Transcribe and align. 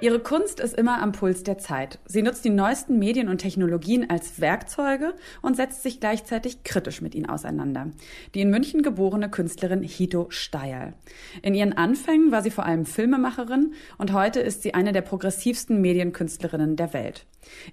Ihre 0.00 0.20
Kunst 0.20 0.60
ist 0.60 0.76
immer 0.76 1.02
am 1.02 1.10
Puls 1.10 1.42
der 1.42 1.58
Zeit. 1.58 1.98
Sie 2.06 2.22
nutzt 2.22 2.44
die 2.44 2.50
neuesten 2.50 3.00
Medien 3.00 3.28
und 3.28 3.38
Technologien 3.38 4.08
als 4.08 4.40
Werkzeuge 4.40 5.14
und 5.42 5.56
setzt 5.56 5.82
sich 5.82 5.98
gleichzeitig 5.98 6.62
kritisch 6.62 7.02
mit 7.02 7.16
ihnen 7.16 7.28
auseinander. 7.28 7.90
Die 8.32 8.40
in 8.40 8.50
München 8.50 8.82
geborene 8.82 9.28
Künstlerin 9.28 9.82
Hito 9.82 10.26
Steil. 10.30 10.94
In 11.42 11.52
ihren 11.52 11.72
Anfängen 11.72 12.30
war 12.30 12.42
sie 12.42 12.52
vor 12.52 12.64
allem 12.64 12.86
Filmemacherin 12.86 13.74
und 13.96 14.12
heute 14.12 14.38
ist 14.38 14.62
sie 14.62 14.72
eine 14.72 14.92
der 14.92 15.02
progressivsten 15.02 15.80
Medienkünstlerinnen 15.80 16.76
der 16.76 16.92
Welt. 16.92 17.26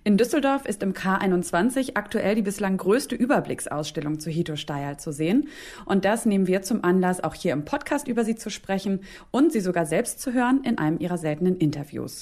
In 0.04 0.18
Düsseldorf 0.18 0.66
ist 0.66 0.84
im 0.84 0.94
K21 0.94 1.96
aktuell 1.96 2.36
die 2.36 2.42
bislang 2.42 2.78
größte 2.78 3.16
Überblicksausstellung 3.16 4.20
zu 4.20 4.30
Hito 4.30 4.56
Steil 4.56 4.98
zu 4.98 5.12
sehen. 5.12 5.50
Und 5.86 6.06
das 6.06 6.26
nehmen 6.26 6.48
wir 6.48 6.62
zum 6.62 6.84
Anlass, 6.84 7.24
auch 7.24 7.34
hier 7.34 7.54
im 7.54 7.66
Podcast 7.66 8.08
über 8.08 8.24
sie 8.24 8.36
zu 8.36 8.50
sprechen 8.50 9.02
und 9.32 9.52
sie 9.52 9.60
sogar 9.60 9.86
selbst 9.86 10.22
zu 10.22 10.34
hören 10.34 10.62
in 10.64 10.78
einem 10.78 11.00
ihrer 11.00 11.18
seltenen 11.18 11.58
Interviews. 11.58 12.15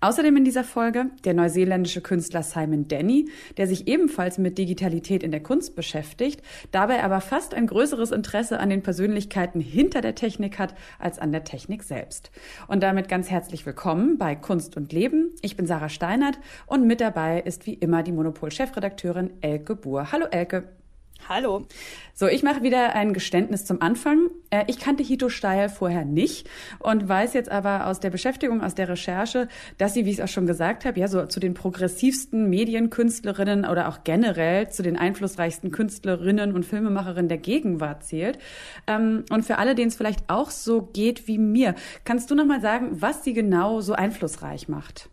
Außerdem 0.00 0.36
in 0.38 0.44
dieser 0.44 0.64
Folge 0.64 1.10
der 1.24 1.34
neuseeländische 1.34 2.00
Künstler 2.00 2.42
Simon 2.42 2.88
Denny, 2.88 3.28
der 3.56 3.66
sich 3.66 3.86
ebenfalls 3.86 4.38
mit 4.38 4.58
Digitalität 4.58 5.22
in 5.22 5.30
der 5.30 5.42
Kunst 5.42 5.76
beschäftigt, 5.76 6.42
dabei 6.70 7.02
aber 7.04 7.20
fast 7.20 7.54
ein 7.54 7.66
größeres 7.66 8.10
Interesse 8.10 8.58
an 8.58 8.70
den 8.70 8.82
Persönlichkeiten 8.82 9.60
hinter 9.60 10.00
der 10.00 10.14
Technik 10.14 10.58
hat 10.58 10.74
als 10.98 11.18
an 11.18 11.32
der 11.32 11.44
Technik 11.44 11.82
selbst. 11.82 12.30
Und 12.66 12.82
damit 12.82 13.08
ganz 13.08 13.30
herzlich 13.30 13.66
willkommen 13.66 14.18
bei 14.18 14.34
Kunst 14.34 14.76
und 14.76 14.92
Leben. 14.92 15.34
Ich 15.42 15.56
bin 15.56 15.66
Sarah 15.66 15.88
Steinert 15.88 16.38
und 16.66 16.86
mit 16.86 17.00
dabei 17.00 17.40
ist 17.40 17.66
wie 17.66 17.74
immer 17.74 18.02
die 18.02 18.12
Monopol-Chefredakteurin 18.12 19.30
Elke 19.42 19.76
Buhr. 19.76 20.12
Hallo 20.12 20.26
Elke. 20.30 20.78
Hallo. 21.26 21.66
So, 22.14 22.26
ich 22.26 22.42
mache 22.42 22.62
wieder 22.62 22.94
ein 22.94 23.12
Geständnis 23.12 23.64
zum 23.64 23.82
Anfang. 23.82 24.30
Äh, 24.50 24.64
ich 24.66 24.78
kannte 24.78 25.02
Hito 25.02 25.28
Steil 25.28 25.68
vorher 25.68 26.04
nicht 26.04 26.48
und 26.78 27.08
weiß 27.08 27.34
jetzt 27.34 27.50
aber 27.50 27.86
aus 27.86 28.00
der 28.00 28.10
Beschäftigung, 28.10 28.62
aus 28.62 28.74
der 28.74 28.88
Recherche, 28.88 29.48
dass 29.76 29.94
sie, 29.94 30.06
wie 30.06 30.10
ich 30.10 30.18
es 30.18 30.24
auch 30.24 30.32
schon 30.32 30.46
gesagt 30.46 30.84
habe, 30.86 30.98
ja, 30.98 31.06
so 31.06 31.26
zu 31.26 31.38
den 31.38 31.52
progressivsten 31.54 32.48
Medienkünstlerinnen 32.48 33.66
oder 33.66 33.88
auch 33.88 34.04
generell 34.04 34.70
zu 34.70 34.82
den 34.82 34.96
einflussreichsten 34.96 35.70
Künstlerinnen 35.70 36.54
und 36.54 36.64
Filmemacherinnen 36.64 37.28
der 37.28 37.38
Gegenwart 37.38 38.04
zählt. 38.04 38.38
Ähm, 38.86 39.24
und 39.30 39.44
für 39.44 39.58
alle, 39.58 39.74
denen 39.74 39.88
es 39.88 39.96
vielleicht 39.96 40.30
auch 40.30 40.50
so 40.50 40.82
geht 40.82 41.28
wie 41.28 41.38
mir, 41.38 41.74
kannst 42.04 42.30
du 42.30 42.34
noch 42.34 42.46
mal 42.46 42.60
sagen, 42.60 43.02
was 43.02 43.22
sie 43.22 43.34
genau 43.34 43.80
so 43.80 43.92
einflussreich 43.92 44.68
macht? 44.68 45.10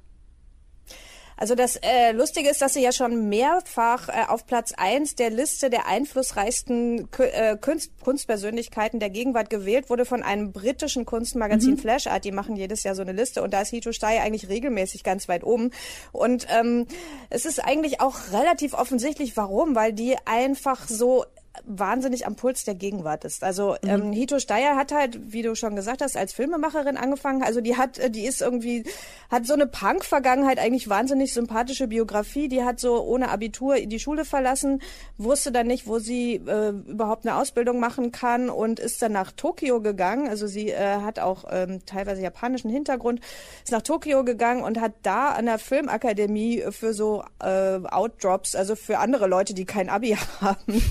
Also 1.37 1.55
das 1.55 1.75
äh, 1.77 2.11
Lustige 2.11 2.49
ist, 2.49 2.61
dass 2.61 2.73
sie 2.73 2.81
ja 2.81 2.91
schon 2.91 3.29
mehrfach 3.29 4.09
äh, 4.09 4.25
auf 4.27 4.45
Platz 4.45 4.73
eins 4.77 5.15
der 5.15 5.29
Liste 5.29 5.69
der 5.69 5.87
einflussreichsten 5.87 7.11
Kü 7.11 7.23
äh, 7.23 7.57
Kunst 7.59 7.91
Kunstpersönlichkeiten 8.01 8.99
der 8.99 9.09
Gegenwart 9.09 9.49
gewählt 9.49 9.89
wurde 9.89 10.05
von 10.05 10.23
einem 10.23 10.51
britischen 10.51 11.05
Kunstmagazin 11.05 11.71
mhm. 11.71 11.77
Flash 11.77 12.07
Art. 12.07 12.23
Die 12.23 12.31
machen 12.31 12.55
jedes 12.55 12.83
Jahr 12.83 12.95
so 12.95 13.01
eine 13.01 13.11
Liste 13.11 13.41
und 13.41 13.53
da 13.53 13.61
ist 13.61 13.69
Hito 13.69 13.91
Stey 13.91 14.19
eigentlich 14.19 14.47
regelmäßig 14.47 15.03
ganz 15.03 15.27
weit 15.27 15.43
oben. 15.43 15.71
Und 16.11 16.47
ähm, 16.49 16.85
es 17.29 17.45
ist 17.45 17.63
eigentlich 17.63 18.01
auch 18.01 18.31
relativ 18.31 18.73
offensichtlich, 18.73 19.35
warum, 19.35 19.75
weil 19.75 19.93
die 19.93 20.15
einfach 20.25 20.87
so 20.87 21.25
wahnsinnig 21.65 22.27
am 22.27 22.35
Puls 22.35 22.63
der 22.63 22.75
Gegenwart 22.75 23.25
ist. 23.25 23.43
Also 23.43 23.75
mhm. 23.81 23.89
ähm, 23.89 24.11
Hito 24.11 24.39
Steyer 24.39 24.75
hat 24.75 24.91
halt, 24.91 25.31
wie 25.31 25.41
du 25.41 25.55
schon 25.55 25.75
gesagt 25.75 26.01
hast, 26.01 26.17
als 26.17 26.33
Filmemacherin 26.33 26.97
angefangen. 26.97 27.43
Also 27.43 27.61
die 27.61 27.77
hat, 27.77 27.97
äh, 27.97 28.09
die 28.09 28.25
ist 28.25 28.41
irgendwie, 28.41 28.83
hat 29.29 29.45
so 29.45 29.53
eine 29.53 29.67
Punk-Vergangenheit, 29.67 30.59
eigentlich 30.59 30.89
wahnsinnig 30.89 31.33
sympathische 31.33 31.87
Biografie. 31.87 32.47
Die 32.47 32.63
hat 32.63 32.79
so 32.79 33.01
ohne 33.03 33.29
Abitur 33.29 33.75
die 33.75 33.99
Schule 33.99 34.25
verlassen, 34.25 34.81
wusste 35.17 35.51
dann 35.51 35.67
nicht, 35.67 35.87
wo 35.87 35.99
sie 35.99 36.35
äh, 36.35 36.69
überhaupt 36.69 37.25
eine 37.25 37.37
Ausbildung 37.37 37.79
machen 37.79 38.11
kann 38.11 38.49
und 38.49 38.79
ist 38.79 39.01
dann 39.01 39.11
nach 39.11 39.31
Tokio 39.31 39.81
gegangen. 39.81 40.27
Also 40.27 40.47
sie 40.47 40.69
äh, 40.69 41.01
hat 41.01 41.19
auch 41.19 41.45
ähm, 41.49 41.85
teilweise 41.85 42.21
japanischen 42.21 42.69
Hintergrund, 42.69 43.21
ist 43.63 43.71
nach 43.71 43.81
Tokio 43.81 44.23
gegangen 44.23 44.63
und 44.63 44.79
hat 44.79 44.93
da 45.03 45.29
an 45.29 45.45
der 45.45 45.59
Filmakademie 45.59 46.63
für 46.71 46.93
so 46.93 47.23
äh, 47.41 47.79
Outdrops, 47.85 48.55
also 48.55 48.75
für 48.75 48.99
andere 48.99 49.27
Leute, 49.27 49.53
die 49.53 49.65
kein 49.65 49.89
Abi 49.89 50.17
haben, 50.41 50.81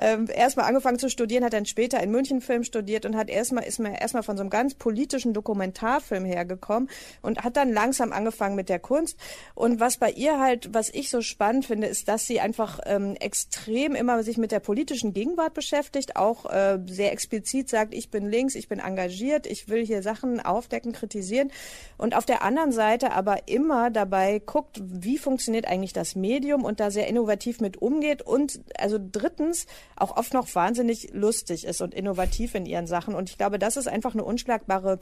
ähm, 0.00 0.28
erstmal 0.32 0.66
angefangen 0.66 0.98
zu 0.98 1.10
studieren, 1.10 1.44
hat 1.44 1.52
dann 1.52 1.66
später 1.66 2.02
in 2.02 2.10
München 2.10 2.40
Film 2.40 2.64
studiert 2.64 3.04
und 3.06 3.16
hat 3.16 3.28
erstmal 3.28 3.64
ist 3.64 3.78
mir 3.78 4.00
erstmal 4.00 4.22
von 4.22 4.36
so 4.36 4.42
einem 4.42 4.50
ganz 4.50 4.74
politischen 4.74 5.34
Dokumentarfilm 5.34 6.24
hergekommen 6.24 6.88
und 7.22 7.44
hat 7.44 7.56
dann 7.56 7.72
langsam 7.72 8.12
angefangen 8.12 8.56
mit 8.56 8.68
der 8.68 8.78
Kunst. 8.78 9.18
Und 9.54 9.80
was 9.80 9.98
bei 9.98 10.10
ihr 10.10 10.40
halt, 10.40 10.72
was 10.72 10.88
ich 10.90 11.10
so 11.10 11.20
spannend 11.20 11.66
finde, 11.66 11.86
ist, 11.86 12.08
dass 12.08 12.26
sie 12.26 12.40
einfach 12.40 12.80
ähm, 12.86 13.14
extrem 13.20 13.94
immer 13.94 14.22
sich 14.22 14.38
mit 14.38 14.52
der 14.52 14.60
politischen 14.60 15.12
Gegenwart 15.12 15.54
beschäftigt, 15.54 16.16
auch 16.16 16.46
äh, 16.46 16.78
sehr 16.86 17.12
explizit 17.12 17.68
sagt, 17.68 17.94
ich 17.94 18.10
bin 18.10 18.28
links, 18.28 18.54
ich 18.54 18.68
bin 18.68 18.78
engagiert, 18.78 19.46
ich 19.46 19.68
will 19.68 19.84
hier 19.84 20.02
Sachen 20.02 20.40
aufdecken, 20.40 20.92
kritisieren 20.92 21.50
und 21.98 22.16
auf 22.16 22.24
der 22.24 22.42
anderen 22.42 22.72
Seite 22.72 23.12
aber 23.12 23.48
immer 23.48 23.90
dabei 23.90 24.40
guckt, 24.44 24.80
wie 24.82 25.18
funktioniert 25.18 25.66
eigentlich 25.66 25.92
das 25.92 26.16
Medium 26.16 26.64
und 26.64 26.80
da 26.80 26.90
sehr 26.90 27.06
innovativ 27.06 27.60
mit 27.60 27.80
umgeht 27.80 28.22
und 28.22 28.60
also 28.78 28.98
drittens 29.00 29.66
auch 30.00 30.16
oft 30.16 30.34
noch 30.34 30.52
wahnsinnig 30.54 31.10
lustig 31.12 31.64
ist 31.64 31.80
und 31.80 31.94
innovativ 31.94 32.54
in 32.54 32.66
ihren 32.66 32.86
Sachen. 32.86 33.14
Und 33.14 33.30
ich 33.30 33.38
glaube, 33.38 33.58
das 33.58 33.76
ist 33.76 33.88
einfach 33.88 34.14
eine 34.14 34.24
unschlagbare 34.24 34.98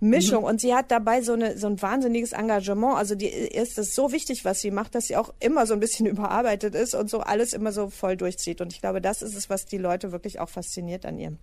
Mischung. 0.00 0.40
Mhm. 0.40 0.48
Und 0.48 0.60
sie 0.60 0.74
hat 0.74 0.90
dabei 0.90 1.22
so, 1.22 1.34
eine, 1.34 1.58
so 1.58 1.66
ein 1.66 1.80
wahnsinniges 1.80 2.32
Engagement. 2.32 2.96
Also 2.96 3.14
die 3.14 3.26
ist 3.26 3.78
es 3.78 3.94
so 3.94 4.12
wichtig, 4.12 4.44
was 4.44 4.60
sie 4.60 4.70
macht, 4.70 4.94
dass 4.94 5.06
sie 5.06 5.16
auch 5.16 5.34
immer 5.40 5.66
so 5.66 5.74
ein 5.74 5.80
bisschen 5.80 6.06
überarbeitet 6.06 6.74
ist 6.74 6.94
und 6.94 7.10
so 7.10 7.20
alles 7.20 7.52
immer 7.52 7.72
so 7.72 7.90
voll 7.90 8.16
durchzieht. 8.16 8.60
Und 8.60 8.72
ich 8.72 8.80
glaube, 8.80 9.00
das 9.00 9.22
ist 9.22 9.36
es, 9.36 9.50
was 9.50 9.66
die 9.66 9.78
Leute 9.78 10.12
wirklich 10.12 10.40
auch 10.40 10.48
fasziniert 10.48 11.04
an 11.04 11.18
ihr. 11.18 11.36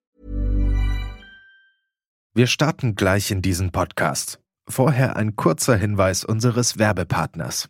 Wir 2.34 2.48
starten 2.48 2.96
gleich 2.96 3.32
in 3.32 3.42
diesen 3.42 3.72
Podcast. 3.72 4.40
Vorher 4.68 5.16
ein 5.16 5.36
kurzer 5.36 5.76
Hinweis 5.76 6.26
unseres 6.26 6.78
Werbepartners. 6.78 7.70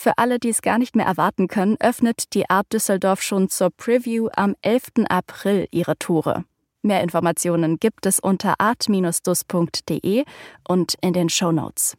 Für 0.00 0.16
alle, 0.16 0.38
die 0.38 0.50
es 0.50 0.62
gar 0.62 0.78
nicht 0.78 0.94
mehr 0.94 1.06
erwarten 1.06 1.48
können, 1.48 1.76
öffnet 1.80 2.32
die 2.32 2.48
Art 2.48 2.72
Düsseldorf 2.72 3.20
schon 3.20 3.48
zur 3.48 3.70
Preview 3.70 4.28
am 4.32 4.54
11. 4.62 5.06
April 5.08 5.66
ihre 5.72 5.98
Tore. 5.98 6.44
Mehr 6.82 7.02
Informationen 7.02 7.80
gibt 7.80 8.06
es 8.06 8.20
unter 8.20 8.60
art-dus.de 8.60 10.24
und 10.68 10.94
in 11.00 11.12
den 11.14 11.28
Show 11.28 11.50
Notes. 11.50 11.96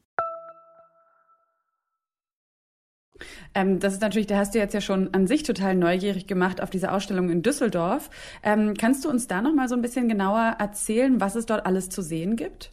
Ähm, 3.54 3.82
das 3.82 3.96
ist 3.96 4.02
natürlich, 4.02 4.28
da 4.28 4.38
hast 4.38 4.56
du 4.56 4.60
jetzt 4.60 4.74
ja 4.74 4.80
schon 4.80 5.14
an 5.14 5.28
sich 5.28 5.44
total 5.44 5.76
neugierig 5.76 6.26
gemacht 6.26 6.64
auf 6.64 6.70
diese 6.70 6.94
Ausstellung 6.94 7.30
in 7.30 7.42
Düsseldorf. 7.42 8.10
Ähm, 8.44 8.76
kannst 8.80 9.04
du 9.04 9.10
uns 9.10 9.28
da 9.28 9.42
noch 9.42 9.54
mal 9.54 9.68
so 9.68 9.76
ein 9.76 9.82
bisschen 9.82 10.08
genauer 10.08 10.56
erzählen, 10.58 11.20
was 11.20 11.36
es 11.36 11.46
dort 11.46 11.66
alles 11.66 11.90
zu 11.90 12.02
sehen 12.02 12.38
gibt? 12.38 12.72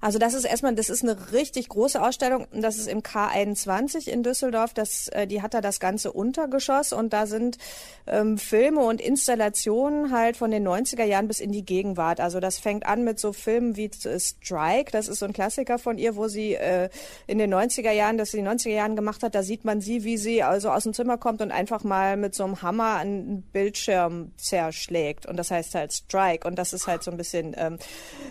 Also 0.00 0.18
das 0.18 0.34
ist 0.34 0.44
erstmal, 0.44 0.74
das 0.74 0.88
ist 0.88 1.02
eine 1.02 1.32
richtig 1.32 1.68
große 1.68 2.00
Ausstellung. 2.02 2.46
Das 2.52 2.78
ist 2.78 2.88
im 2.88 3.02
K21 3.02 4.08
in 4.08 4.22
Düsseldorf. 4.22 4.72
Das, 4.72 5.08
äh, 5.08 5.26
die 5.26 5.42
hat 5.42 5.52
da 5.52 5.60
das 5.60 5.78
ganze 5.78 6.12
Untergeschoss 6.12 6.92
und 6.92 7.12
da 7.12 7.26
sind 7.26 7.58
ähm, 8.06 8.38
Filme 8.38 8.80
und 8.80 9.00
Installationen 9.00 10.10
halt 10.10 10.38
von 10.38 10.50
den 10.50 10.66
90er 10.66 11.04
Jahren 11.04 11.28
bis 11.28 11.40
in 11.40 11.52
die 11.52 11.64
Gegenwart. 11.64 12.20
Also 12.20 12.40
das 12.40 12.58
fängt 12.58 12.86
an 12.86 13.04
mit 13.04 13.18
so 13.18 13.32
Filmen 13.32 13.76
wie 13.76 13.90
Strike. 13.92 14.90
Das 14.90 15.08
ist 15.08 15.18
so 15.18 15.26
ein 15.26 15.34
Klassiker 15.34 15.78
von 15.78 15.98
ihr, 15.98 16.16
wo 16.16 16.28
sie 16.28 16.54
äh, 16.54 16.88
in 17.26 17.38
den 17.38 17.52
90er 17.52 17.92
Jahren, 17.92 18.16
das 18.16 18.30
sie 18.30 18.38
in 18.38 18.46
den 18.46 18.58
90er 18.58 18.70
Jahren 18.70 18.96
gemacht 18.96 19.22
hat. 19.22 19.34
Da 19.34 19.42
sieht 19.42 19.64
man 19.66 19.82
sie, 19.82 20.04
wie 20.04 20.16
sie 20.16 20.42
also 20.42 20.70
aus 20.70 20.84
dem 20.84 20.94
Zimmer 20.94 21.18
kommt 21.18 21.42
und 21.42 21.50
einfach 21.50 21.84
mal 21.84 22.16
mit 22.16 22.34
so 22.34 22.44
einem 22.44 22.62
Hammer 22.62 22.96
einen 22.96 23.42
Bildschirm 23.42 24.32
zerschlägt. 24.38 25.26
Und 25.26 25.36
das 25.36 25.50
heißt 25.50 25.74
halt 25.74 25.92
Strike. 25.92 26.48
Und 26.48 26.58
das 26.58 26.72
ist 26.72 26.86
halt 26.86 27.02
so 27.02 27.10
ein 27.10 27.18
bisschen, 27.18 27.54
ähm, 27.58 27.78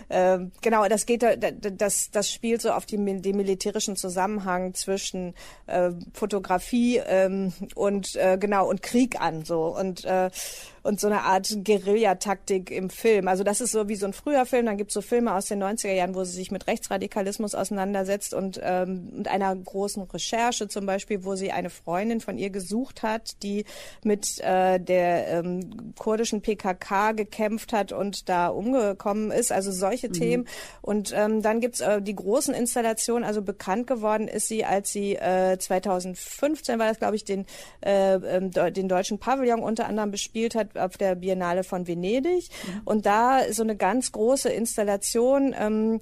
äh, 0.08 0.38
genau, 0.62 0.88
das 0.88 1.06
geht, 1.06 1.22
da, 1.22 1.36
das, 1.60 2.10
das 2.10 2.30
spielt 2.30 2.62
so 2.62 2.72
auf 2.72 2.86
die, 2.86 2.96
den 2.96 3.36
militärischen 3.36 3.96
Zusammenhang 3.96 4.74
zwischen 4.74 5.34
äh, 5.66 5.90
Fotografie 6.12 6.98
ähm, 6.98 7.52
und 7.74 8.16
äh, 8.16 8.38
genau 8.38 8.68
und 8.68 8.82
Krieg 8.82 9.20
an 9.20 9.44
so. 9.44 9.76
Und 9.76 10.04
äh, 10.04 10.30
und 10.82 11.00
so 11.00 11.06
eine 11.08 11.22
Art 11.22 11.48
Guerillataktik 11.64 12.70
im 12.70 12.90
Film. 12.90 13.28
Also 13.28 13.44
das 13.44 13.60
ist 13.60 13.72
so 13.72 13.88
wie 13.88 13.96
so 13.96 14.06
ein 14.06 14.12
früher 14.12 14.46
Film. 14.46 14.66
Dann 14.66 14.76
gibt 14.76 14.90
es 14.90 14.94
so 14.94 15.02
Filme 15.02 15.34
aus 15.34 15.46
den 15.46 15.62
90er 15.62 15.92
Jahren, 15.92 16.14
wo 16.14 16.24
sie 16.24 16.32
sich 16.32 16.50
mit 16.50 16.66
Rechtsradikalismus 16.66 17.54
auseinandersetzt 17.54 18.34
und 18.34 18.60
ähm, 18.62 19.10
mit 19.16 19.28
einer 19.28 19.54
großen 19.54 20.02
Recherche 20.04 20.68
zum 20.68 20.86
Beispiel, 20.86 21.24
wo 21.24 21.34
sie 21.34 21.52
eine 21.52 21.70
Freundin 21.70 22.20
von 22.20 22.38
ihr 22.38 22.50
gesucht 22.50 23.02
hat, 23.02 23.42
die 23.42 23.64
mit 24.04 24.40
äh, 24.40 24.78
der 24.78 25.28
ähm, 25.28 25.94
kurdischen 25.98 26.40
PKK 26.40 27.12
gekämpft 27.12 27.72
hat 27.72 27.92
und 27.92 28.28
da 28.28 28.48
umgekommen 28.48 29.30
ist. 29.30 29.52
Also 29.52 29.72
solche 29.72 30.08
mhm. 30.08 30.12
Themen. 30.12 30.48
Und 30.80 31.12
ähm, 31.14 31.42
dann 31.42 31.60
gibt's 31.60 31.80
äh, 31.80 32.00
die 32.00 32.14
großen 32.14 32.54
Installationen. 32.54 33.24
Also 33.24 33.42
bekannt 33.42 33.86
geworden 33.86 34.28
ist 34.28 34.48
sie, 34.48 34.64
als 34.64 34.92
sie 34.92 35.16
äh, 35.16 35.58
2015 35.58 36.78
war 36.78 36.88
das, 36.88 36.98
glaube 36.98 37.16
ich, 37.16 37.24
den, 37.24 37.44
äh, 37.84 38.14
ähm, 38.14 38.50
den 38.50 38.88
deutschen 38.88 39.18
Pavillon 39.18 39.60
unter 39.60 39.86
anderem 39.86 40.10
bespielt 40.10 40.54
hat 40.54 40.69
auf 40.76 40.96
der 40.96 41.14
Biennale 41.14 41.64
von 41.64 41.86
Venedig. 41.86 42.48
Mhm. 42.66 42.80
Und 42.84 43.06
da 43.06 43.52
so 43.52 43.62
eine 43.62 43.76
ganz 43.76 44.12
große 44.12 44.48
Installation, 44.48 45.54
ähm, 45.58 46.00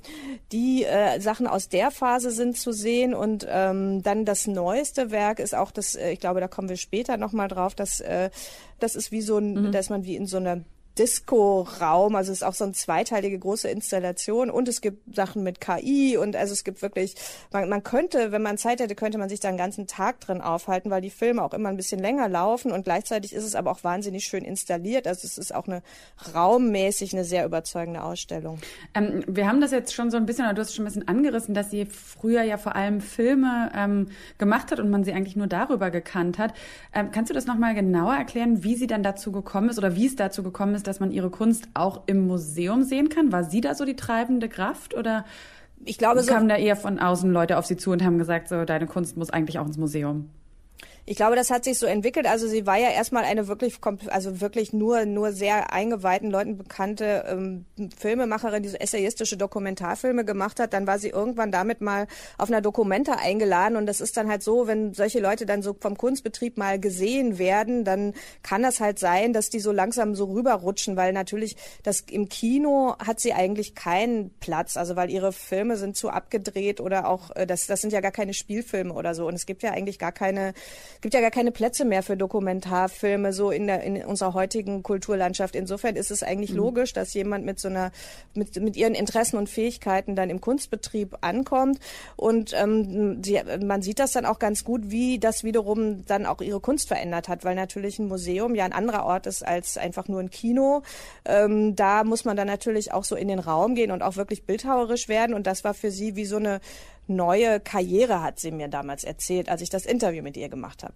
die 0.53 0.85
äh, 0.85 1.21
Sachen 1.21 1.47
aus 1.47 1.69
der 1.69 1.91
Phase 1.91 2.31
sind 2.31 2.57
zu 2.57 2.73
sehen. 2.73 3.15
Und 3.15 3.47
ähm, 3.49 4.03
dann 4.03 4.25
das 4.25 4.47
neueste 4.47 5.11
Werk 5.11 5.39
ist 5.39 5.55
auch 5.55 5.71
das, 5.71 5.95
äh, 5.95 6.11
ich 6.13 6.21
glaube, 6.21 6.41
da 6.41 6.49
kommen 6.49 6.69
wir 6.69 6.77
später 6.77 7.17
nochmal 7.17 7.49
drauf, 7.49 7.75
dass 7.75 8.01
äh, 8.01 8.31
das 8.79 8.95
ist 8.95 9.13
wie 9.13 9.23
so 9.23 9.39
ein, 9.39 9.55
mhm. 9.55 9.73
dass 9.73 9.91
man 9.91 10.05
wie 10.05 10.17
in 10.17 10.27
so 10.27 10.37
einer 10.37 10.63
Disco-Raum. 10.99 12.17
Also 12.17 12.33
es 12.33 12.39
ist 12.39 12.43
auch 12.43 12.55
so 12.55 12.65
eine 12.65 12.73
zweiteilige 12.73 13.39
große 13.39 13.69
Installation 13.69 14.51
und 14.51 14.69
es 14.69 14.81
gibt 14.81 15.15
Sachen 15.15 15.43
mit 15.43 15.61
KI 15.61 16.17
und 16.17 16.37
also 16.37 16.53
es 16.53 16.65
gibt 16.65 16.83
wirklich, 16.83 17.15
man, 17.53 17.69
man 17.69 17.83
könnte, 17.83 18.33
wenn 18.33 18.43
man 18.43 18.59
Zeit 18.59 18.81
hätte, 18.81 18.95
könnte 18.95 19.19
man 19.19 19.29
sich 19.29 19.41
da 19.41 19.49
einen 19.49 19.59
ganzen 19.59 19.87
Tag 19.87 20.21
drin 20.21 20.41
aufhalten, 20.41 20.91
weil 20.91 21.01
die 21.01 21.11
Filme 21.11 21.43
auch 21.43 21.55
immer 21.55 21.69
ein 21.69 21.77
bisschen 21.77 22.01
länger 22.01 22.29
laufen 22.29 22.73
und 22.73 22.85
gleichzeitig 22.85 23.33
ist 23.33 23.45
es 23.45 23.55
aber 23.55 23.71
auch 23.71 23.85
wahnsinnig 23.85 24.25
schön 24.25 24.45
installiert. 24.45 25.07
Also 25.07 25.27
es 25.27 25.39
ist 25.39 25.55
auch 25.55 25.67
eine 25.67 25.83
raummäßig 26.35 27.13
eine 27.13 27.25
sehr 27.25 27.45
überzeugende 27.45 28.03
Ausstellung. 28.03 28.59
Ähm, 28.95 29.23
wir 29.27 29.47
haben 29.47 29.61
das 29.61 29.71
jetzt 29.71 29.95
schon 29.95 30.11
so 30.11 30.17
ein 30.17 30.27
bisschen, 30.27 30.45
oder 30.45 30.55
du 30.55 30.63
hast 30.63 30.75
schon 30.75 30.85
ein 30.85 30.89
bisschen 30.89 31.09
angerissen, 31.09 31.55
dass 31.55 31.71
sie 31.71 31.87
früher 31.87 32.43
ja 32.43 32.57
vor 32.57 32.75
allem 32.75 33.01
Filme 33.01 33.71
ähm, 33.75 34.09
gemacht 34.39 34.73
hat 34.73 34.81
und 34.81 34.91
man 34.91 35.05
sie 35.05 35.13
eigentlich 35.13 35.37
nur 35.37 35.47
darüber 35.47 35.91
gekannt 35.91 36.39
hat. 36.39 36.55
Ähm, 36.93 37.11
kannst 37.13 37.31
du 37.31 37.35
das 37.35 37.47
nochmal 37.47 37.75
genauer 37.75 38.15
erklären, 38.15 38.65
wie 38.65 38.75
sie 38.75 38.87
dann 38.87 39.03
dazu 39.03 39.31
gekommen 39.31 39.69
ist 39.69 39.79
oder 39.79 39.95
wie 39.95 40.07
es 40.07 40.17
dazu 40.17 40.43
gekommen 40.43 40.75
ist, 40.75 40.88
dass 40.89 41.01
man 41.01 41.13
ihre 41.13 41.31
Kunst 41.31 41.69
auch 41.75 42.03
im 42.07 42.27
Museum 42.27 42.83
sehen 42.83 43.09
kann? 43.09 43.31
War 43.31 43.45
sie 43.45 43.61
da 43.61 43.75
so 43.75 43.85
die 43.85 43.97
treibende 43.97 44.49
Kraft 44.49 44.95
oder 44.95 45.25
ich 45.85 45.99
glaube, 45.99 46.23
so 46.23 46.33
kamen 46.33 46.49
da 46.49 46.57
eher 46.57 46.77
von 46.77 46.99
außen 46.99 47.31
Leute 47.31 47.57
auf 47.57 47.67
sie 47.67 47.77
zu 47.77 47.93
und 47.93 48.05
haben 48.05 48.19
gesagt, 48.19 48.49
so 48.49 48.65
deine 48.65 48.87
Kunst 48.87 49.17
muss 49.17 49.31
eigentlich 49.31 49.59
auch 49.59 49.67
ins 49.67 49.79
Museum? 49.79 50.31
Ich 51.11 51.17
glaube, 51.17 51.37
das 51.37 51.51
hat 51.51 51.65
sich 51.65 51.79
so 51.79 51.87
entwickelt. 51.87 52.27
Also 52.27 52.47
sie 52.49 52.67
war 52.67 52.77
ja 52.77 52.91
erstmal 52.91 53.25
eine 53.25 53.49
wirklich, 53.49 53.79
also 54.09 54.43
wirklich 54.43 54.75
nur, 54.75 55.07
nur 55.07 55.33
sehr 55.33 55.73
eingeweihten 55.73 56.31
Leuten 56.31 56.59
bekannte 56.59 57.25
ähm, 57.27 57.65
Filmemacherin, 57.97 58.63
die 58.63 58.69
so 58.69 58.77
essayistische 58.77 59.39
Dokumentarfilme 59.39 60.27
gemacht 60.27 60.61
hat. 60.61 60.75
Dann 60.75 60.87
war 60.87 60.99
sie 60.99 61.09
irgendwann 61.09 61.51
damit 61.51 61.81
mal 61.81 62.09
auf 62.37 62.51
einer 62.51 62.61
Dokumenta 62.61 63.13
eingeladen. 63.13 63.79
Und 63.79 63.87
das 63.87 64.03
ist 64.03 64.19
dann 64.19 64.29
halt 64.29 64.43
so, 64.43 64.67
wenn 64.67 64.93
solche 64.93 65.19
Leute 65.21 65.47
dann 65.47 65.63
so 65.63 65.75
vom 65.81 65.97
Kunstbetrieb 65.97 66.59
mal 66.59 66.79
gesehen 66.79 67.39
werden, 67.39 67.85
dann 67.85 68.13
kann 68.43 68.63
das 68.63 68.79
halt 68.79 68.99
sein, 68.99 69.33
dass 69.33 69.49
die 69.49 69.61
so 69.61 69.73
langsam 69.73 70.15
so 70.15 70.27
rüberrutschen, 70.27 70.99
weil 70.99 71.15
natürlich 71.15 71.57
das 71.85 72.01
im 72.01 72.29
Kino 72.29 72.97
hat 72.99 73.19
sie 73.19 73.33
eigentlich 73.33 73.75
keinen 73.75 74.29
Platz. 74.41 74.77
Also 74.77 74.95
weil 74.95 75.09
ihre 75.09 75.33
Filme 75.33 75.79
sind 75.79 75.97
zu 75.97 76.11
abgedreht 76.11 76.83
oder 76.83 77.09
auch, 77.09 77.35
äh, 77.35 77.47
das, 77.47 77.67
das 77.67 77.81
sind 77.81 77.95
ja 77.95 78.03
gar 78.03 78.13
keine 78.13 78.35
Spielfilme 78.35 78.93
oder 78.93 79.15
so. 79.15 79.27
Und 79.27 79.33
es 79.33 79.47
gibt 79.47 79.63
ja 79.63 79.71
eigentlich 79.71 79.99
gar 79.99 80.13
keine 80.13 80.53
gibt 81.01 81.15
ja 81.15 81.21
gar 81.21 81.31
keine 81.31 81.53
Plätze 81.53 81.85
mehr 81.85 82.03
für 82.03 82.17
Dokumentarfilme 82.17 83.33
so 83.33 83.51
in 83.51 83.67
der 83.67 83.83
in 83.83 84.05
unserer 84.05 84.35
heutigen 84.35 84.83
Kulturlandschaft. 84.83 85.55
Insofern 85.55 85.97
ist 85.97 86.11
es 86.11 86.23
eigentlich 86.23 86.51
mhm. 86.51 86.59
logisch, 86.59 86.93
dass 86.93 87.15
jemand 87.15 87.45
mit 87.45 87.61
so 87.61 87.69
einer 87.69 87.93
mit 88.35 88.61
mit 88.61 88.77
ihren 88.77 88.95
Interessen 88.95 89.37
und 89.37 89.49
Fähigkeiten 89.49 90.17
dann 90.17 90.31
im 90.31 90.41
Kunstbetrieb 90.41 91.19
ankommt 91.21 91.79
und 92.17 92.53
ähm, 92.55 93.23
sie, 93.23 93.41
man 93.65 93.83
sieht 93.83 93.99
das 93.99 94.13
dann 94.13 94.27
auch 94.27 94.39
ganz 94.39 94.65
gut, 94.65 94.91
wie 94.91 95.19
das 95.19 95.45
wiederum 95.45 96.05
dann 96.05 96.27
auch 96.27 96.41
ihre 96.41 96.61
Kunst 96.61 96.89
verändert 96.89 97.29
hat, 97.29 97.45
weil 97.45 97.55
natürlich 97.55 97.99
ein 97.99 98.09
Museum 98.09 98.55
ja 98.55 98.65
ein 98.65 98.73
anderer 98.73 99.05
Ort 99.05 99.27
ist 99.27 99.47
als 99.47 99.79
einfach 99.79 100.09
nur 100.09 100.21
ein 100.21 100.31
Kino. 100.31 100.83
Ähm, 101.25 101.77
da 101.77 102.05
muss 102.05 102.25
man 102.25 102.37
dann 102.37 102.47
natürlich 102.47 102.93
auch 102.93 103.05
so 103.05 103.17
in 103.17 103.29
den 103.29 103.39
Raum 103.39 103.75
gehen 103.75 103.91
und 103.91 104.03
auch 104.03 104.17
wirklich 104.17 104.45
bildhauerisch 104.45 105.09
werden 105.09 105.35
und 105.35 105.47
das 105.47 105.65
war 105.65 105.75
für 105.75 105.91
sie 105.91 106.17
wie 106.17 106.25
so 106.25 106.37
eine 106.37 106.61
neue 107.09 107.59
Karriere, 107.61 108.23
hat 108.23 108.39
sie 108.39 108.51
mir 108.51 108.69
damals 108.69 109.05
erzählt, 109.05 109.49
als 109.49 109.63
ich 109.63 109.71
das 109.71 109.87
Interview 109.87 110.23
mit 110.23 110.37
ihr 110.37 110.49
gemacht 110.49 110.83
habe. 110.83 110.88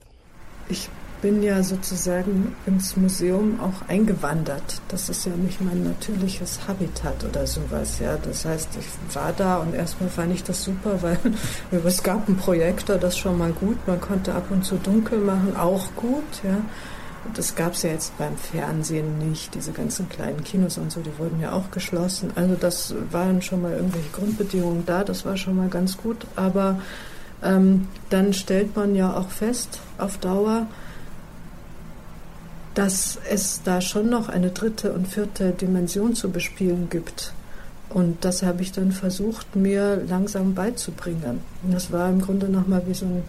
Ich 0.68 0.88
bin 1.22 1.42
ja 1.42 1.62
sozusagen 1.62 2.54
ins 2.66 2.96
Museum 2.96 3.60
auch 3.60 3.88
eingewandert. 3.88 4.82
Das 4.88 5.08
ist 5.08 5.24
ja 5.24 5.32
nicht 5.32 5.60
mein 5.60 5.84
natürliches 5.84 6.66
Habitat 6.66 7.24
oder 7.24 7.46
sowas. 7.46 8.00
Ja, 8.00 8.16
das 8.16 8.44
heißt, 8.44 8.70
ich 8.78 9.14
war 9.14 9.32
da 9.32 9.58
und 9.58 9.72
erstmal 9.72 10.10
fand 10.10 10.34
ich 10.34 10.42
das 10.42 10.64
super, 10.64 11.00
weil 11.00 11.18
es 11.84 12.02
gab 12.02 12.26
einen 12.26 12.36
Projektor, 12.36 12.96
das 12.96 13.16
schon 13.16 13.38
mal 13.38 13.52
gut. 13.52 13.78
Man 13.86 14.00
konnte 14.00 14.34
ab 14.34 14.46
und 14.50 14.64
zu 14.64 14.74
dunkel 14.76 15.20
machen, 15.20 15.56
auch 15.56 15.94
gut. 15.94 16.42
Ja, 16.42 16.58
das 17.34 17.54
gab 17.54 17.74
es 17.74 17.82
ja 17.82 17.90
jetzt 17.90 18.18
beim 18.18 18.36
Fernsehen 18.36 19.18
nicht. 19.18 19.54
Diese 19.54 19.70
ganzen 19.70 20.08
kleinen 20.08 20.42
Kinos 20.42 20.76
und 20.76 20.90
so, 20.90 21.00
die 21.00 21.16
wurden 21.18 21.40
ja 21.40 21.52
auch 21.52 21.70
geschlossen. 21.70 22.32
Also 22.34 22.56
das 22.56 22.94
waren 23.12 23.42
schon 23.42 23.62
mal 23.62 23.72
irgendwelche 23.72 24.10
Grundbedingungen 24.10 24.84
da. 24.86 25.04
Das 25.04 25.24
war 25.24 25.36
schon 25.36 25.56
mal 25.56 25.68
ganz 25.68 25.96
gut. 25.96 26.26
Aber 26.34 26.80
ähm, 27.42 27.88
dann 28.10 28.32
stellt 28.32 28.76
man 28.76 28.94
ja 28.94 29.16
auch 29.16 29.30
fest 29.30 29.80
auf 29.98 30.18
Dauer, 30.18 30.66
dass 32.74 33.18
es 33.28 33.62
da 33.64 33.80
schon 33.80 34.08
noch 34.08 34.28
eine 34.28 34.50
dritte 34.50 34.92
und 34.92 35.06
vierte 35.06 35.50
Dimension 35.50 36.14
zu 36.14 36.30
bespielen 36.30 36.88
gibt. 36.88 37.32
Und 37.90 38.24
das 38.24 38.42
habe 38.42 38.62
ich 38.62 38.72
dann 38.72 38.92
versucht, 38.92 39.54
mir 39.54 40.02
langsam 40.08 40.54
beizubringen. 40.54 41.40
Und 41.62 41.74
das 41.74 41.92
war 41.92 42.08
im 42.08 42.22
Grunde 42.22 42.48
nochmal 42.48 42.82
wie 42.86 42.94
so 42.94 43.04
ein 43.04 43.22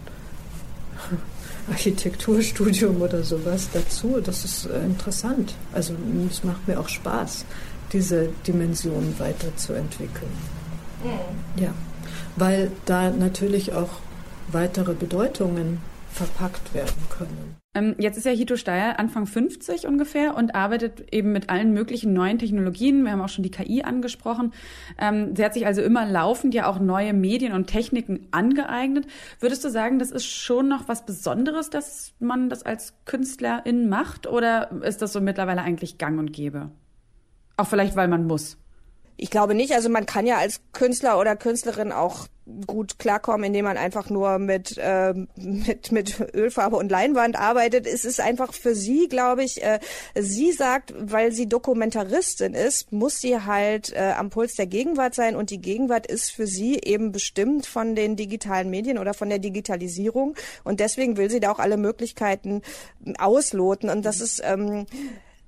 Architekturstudium 1.70 3.02
oder 3.02 3.22
sowas 3.22 3.68
dazu. 3.72 4.20
Das 4.24 4.44
ist 4.44 4.66
äh, 4.66 4.82
interessant. 4.84 5.54
Also 5.72 5.94
es 6.30 6.44
macht 6.44 6.66
mir 6.66 6.80
auch 6.80 6.88
Spaß, 6.88 7.44
diese 7.92 8.30
Dimension 8.46 9.14
weiterzuentwickeln. 9.18 10.32
Mhm. 11.02 11.62
Ja, 11.62 11.74
weil 12.36 12.70
da 12.86 13.10
natürlich 13.10 13.74
auch 13.74 13.90
weitere 14.54 14.94
Bedeutungen 14.94 15.78
verpackt 16.14 16.72
werden 16.74 17.02
können. 17.10 17.56
Ähm, 17.74 17.96
jetzt 17.98 18.16
ist 18.16 18.24
ja 18.24 18.30
Hito 18.30 18.56
Steyer 18.56 19.00
Anfang 19.00 19.26
50 19.26 19.86
ungefähr 19.88 20.36
und 20.36 20.54
arbeitet 20.54 21.12
eben 21.12 21.32
mit 21.32 21.50
allen 21.50 21.72
möglichen 21.72 22.12
neuen 22.12 22.38
Technologien. 22.38 23.02
Wir 23.02 23.10
haben 23.10 23.20
auch 23.20 23.28
schon 23.28 23.42
die 23.42 23.50
KI 23.50 23.82
angesprochen. 23.82 24.52
Ähm, 24.96 25.34
sie 25.34 25.44
hat 25.44 25.54
sich 25.54 25.66
also 25.66 25.82
immer 25.82 26.06
laufend 26.06 26.54
ja 26.54 26.66
auch 26.68 26.78
neue 26.78 27.12
Medien 27.12 27.52
und 27.52 27.66
Techniken 27.66 28.28
angeeignet. 28.30 29.06
Würdest 29.40 29.64
du 29.64 29.70
sagen, 29.70 29.98
das 29.98 30.12
ist 30.12 30.26
schon 30.26 30.68
noch 30.68 30.86
was 30.86 31.04
Besonderes, 31.04 31.68
dass 31.68 32.12
man 32.20 32.48
das 32.48 32.62
als 32.62 32.94
Künstlerin 33.06 33.88
macht 33.88 34.28
oder 34.28 34.70
ist 34.82 35.02
das 35.02 35.12
so 35.12 35.20
mittlerweile 35.20 35.62
eigentlich 35.62 35.98
gang 35.98 36.20
und 36.20 36.32
gäbe? 36.32 36.70
Auch 37.56 37.66
vielleicht, 37.66 37.96
weil 37.96 38.08
man 38.08 38.26
muss. 38.26 38.56
Ich 39.16 39.30
glaube 39.30 39.54
nicht. 39.54 39.72
Also 39.72 39.88
man 39.88 40.06
kann 40.06 40.26
ja 40.26 40.38
als 40.38 40.60
Künstler 40.72 41.18
oder 41.18 41.36
Künstlerin 41.36 41.92
auch 41.92 42.26
gut 42.66 42.98
klarkommen, 42.98 43.44
indem 43.44 43.64
man 43.64 43.78
einfach 43.78 44.10
nur 44.10 44.38
mit, 44.38 44.76
äh, 44.76 45.14
mit, 45.36 45.92
mit 45.92 46.34
Ölfarbe 46.34 46.76
und 46.76 46.90
Leinwand 46.90 47.36
arbeitet. 47.36 47.86
Es 47.86 48.04
ist 48.04 48.20
einfach 48.20 48.52
für 48.52 48.74
sie, 48.74 49.08
glaube 49.08 49.44
ich, 49.44 49.62
äh, 49.62 49.78
sie 50.14 50.52
sagt, 50.52 50.92
weil 50.98 51.32
sie 51.32 51.48
Dokumentaristin 51.48 52.54
ist, 52.54 52.92
muss 52.92 53.20
sie 53.20 53.40
halt 53.40 53.92
äh, 53.92 54.12
am 54.16 54.30
Puls 54.30 54.54
der 54.54 54.66
Gegenwart 54.66 55.14
sein 55.14 55.36
und 55.36 55.50
die 55.50 55.60
Gegenwart 55.60 56.06
ist 56.06 56.30
für 56.30 56.46
sie 56.46 56.80
eben 56.82 57.12
bestimmt 57.12 57.66
von 57.66 57.94
den 57.94 58.16
digitalen 58.16 58.68
Medien 58.68 58.98
oder 58.98 59.14
von 59.14 59.28
der 59.28 59.38
Digitalisierung 59.38 60.34
und 60.64 60.80
deswegen 60.80 61.16
will 61.16 61.30
sie 61.30 61.40
da 61.40 61.50
auch 61.50 61.58
alle 61.58 61.76
Möglichkeiten 61.76 62.62
ausloten 63.18 63.88
und 63.88 64.04
das 64.04 64.20
ist 64.20 64.42
ähm, 64.44 64.86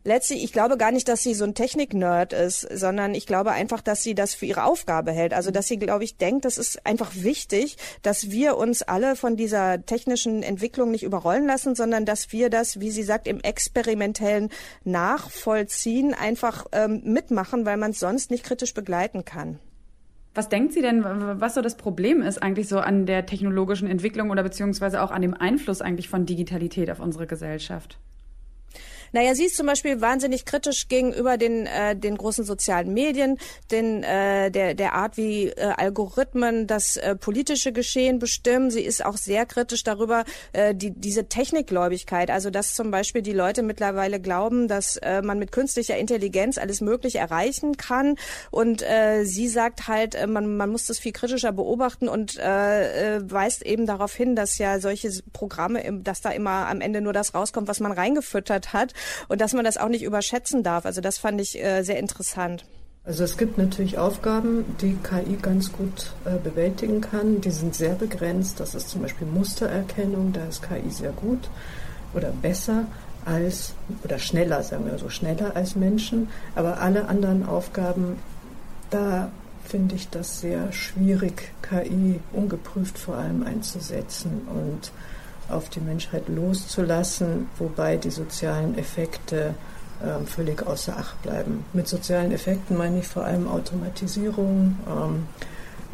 letztlich, 0.06 0.42
ich 0.42 0.52
glaube 0.52 0.76
gar 0.78 0.92
nicht, 0.92 1.08
dass 1.08 1.22
sie 1.22 1.34
so 1.34 1.44
ein 1.44 1.54
Technik-Nerd 1.54 2.32
ist, 2.32 2.60
sondern 2.60 3.14
ich 3.14 3.26
glaube 3.26 3.50
einfach, 3.50 3.82
dass 3.82 4.02
sie 4.02 4.14
das 4.14 4.34
für 4.34 4.46
ihre 4.46 4.64
Aufgabe 4.64 5.12
hält. 5.12 5.34
Also, 5.34 5.50
dass 5.50 5.66
sie, 5.66 5.78
glaube 5.78 6.04
ich, 6.04 6.16
denkt, 6.16 6.44
das 6.44 6.56
ist 6.56 6.86
einfach 6.86 7.12
wichtig, 7.14 7.76
dass 8.02 8.30
wir 8.30 8.56
uns 8.56 8.82
alle 8.82 9.16
von 9.16 9.36
dieser 9.36 9.84
technischen 9.84 10.42
Entwicklung 10.42 10.90
nicht 10.90 11.02
überrollen 11.02 11.46
lassen, 11.46 11.75
sondern 11.75 12.06
dass 12.06 12.32
wir 12.32 12.48
das, 12.48 12.80
wie 12.80 12.90
sie 12.90 13.02
sagt, 13.02 13.26
im 13.26 13.40
experimentellen 13.40 14.50
Nachvollziehen 14.84 16.14
einfach 16.14 16.66
ähm, 16.72 17.02
mitmachen, 17.04 17.66
weil 17.66 17.76
man 17.76 17.90
es 17.90 18.00
sonst 18.00 18.30
nicht 18.30 18.44
kritisch 18.44 18.72
begleiten 18.72 19.25
kann. 19.25 19.58
Was 20.34 20.50
denkt 20.50 20.75
sie 20.75 20.82
denn, 20.82 21.02
was 21.02 21.54
so 21.54 21.62
das 21.62 21.78
Problem 21.78 22.20
ist 22.20 22.42
eigentlich 22.42 22.68
so 22.68 22.78
an 22.78 23.06
der 23.06 23.25
technologischen 23.25 23.88
Entwicklung 23.88 24.30
oder 24.30 24.42
beziehungsweise 24.42 25.02
auch 25.02 25.10
an 25.10 25.22
dem 25.22 25.32
Einfluss 25.32 25.80
eigentlich 25.80 26.10
von 26.10 26.26
Digitalität 26.26 26.90
auf 26.90 27.00
unsere 27.00 27.26
Gesellschaft? 27.26 27.98
Naja, 29.16 29.35
sie 29.35 29.46
ist 29.46 29.56
zum 29.56 29.66
Beispiel 29.66 30.02
wahnsinnig 30.02 30.44
kritisch 30.44 30.88
gegenüber 30.88 31.38
den, 31.38 31.64
äh, 31.64 31.96
den 31.96 32.18
großen 32.18 32.44
sozialen 32.44 32.92
Medien, 32.92 33.38
den, 33.70 34.02
äh, 34.02 34.50
der, 34.50 34.75
der 34.75 34.92
Art, 34.92 35.16
wie 35.16 35.46
äh, 35.46 35.73
Algorithmen 35.75 36.66
das 36.66 36.99
äh, 36.99 37.16
politische 37.16 37.73
Geschehen 37.73 38.18
bestimmen. 38.18 38.70
Sie 38.70 38.82
ist 38.82 39.02
auch 39.02 39.16
sehr 39.16 39.46
kritisch 39.46 39.85
darüber, 39.85 40.26
äh, 40.52 40.75
die, 40.75 40.90
diese 40.90 41.30
Technikgläubigkeit, 41.30 42.30
also 42.30 42.50
dass 42.50 42.75
zum 42.75 42.90
Beispiel 42.90 43.23
die 43.23 43.32
Leute 43.32 43.62
mittlerweile 43.62 44.20
glauben, 44.20 44.68
dass 44.68 44.99
äh, 44.99 45.23
man 45.23 45.38
mit 45.38 45.50
künstlicher 45.50 45.96
Intelligenz 45.96 46.58
alles 46.58 46.82
Mögliche 46.82 47.16
erreichen 47.16 47.78
kann. 47.78 48.16
Und 48.50 48.82
äh, 48.82 49.25
sie 49.25 49.49
sagt 49.49 49.88
halt, 49.88 50.14
äh, 50.14 50.26
man, 50.26 50.58
man 50.58 50.68
muss 50.68 50.85
das 50.85 50.99
viel 50.99 51.12
kritischer 51.12 51.52
beobachten 51.52 52.11
und 52.11 52.37
äh, 52.37 53.16
äh, 53.16 53.20
weist 53.32 53.64
eben 53.64 53.87
darauf 53.87 54.12
hin, 54.14 54.37
dass 54.37 54.58
ja 54.58 54.78
solche 54.78 55.08
Programme, 55.32 56.02
dass 56.02 56.20
da 56.20 56.32
immer 56.32 56.68
am 56.68 56.82
Ende 56.82 57.00
nur 57.00 57.14
das 57.14 57.32
rauskommt, 57.32 57.66
was 57.66 57.80
man 57.80 57.92
reingefüttert 57.92 58.75
hat 58.75 58.92
und 59.28 59.40
dass 59.40 59.52
man 59.52 59.64
das 59.64 59.76
auch 59.76 59.88
nicht 59.88 60.02
überschätzen 60.02 60.62
darf. 60.62 60.86
Also 60.86 61.00
das 61.00 61.18
fand 61.18 61.40
ich 61.40 61.62
äh, 61.62 61.82
sehr 61.82 61.98
interessant. 61.98 62.64
Also 63.04 63.22
es 63.22 63.36
gibt 63.36 63.56
natürlich 63.56 63.98
Aufgaben, 63.98 64.64
die 64.80 64.96
KI 64.96 65.36
ganz 65.40 65.70
gut 65.70 66.10
äh, 66.25 66.38
bewältigen 66.42 67.00
kann. 67.00 67.40
Die 67.40 67.52
sind 67.52 67.75
sehr 67.75 67.94
begrenzt. 67.94 68.58
Das 68.58 68.75
ist 68.75 68.88
zum 68.90 69.02
Beispiel 69.02 69.28
Mustererkennung. 69.28 70.32
Da 70.32 70.44
ist 70.46 70.62
KI 70.62 70.90
sehr 70.90 71.12
gut 71.12 71.48
oder 72.14 72.30
besser 72.30 72.86
als 73.25 73.75
oder 74.02 74.18
schneller, 74.18 74.62
sagen 74.62 74.86
wir 74.86 74.98
so, 74.98 75.08
schneller 75.08 75.54
als 75.54 75.76
Menschen. 75.76 76.28
Aber 76.56 76.80
alle 76.80 77.08
anderen 77.08 77.46
Aufgaben, 77.46 78.18
da 78.90 79.30
finde 79.64 79.94
ich 79.94 80.08
das 80.08 80.40
sehr 80.40 80.72
schwierig, 80.72 81.52
KI 81.62 82.20
ungeprüft 82.32 82.98
vor 82.98 83.16
allem 83.16 83.44
einzusetzen 83.44 84.48
und 84.48 84.90
auf 85.49 85.69
die 85.69 85.81
Menschheit 85.81 86.29
loszulassen, 86.29 87.49
wobei 87.59 87.97
die 87.97 88.11
sozialen 88.11 88.76
Effekte 88.76 89.55
ähm, 90.05 90.26
völlig 90.26 90.67
außer 90.67 90.97
Acht 90.97 91.23
bleiben. 91.23 91.65
Mit 91.73 91.88
sozialen 91.88 92.33
Effekten 92.33 92.76
meine 92.76 92.99
ich 92.99 93.07
vor 93.07 93.25
allem 93.25 93.49
Automatisierung, 93.49 94.76
ähm, 94.87 95.26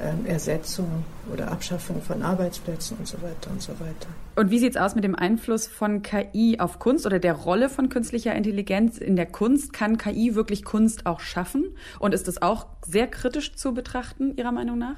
ähm, 0.01 0.27
Ersetzung 0.27 1.05
oder 1.33 1.53
Abschaffung 1.53 2.03
von 2.03 2.23
Arbeitsplätzen 2.23 2.97
und 2.99 3.07
so 3.07 3.19
weiter 3.23 3.51
und 3.51 3.63
so 3.63 3.73
weiter. 3.79 4.09
Und 4.35 4.51
wie 4.51 4.59
sieht 4.59 4.75
es 4.75 4.81
aus 4.81 4.95
mit 4.95 5.05
dem 5.05 5.15
Einfluss 5.15 5.67
von 5.67 6.03
KI 6.03 6.59
auf 6.59 6.79
Kunst 6.79 7.07
oder 7.07 7.19
der 7.19 7.35
Rolle 7.35 7.69
von 7.69 7.91
künstlicher 7.91 8.35
Intelligenz 8.35 8.99
in 8.99 9.15
der 9.15 9.27
Kunst? 9.27 9.73
Kann 9.73 9.99
KI 9.99 10.35
wirklich 10.35 10.65
Kunst 10.65 11.07
auch 11.07 11.21
schaffen? 11.21 11.77
Und 11.99 12.15
ist 12.15 12.27
das 12.27 12.43
auch 12.43 12.67
sehr 12.85 13.07
kritisch 13.07 13.55
zu 13.55 13.75
betrachten, 13.75 14.35
Ihrer 14.37 14.53
Meinung 14.53 14.79
nach? 14.79 14.97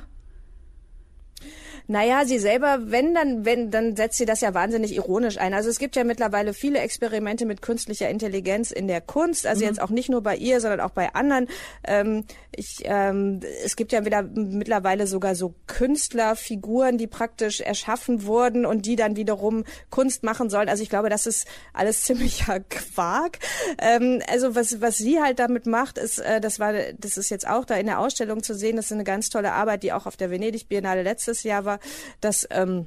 Naja, 1.86 2.24
sie 2.24 2.38
selber, 2.38 2.78
wenn 2.86 3.14
dann, 3.14 3.44
wenn, 3.44 3.70
dann 3.70 3.94
setzt 3.94 4.16
sie 4.16 4.24
das 4.24 4.40
ja 4.40 4.54
wahnsinnig 4.54 4.94
ironisch 4.96 5.36
ein. 5.36 5.52
Also 5.52 5.68
es 5.68 5.78
gibt 5.78 5.96
ja 5.96 6.04
mittlerweile 6.04 6.54
viele 6.54 6.78
Experimente 6.78 7.44
mit 7.44 7.60
künstlicher 7.60 8.08
Intelligenz 8.08 8.70
in 8.70 8.88
der 8.88 9.02
Kunst, 9.02 9.46
also 9.46 9.62
mhm. 9.62 9.68
jetzt 9.68 9.82
auch 9.82 9.90
nicht 9.90 10.08
nur 10.08 10.22
bei 10.22 10.34
ihr, 10.34 10.62
sondern 10.62 10.80
auch 10.80 10.92
bei 10.92 11.14
anderen. 11.14 11.46
Ähm, 11.86 12.24
ich, 12.56 12.78
ähm, 12.84 13.40
es 13.62 13.76
gibt 13.76 13.92
ja 13.92 14.06
wieder 14.06 14.22
mittlerweile 14.22 15.06
sogar 15.06 15.34
so 15.34 15.54
Künstlerfiguren, 15.66 16.96
die 16.96 17.06
praktisch 17.06 17.60
erschaffen 17.60 18.24
wurden 18.24 18.64
und 18.64 18.86
die 18.86 18.96
dann 18.96 19.16
wiederum 19.16 19.64
Kunst 19.90 20.22
machen 20.22 20.48
sollen. 20.48 20.70
Also 20.70 20.82
ich 20.82 20.88
glaube, 20.88 21.10
das 21.10 21.26
ist 21.26 21.46
alles 21.74 22.02
ziemlicher 22.04 22.60
Quark. 22.60 23.40
Ähm, 23.76 24.22
also 24.32 24.54
was, 24.54 24.80
was 24.80 24.96
sie 24.96 25.20
halt 25.20 25.38
damit 25.38 25.66
macht, 25.66 25.98
ist, 25.98 26.18
äh, 26.20 26.40
das 26.40 26.58
war, 26.58 26.72
das 26.98 27.18
ist 27.18 27.28
jetzt 27.28 27.46
auch 27.46 27.66
da 27.66 27.74
in 27.74 27.86
der 27.86 27.98
Ausstellung 27.98 28.42
zu 28.42 28.54
sehen, 28.54 28.76
das 28.76 28.86
ist 28.86 28.92
eine 28.92 29.04
ganz 29.04 29.28
tolle 29.28 29.52
Arbeit, 29.52 29.82
die 29.82 29.92
auch 29.92 30.06
auf 30.06 30.16
der 30.16 30.30
Venedig 30.30 30.66
Biennale 30.68 31.02
letztes 31.02 31.42
Jahr 31.42 31.66
war 31.66 31.73
dass 32.20 32.46
ähm, 32.50 32.86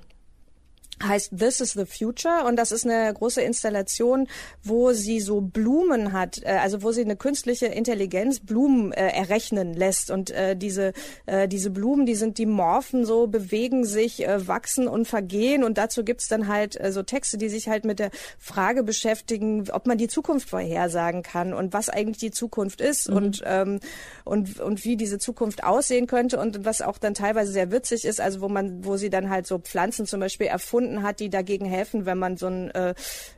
heißt 1.03 1.37
This 1.37 1.59
is 1.61 1.73
the 1.73 1.85
Future 1.85 2.45
und 2.45 2.55
das 2.55 2.71
ist 2.71 2.85
eine 2.85 3.13
große 3.13 3.41
Installation, 3.41 4.27
wo 4.63 4.93
sie 4.93 5.19
so 5.19 5.41
Blumen 5.41 6.13
hat, 6.13 6.41
äh, 6.43 6.57
also 6.61 6.81
wo 6.83 6.91
sie 6.91 7.01
eine 7.01 7.15
künstliche 7.15 7.67
Intelligenz 7.67 8.39
Blumen 8.39 8.91
äh, 8.91 9.09
errechnen 9.09 9.73
lässt 9.73 10.11
und 10.11 10.31
äh, 10.31 10.55
diese 10.55 10.93
äh, 11.25 11.47
diese 11.47 11.69
Blumen, 11.69 12.05
die 12.05 12.15
sind 12.15 12.37
die 12.37 12.45
morphen 12.45 13.05
so, 13.05 13.27
bewegen 13.27 13.85
sich, 13.85 14.27
äh, 14.27 14.47
wachsen 14.47 14.87
und 14.87 15.07
vergehen 15.07 15.63
und 15.63 15.77
dazu 15.77 16.03
gibt's 16.03 16.27
dann 16.27 16.47
halt 16.47 16.79
äh, 16.79 16.91
so 16.91 17.03
Texte, 17.03 17.37
die 17.37 17.49
sich 17.49 17.67
halt 17.67 17.85
mit 17.85 17.99
der 17.99 18.11
Frage 18.39 18.83
beschäftigen, 18.83 19.69
ob 19.71 19.87
man 19.87 19.97
die 19.97 20.07
Zukunft 20.07 20.49
vorhersagen 20.49 21.23
kann 21.23 21.53
und 21.53 21.73
was 21.73 21.89
eigentlich 21.89 22.17
die 22.17 22.31
Zukunft 22.31 22.81
ist 22.81 23.09
mhm. 23.09 23.17
und 23.17 23.43
ähm, 23.45 23.79
und 24.25 24.59
und 24.59 24.83
wie 24.83 24.97
diese 24.97 25.19
Zukunft 25.19 25.63
aussehen 25.63 26.07
könnte 26.07 26.39
und 26.39 26.65
was 26.65 26.81
auch 26.81 26.97
dann 26.97 27.13
teilweise 27.13 27.51
sehr 27.51 27.71
witzig 27.71 28.05
ist, 28.05 28.19
also 28.19 28.41
wo 28.41 28.49
man 28.49 28.83
wo 28.83 28.97
sie 28.97 29.09
dann 29.09 29.29
halt 29.29 29.47
so 29.47 29.59
Pflanzen 29.59 30.05
zum 30.05 30.19
Beispiel 30.19 30.47
erfunden 30.47 30.86
gefunden 30.87 31.03
hat, 31.03 31.19
die 31.19 31.29
dagegen 31.29 31.65
helfen, 31.65 32.05
wenn 32.05 32.17
man 32.17 32.37
so 32.37 32.47
ein 32.47 32.71
äh, 32.71 32.93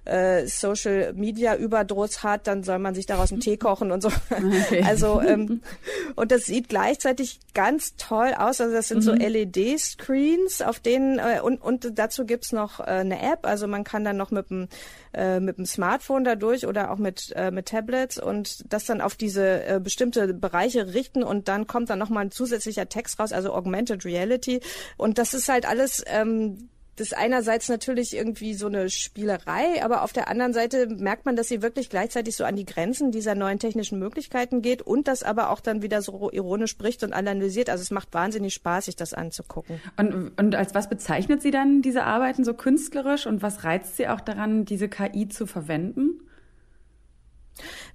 äh, 0.06 0.48
Social 0.48 1.13
Media 1.13 1.56
Überdruss 1.56 2.24
hat, 2.24 2.48
dann 2.48 2.63
soll 2.63 2.79
man 2.79 2.96
sich 2.96 3.06
daraus 3.06 3.32
einen 3.32 3.41
Tee 3.41 3.58
kochen 3.70 3.91
und 3.91 4.01
so. 4.01 4.10
Okay. 4.29 4.84
Also 4.86 5.22
ähm, 5.22 5.62
und 6.15 6.32
das 6.32 6.46
sieht 6.46 6.70
gleichzeitig 6.70 7.39
ganz 7.53 7.96
toll 7.96 8.34
aus. 8.38 8.62
Also 8.62 8.74
das 8.74 8.88
sind 8.88 9.00
mhm. 9.00 9.01
so 9.03 9.13
LED 9.13 9.79
Screens, 9.79 10.62
auf 10.62 10.79
denen 10.79 11.20
äh, 11.20 11.41
und 11.41 11.62
und 11.62 11.98
dazu 11.98 12.25
gibt's 12.25 12.51
noch 12.51 12.79
äh, 12.79 12.84
eine 12.84 13.22
App. 13.22 13.46
Also 13.46 13.68
man 13.68 13.84
kann 13.84 14.03
dann 14.03 14.18
noch 14.18 14.32
mit 14.32 14.50
dem 14.50 14.68
äh, 15.13 15.39
mit 15.39 15.58
dem 15.58 15.65
Smartphone 15.65 16.24
dadurch 16.24 16.68
oder 16.68 16.91
auch 16.91 16.98
mit 16.98 17.34
äh, 17.36 17.51
mit 17.51 17.68
Tablets 17.68 18.22
und 18.22 18.72
das 18.72 18.86
dann 18.86 19.01
auf 19.01 19.15
diese 19.15 19.65
äh, 19.65 19.79
bestimmte 19.79 20.34
Bereiche 20.34 20.94
richten 20.94 21.24
und 21.24 21.48
dann 21.48 21.68
kommt 21.68 21.89
dann 21.89 22.00
noch 22.00 22.10
mal 22.10 22.22
ein 22.22 22.32
zusätzlicher 22.32 22.89
Text 22.89 23.20
raus, 23.20 23.32
also 23.32 23.53
Augmented 23.53 24.06
Reality 24.06 24.60
und 24.98 25.18
das 25.18 25.34
ist 25.34 25.50
halt 25.50 25.68
alles 25.68 26.03
ähm, 26.08 26.70
das 27.00 27.13
einerseits 27.13 27.70
natürlich 27.70 28.15
irgendwie 28.15 28.53
so 28.53 28.68
eine 28.68 28.89
Spielerei, 28.89 29.84
aber 29.84 30.03
auf 30.03 30.12
der 30.12 30.27
anderen 30.27 30.53
Seite 30.53 30.88
merkt 30.88 31.25
man, 31.25 31.36
dass 31.36 31.48
sie 31.48 31.62
wirklich 31.62 31.89
gleichzeitig 31.89 32.36
so 32.36 32.44
an 32.44 32.56
die 32.56 32.65
Grenzen 32.65 33.12
dieser 33.12 33.36
neuen 33.36 33.60
technischen 33.60 34.00
Möglichkeiten 34.00 34.62
geht 34.62 34.82
und 34.82 35.08
das 35.08 35.24
aber 35.24 35.50
auch 35.50 35.62
dann 35.62 35.82
wieder 35.82 36.01
so 36.01 36.29
ironisch 36.32 36.72
spricht 36.72 37.03
und 37.03 37.13
analysiert. 37.13 37.70
Also 37.70 37.82
es 37.82 37.91
macht 37.91 38.13
wahnsinnig 38.13 38.53
Spaß, 38.53 38.86
sich 38.86 38.96
das 38.96 39.13
anzugucken. 39.13 39.79
Und, 39.98 40.38
und 40.38 40.56
als 40.56 40.75
was 40.75 40.89
bezeichnet 40.89 41.41
sie 41.41 41.51
dann 41.51 41.82
diese 41.82 42.03
Arbeiten 42.03 42.44
so 42.44 42.53
künstlerisch 42.53 43.25
und 43.27 43.41
was 43.41 43.63
reizt 43.63 43.98
sie 43.98 44.08
auch 44.08 44.22
daran, 44.22 44.65
diese 44.65 44.89
KI 44.89 45.29
zu 45.29 45.46
verwenden? 45.46 46.22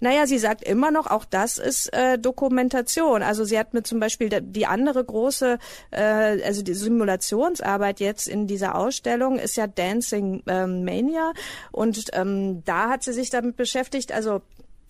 Naja, 0.00 0.26
sie 0.26 0.38
sagt 0.38 0.62
immer 0.64 0.90
noch, 0.90 1.06
auch 1.06 1.24
das 1.24 1.58
ist 1.58 1.92
äh, 1.92 2.18
Dokumentation. 2.18 3.22
Also 3.22 3.44
sie 3.44 3.58
hat 3.58 3.74
mir 3.74 3.82
zum 3.82 4.00
Beispiel 4.00 4.28
die 4.28 4.66
andere 4.66 5.04
große, 5.04 5.58
äh, 5.90 6.02
also 6.44 6.62
die 6.62 6.74
Simulationsarbeit 6.74 8.00
jetzt 8.00 8.28
in 8.28 8.46
dieser 8.46 8.76
Ausstellung 8.76 9.38
ist 9.38 9.56
ja 9.56 9.66
Dancing 9.66 10.42
ähm, 10.46 10.84
Mania 10.84 11.32
und 11.72 12.10
ähm, 12.12 12.62
da 12.64 12.90
hat 12.90 13.02
sie 13.02 13.12
sich 13.12 13.30
damit 13.30 13.56
beschäftigt, 13.56 14.12
also 14.12 14.42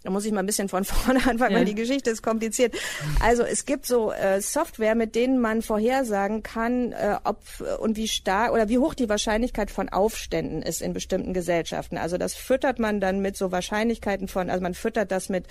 da 0.05 0.11
muss 0.11 0.27
ich 0.27 0.33
mal 0.33 0.41
ein 0.41 0.47
bisschen 0.47 0.69
von 0.69 0.85
vorne 0.85 1.21
anfangen, 1.27 1.53
ja. 1.53 1.59
weil 1.59 1.65
die 1.65 1.75
Geschichte 1.75 2.11
ist 2.11 2.23
kompliziert. 2.23 2.75
Also 3.21 3.43
es 3.43 3.65
gibt 3.65 3.87
so 3.87 4.13
äh, 4.13 4.41
Software, 4.41 4.95
mit 4.95 5.15
denen 5.15 5.41
man 5.41 5.63
vorhersagen 5.63 6.43
kann, 6.43 6.93
äh, 6.93 7.17
ob 7.25 7.39
und 7.81 7.97
wie 7.97 8.07
stark 8.07 8.53
oder 8.53 8.69
wie 8.69 8.79
hoch 8.79 8.95
die 8.95 9.09
Wahrscheinlichkeit 9.09 9.71
von 9.71 9.89
Aufständen 9.89 10.63
ist 10.63 10.83
in 10.83 10.93
bestimmten 10.93 11.33
Gesellschaften. 11.33 11.97
Also 11.97 12.19
das 12.19 12.35
füttert 12.35 12.79
man 12.79 13.01
dann 13.01 13.21
mit 13.21 13.37
so 13.37 13.51
Wahrscheinlichkeiten 13.51 14.29
von, 14.29 14.51
also 14.51 14.63
man 14.63 14.75
füttert 14.75 15.11
das 15.11 15.31
mit, 15.31 15.47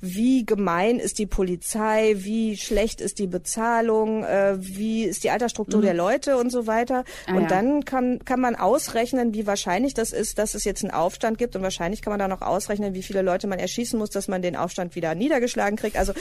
wie 0.00 0.46
gemein 0.46 1.00
ist 1.00 1.18
die 1.18 1.26
Polizei, 1.26 2.14
wie 2.18 2.56
schlecht 2.56 3.00
ist 3.00 3.18
die 3.18 3.26
Bezahlung, 3.26 4.22
äh, 4.22 4.56
wie 4.58 5.04
ist 5.04 5.24
die 5.24 5.30
Altersstruktur 5.30 5.80
mhm. 5.80 5.84
der 5.84 5.94
Leute 5.94 6.36
und 6.36 6.50
so 6.50 6.68
weiter. 6.68 7.02
Ah, 7.26 7.34
und 7.34 7.42
ja. 7.42 7.48
dann 7.48 7.84
kann, 7.84 8.20
kann 8.24 8.40
man 8.40 8.54
ausrechnen, 8.54 9.34
wie 9.34 9.48
wahrscheinlich 9.48 9.94
das 9.94 10.12
ist, 10.12 10.38
dass 10.38 10.54
es 10.54 10.62
jetzt 10.62 10.84
einen 10.84 10.92
Aufstand 10.92 11.38
gibt 11.38 11.56
und 11.56 11.62
wahrscheinlich 11.62 12.02
kann 12.02 12.12
man 12.12 12.20
dann 12.20 12.30
auch 12.30 12.42
ausrechnen, 12.42 12.94
wie 12.94 13.02
viele 13.02 13.22
Leute 13.22 13.48
man 13.48 13.58
erschießen 13.58 13.95
muss, 13.98 14.10
dass 14.10 14.28
man 14.28 14.42
den 14.42 14.56
Aufstand 14.56 14.94
wieder 14.94 15.14
niedergeschlagen 15.14 15.76
kriegt. 15.76 15.96
Also 15.96 16.12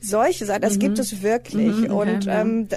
solche 0.00 0.46
Sachen, 0.46 0.62
das 0.62 0.74
mhm. 0.74 0.80
gibt 0.80 0.98
es 0.98 1.22
wirklich. 1.22 1.76
Mhm, 1.76 1.90
okay, 1.90 2.12
und 2.12 2.26
ähm, 2.28 2.68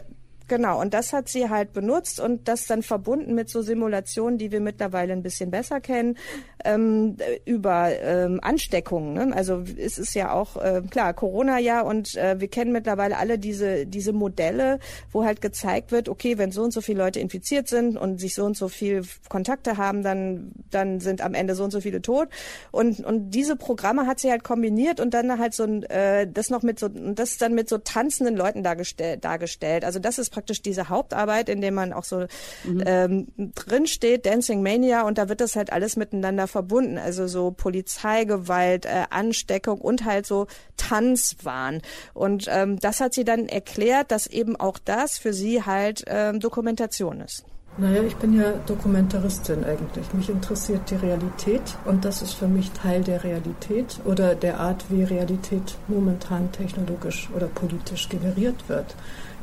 Genau, 0.47 0.79
und 0.79 0.93
das 0.93 1.11
hat 1.11 1.27
sie 1.27 1.49
halt 1.49 1.73
benutzt 1.73 2.19
und 2.19 2.47
das 2.47 2.65
dann 2.67 2.81
verbunden 2.81 3.35
mit 3.35 3.49
so 3.49 3.61
Simulationen, 3.61 4.37
die 4.37 4.51
wir 4.51 4.61
mittlerweile 4.61 5.11
ein 5.11 5.21
bisschen 5.21 5.51
besser 5.51 5.81
kennen, 5.81 6.17
ähm, 6.63 7.17
über 7.45 7.89
ähm, 8.01 8.39
Ansteckungen. 8.41 9.13
Ne? 9.13 9.35
Also 9.35 9.63
es 9.77 9.97
ist 9.97 10.13
ja 10.13 10.31
auch, 10.31 10.55
äh, 10.55 10.81
klar, 10.89 11.13
Corona-Jahr 11.13 11.85
und 11.85 12.15
äh, 12.15 12.39
wir 12.39 12.47
kennen 12.47 12.71
mittlerweile 12.71 13.17
alle 13.17 13.37
diese, 13.37 13.85
diese 13.85 14.13
Modelle, 14.13 14.79
wo 15.11 15.25
halt 15.25 15.41
gezeigt 15.41 15.91
wird, 15.91 16.07
okay, 16.07 16.37
wenn 16.37 16.51
so 16.51 16.63
und 16.63 16.71
so 16.71 16.79
viele 16.79 16.99
Leute 16.99 17.19
infiziert 17.19 17.67
sind 17.67 17.97
und 17.97 18.19
sich 18.19 18.33
so 18.33 18.45
und 18.45 18.55
so 18.55 18.69
viel 18.69 19.03
Kontakte 19.27 19.75
haben, 19.75 20.01
dann, 20.01 20.51
dann 20.71 21.01
sind 21.01 21.21
am 21.21 21.33
Ende 21.33 21.55
so 21.55 21.65
und 21.65 21.71
so 21.71 21.81
viele 21.81 22.01
tot. 22.01 22.29
Und, 22.71 23.01
und 23.01 23.31
diese 23.31 23.57
Programme 23.57 24.07
hat 24.07 24.19
sie 24.19 24.31
halt 24.31 24.45
kombiniert 24.45 25.01
und 25.01 25.13
dann 25.13 25.39
halt 25.39 25.53
so 25.53 25.63
ein, 25.63 25.83
äh, 25.83 26.25
das 26.25 26.49
noch 26.49 26.63
mit 26.63 26.79
so, 26.79 26.87
das 26.87 27.37
dann 27.37 27.53
mit 27.53 27.67
so 27.67 27.79
tanzenden 27.79 28.37
Leuten 28.37 28.63
dargestellt. 28.63 29.25
dargestellt. 29.25 29.83
Also 29.83 29.99
das 29.99 30.17
ist 30.19 30.36
praktisch 30.37 30.61
diese 30.61 30.89
Hauptarbeit, 30.89 31.49
in 31.49 31.61
der 31.61 31.71
man 31.71 31.93
auch 31.93 32.03
so 32.03 32.27
mhm. 32.63 32.83
ähm, 32.85 33.27
drin 33.55 33.87
steht, 33.87 34.27
Dancing 34.27 34.61
Mania, 34.61 35.01
und 35.01 35.17
da 35.17 35.29
wird 35.29 35.41
das 35.41 35.55
halt 35.55 35.73
alles 35.73 35.95
miteinander 35.95 36.45
verbunden. 36.45 36.99
Also 36.99 37.25
so 37.25 37.49
Polizeigewalt, 37.49 38.85
äh, 38.85 39.05
Ansteckung 39.09 39.81
und 39.81 40.05
halt 40.05 40.27
so 40.27 40.45
Tanzwahn. 40.77 41.81
Und 42.13 42.45
ähm, 42.51 42.79
das 42.79 43.01
hat 43.01 43.15
sie 43.15 43.23
dann 43.23 43.49
erklärt, 43.49 44.11
dass 44.11 44.27
eben 44.27 44.55
auch 44.55 44.77
das 44.77 45.17
für 45.17 45.33
sie 45.33 45.63
halt 45.63 46.03
ähm, 46.05 46.39
Dokumentation 46.39 47.21
ist. 47.21 47.43
Naja, 47.79 48.03
ich 48.03 48.15
bin 48.15 48.39
ja 48.39 48.53
Dokumentaristin 48.65 49.63
eigentlich. 49.63 50.11
Mich 50.13 50.29
interessiert 50.29 50.89
die 50.89 50.95
Realität 50.95 51.61
und 51.85 52.05
das 52.05 52.21
ist 52.21 52.33
für 52.33 52.47
mich 52.47 52.71
Teil 52.71 53.03
der 53.03 53.23
Realität 53.23 53.99
oder 54.05 54.33
der 54.35 54.59
Art, 54.59 54.85
wie 54.89 55.03
Realität 55.03 55.75
momentan 55.87 56.51
technologisch 56.51 57.29
oder 57.35 57.47
politisch 57.47 58.09
generiert 58.09 58.67
wird. 58.67 58.95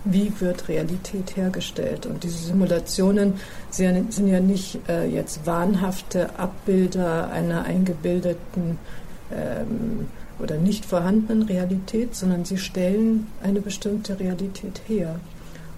Wie 0.05 0.33
wird 0.39 0.69
Realität 0.69 1.37
hergestellt? 1.37 2.05
Und 2.05 2.25
diese 2.25 2.37
Simulationen 2.37 3.35
sind 3.71 4.29
ja 4.29 4.41
nicht 4.41 4.81
äh, 4.89 5.07
jetzt 5.07 5.47
wahnhafte 5.47 6.39
Abbilder 6.39 7.31
einer 7.31 7.65
eingebildeten 7.65 8.79
ähm, 9.33 10.09
oder 10.39 10.57
nicht 10.57 10.85
vorhandenen 10.85 11.43
Realität, 11.45 12.15
sondern 12.15 12.45
sie 12.45 12.59
stellen 12.59 13.29
eine 13.43 13.61
bestimmte 13.61 14.19
Realität 14.21 14.83
her. 14.87 15.21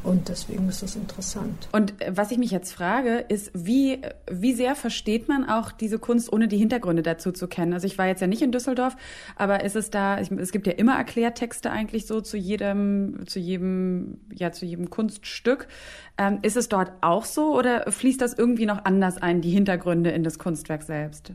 Und 0.06 0.28
deswegen 0.28 0.68
ist 0.68 0.84
das 0.84 0.94
interessant. 0.94 1.68
Und 1.72 2.00
äh, 2.00 2.12
was 2.16 2.30
ich 2.30 2.38
mich 2.38 2.52
jetzt 2.52 2.72
frage, 2.72 3.24
ist, 3.28 3.50
wie, 3.54 4.00
wie 4.30 4.54
sehr 4.54 4.76
versteht 4.76 5.26
man 5.28 5.48
auch 5.48 5.72
diese 5.72 5.98
Kunst, 5.98 6.32
ohne 6.32 6.46
die 6.46 6.58
Hintergründe 6.58 7.02
dazu 7.02 7.32
zu 7.32 7.48
kennen? 7.48 7.72
Also 7.72 7.88
ich 7.88 7.98
war 7.98 8.06
jetzt 8.06 8.20
ja 8.20 8.28
nicht 8.28 8.40
in 8.40 8.52
Düsseldorf, 8.52 8.96
aber 9.34 9.64
ist 9.64 9.74
es 9.74 9.90
da, 9.90 10.18
es 10.18 10.52
gibt 10.52 10.68
ja 10.68 10.74
immer 10.74 10.96
Erklärtexte 10.96 11.72
eigentlich 11.72 12.06
so 12.06 12.20
zu 12.20 12.36
jedem, 12.36 13.26
zu 13.26 13.40
jedem, 13.40 14.20
ja, 14.32 14.52
zu 14.52 14.64
jedem 14.64 14.90
Kunststück. 14.90 15.66
Ähm, 16.18 16.38
ist 16.42 16.56
es 16.56 16.68
dort 16.68 16.92
auch 17.00 17.24
so 17.24 17.56
oder 17.56 17.90
fließt 17.90 18.20
das 18.20 18.32
irgendwie 18.32 18.66
noch 18.66 18.84
anders 18.84 19.18
ein, 19.18 19.40
die 19.40 19.50
Hintergründe 19.50 20.10
in 20.10 20.22
das 20.22 20.38
Kunstwerk 20.38 20.84
selbst? 20.84 21.32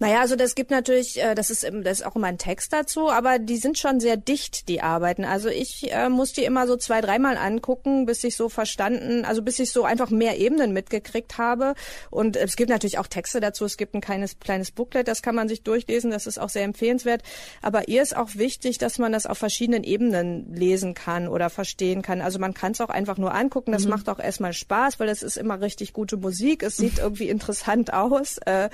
Naja, 0.00 0.20
also 0.20 0.34
das 0.34 0.54
gibt 0.54 0.70
natürlich, 0.70 1.22
äh, 1.22 1.34
das 1.34 1.50
ist, 1.50 1.62
das 1.62 2.00
ist 2.00 2.06
auch 2.06 2.16
immer 2.16 2.28
ein 2.28 2.38
Text 2.38 2.72
dazu, 2.72 3.10
aber 3.10 3.38
die 3.38 3.58
sind 3.58 3.78
schon 3.78 4.00
sehr 4.00 4.16
dicht, 4.16 4.66
die 4.68 4.80
Arbeiten. 4.80 5.26
Also 5.26 5.50
ich 5.50 5.92
äh, 5.92 6.08
muss 6.08 6.32
die 6.32 6.44
immer 6.44 6.66
so 6.66 6.76
zwei, 6.76 7.02
dreimal 7.02 7.36
angucken, 7.36 8.06
bis 8.06 8.24
ich 8.24 8.34
so 8.34 8.48
verstanden, 8.48 9.26
also 9.26 9.42
bis 9.42 9.58
ich 9.58 9.70
so 9.70 9.84
einfach 9.84 10.08
mehr 10.08 10.38
Ebenen 10.38 10.72
mitgekriegt 10.72 11.36
habe. 11.36 11.74
Und 12.10 12.36
es 12.36 12.56
gibt 12.56 12.70
natürlich 12.70 12.96
auch 12.96 13.08
Texte 13.08 13.40
dazu. 13.40 13.66
Es 13.66 13.76
gibt 13.76 13.94
ein 13.94 14.00
kleines, 14.00 14.38
kleines 14.40 14.70
Booklet, 14.70 15.06
das 15.06 15.20
kann 15.20 15.34
man 15.34 15.48
sich 15.48 15.64
durchlesen, 15.64 16.10
das 16.10 16.26
ist 16.26 16.38
auch 16.38 16.48
sehr 16.48 16.64
empfehlenswert. 16.64 17.22
Aber 17.60 17.88
ihr 17.88 18.00
ist 18.00 18.16
auch 18.16 18.36
wichtig, 18.36 18.78
dass 18.78 18.98
man 18.98 19.12
das 19.12 19.26
auf 19.26 19.36
verschiedenen 19.36 19.84
Ebenen 19.84 20.54
lesen 20.54 20.94
kann 20.94 21.28
oder 21.28 21.50
verstehen 21.50 22.00
kann. 22.00 22.22
Also 22.22 22.38
man 22.38 22.54
kann 22.54 22.72
es 22.72 22.80
auch 22.80 22.88
einfach 22.88 23.18
nur 23.18 23.34
angucken. 23.34 23.72
Das 23.72 23.84
mhm. 23.84 23.90
macht 23.90 24.08
auch 24.08 24.18
erstmal 24.18 24.54
Spaß, 24.54 24.98
weil 24.98 25.08
das 25.08 25.22
ist 25.22 25.36
immer 25.36 25.60
richtig 25.60 25.92
gute 25.92 26.16
Musik. 26.16 26.62
Es 26.62 26.78
sieht 26.78 27.00
irgendwie 27.00 27.28
interessant 27.28 27.92
aus. 27.92 28.38
Äh, 28.46 28.70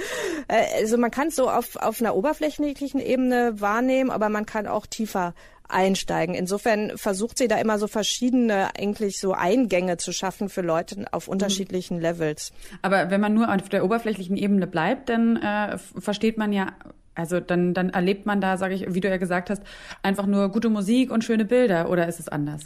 äh, 0.47 0.83
also 0.83 0.97
man 0.99 1.11
kann 1.17 1.29
es 1.29 1.37
so 1.37 1.49
auf, 1.49 1.77
auf 1.77 2.03
einer 2.03 2.15
oberflächlichen 2.15 3.01
Ebene 3.01 3.59
wahrnehmen, 3.59 4.11
aber 4.11 4.29
man 4.29 4.45
kann 4.45 4.67
auch 4.67 4.85
tiefer 4.85 5.33
einsteigen. 5.67 6.35
Insofern 6.35 6.99
versucht 6.99 7.39
sie 7.39 7.49
da 7.49 7.57
immer 7.57 7.79
so 7.79 7.87
verschiedene 7.87 8.69
eigentlich 8.79 9.19
so 9.19 9.33
Eingänge 9.33 9.97
zu 9.97 10.13
schaffen 10.13 10.51
für 10.51 10.61
Leute 10.61 11.07
auf 11.13 11.27
mhm. 11.27 11.33
unterschiedlichen 11.33 12.03
Levels. 12.03 12.53
Aber 12.83 13.11
wenn 13.11 13.23
man 13.23 13.33
nur 13.33 13.51
auf 13.51 13.71
der 13.71 13.83
oberflächlichen 13.83 14.37
Ebene 14.37 14.67
bleibt, 14.67 15.09
dann 15.09 15.37
äh, 15.37 15.79
versteht 15.99 16.37
man 16.37 16.53
ja 16.53 16.75
also 17.15 17.41
dann, 17.41 17.73
dann 17.73 17.89
erlebt 17.89 18.27
man 18.27 18.43
da, 18.43 18.59
sage 18.59 18.75
ich, 18.75 18.93
wie 18.93 19.01
du 19.01 19.09
ja 19.09 19.17
gesagt 19.17 19.49
hast, 19.49 19.63
einfach 20.03 20.27
nur 20.27 20.51
gute 20.51 20.69
Musik 20.69 21.11
und 21.11 21.25
schöne 21.25 21.47
Bilder 21.47 21.89
oder 21.89 22.07
ist 22.07 22.21
es 22.21 22.29
anders? 22.29 22.61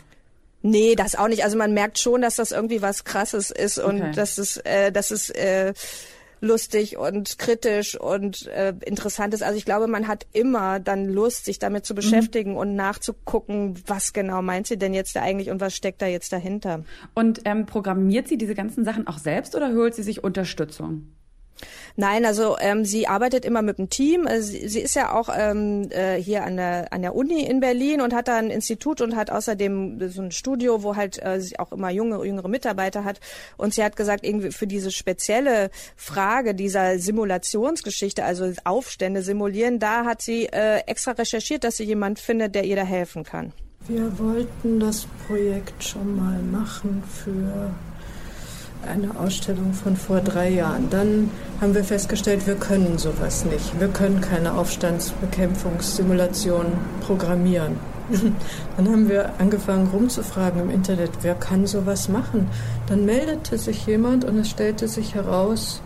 Nee, 0.62 0.96
das 0.96 1.14
auch 1.14 1.28
nicht. 1.28 1.44
Also 1.44 1.56
man 1.56 1.72
merkt 1.72 2.00
schon, 2.00 2.20
dass 2.22 2.34
das 2.34 2.50
irgendwie 2.50 2.82
was 2.82 3.04
Krasses 3.04 3.52
ist 3.52 3.78
und 3.78 4.00
okay. 4.00 4.10
dass 4.12 4.38
es, 4.38 4.56
äh, 4.56 4.90
dass 4.90 5.12
es 5.12 5.30
äh, 5.30 5.72
lustig 6.40 6.96
und 6.96 7.38
kritisch 7.38 7.98
und 7.98 8.46
äh, 8.46 8.74
interessant 8.84 9.34
ist. 9.34 9.42
Also 9.42 9.56
ich 9.56 9.64
glaube, 9.64 9.86
man 9.86 10.08
hat 10.08 10.26
immer 10.32 10.80
dann 10.80 11.06
Lust, 11.06 11.44
sich 11.44 11.58
damit 11.58 11.84
zu 11.86 11.94
mhm. 11.94 11.96
beschäftigen 11.96 12.52
mhm. 12.52 12.56
und 12.56 12.74
nachzugucken, 12.76 13.82
was 13.86 14.12
genau 14.12 14.42
meint 14.42 14.66
sie 14.66 14.78
denn 14.78 14.94
jetzt 14.94 15.16
da 15.16 15.22
eigentlich 15.22 15.50
und 15.50 15.60
was 15.60 15.76
steckt 15.76 16.02
da 16.02 16.06
jetzt 16.06 16.32
dahinter. 16.32 16.84
Und 17.14 17.42
ähm, 17.44 17.66
programmiert 17.66 18.28
sie 18.28 18.38
diese 18.38 18.54
ganzen 18.54 18.84
Sachen 18.84 19.06
auch 19.06 19.18
selbst 19.18 19.54
oder 19.54 19.72
holt 19.74 19.94
sie 19.94 20.02
sich 20.02 20.24
Unterstützung? 20.24 21.08
Nein, 21.96 22.24
also 22.24 22.56
ähm, 22.60 22.84
sie 22.84 23.06
arbeitet 23.06 23.44
immer 23.44 23.62
mit 23.62 23.78
dem 23.78 23.90
Team. 23.90 24.26
Äh, 24.26 24.42
sie, 24.42 24.68
sie 24.68 24.80
ist 24.80 24.94
ja 24.94 25.12
auch 25.12 25.28
ähm, 25.36 25.90
äh, 25.90 26.16
hier 26.16 26.44
an 26.44 26.56
der, 26.56 26.92
an 26.92 27.02
der 27.02 27.14
Uni 27.14 27.44
in 27.44 27.60
Berlin 27.60 28.00
und 28.00 28.14
hat 28.14 28.28
da 28.28 28.36
ein 28.36 28.50
Institut 28.50 29.00
und 29.00 29.16
hat 29.16 29.30
außerdem 29.30 30.10
so 30.10 30.22
ein 30.22 30.30
Studio, 30.30 30.82
wo 30.82 30.96
halt 30.96 31.22
äh, 31.22 31.40
sie 31.40 31.58
auch 31.58 31.72
immer 31.72 31.90
junge, 31.90 32.24
jüngere 32.24 32.48
Mitarbeiter 32.48 33.04
hat. 33.04 33.20
Und 33.56 33.74
sie 33.74 33.84
hat 33.84 33.96
gesagt, 33.96 34.24
irgendwie 34.24 34.50
für 34.50 34.66
diese 34.66 34.90
spezielle 34.90 35.70
Frage 35.96 36.54
dieser 36.54 36.98
Simulationsgeschichte, 36.98 38.24
also 38.24 38.52
Aufstände 38.64 39.22
simulieren, 39.22 39.78
da 39.78 40.04
hat 40.04 40.22
sie 40.22 40.46
äh, 40.46 40.78
extra 40.86 41.12
recherchiert, 41.12 41.64
dass 41.64 41.76
sie 41.76 41.84
jemand 41.84 42.18
findet, 42.18 42.54
der 42.54 42.64
ihr 42.64 42.76
da 42.76 42.84
helfen 42.84 43.24
kann. 43.24 43.52
Wir 43.88 44.18
wollten 44.18 44.78
das 44.78 45.06
Projekt 45.26 45.82
schon 45.82 46.16
mal 46.16 46.38
machen 46.42 47.02
für 47.24 47.72
eine 48.86 49.18
Ausstellung 49.18 49.72
von 49.72 49.96
vor 49.96 50.20
drei 50.20 50.50
Jahren. 50.50 50.90
Dann 50.90 51.30
haben 51.60 51.74
wir 51.74 51.82
festgestellt, 51.84 52.46
wir 52.46 52.56
können 52.56 52.98
sowas 52.98 53.44
nicht. 53.44 53.80
Wir 53.80 53.88
können 53.88 54.20
keine 54.20 54.54
Aufstandsbekämpfungssimulation 54.54 56.66
programmieren. 57.02 57.78
Dann 58.76 58.88
haben 58.88 59.08
wir 59.08 59.38
angefangen 59.38 59.88
rumzufragen 59.88 60.62
im 60.62 60.70
Internet, 60.70 61.10
wer 61.22 61.34
kann 61.34 61.66
sowas 61.66 62.08
machen. 62.08 62.48
Dann 62.88 63.04
meldete 63.04 63.58
sich 63.58 63.86
jemand 63.86 64.24
und 64.24 64.38
es 64.38 64.50
stellte 64.50 64.88
sich 64.88 65.14
heraus, 65.14 65.80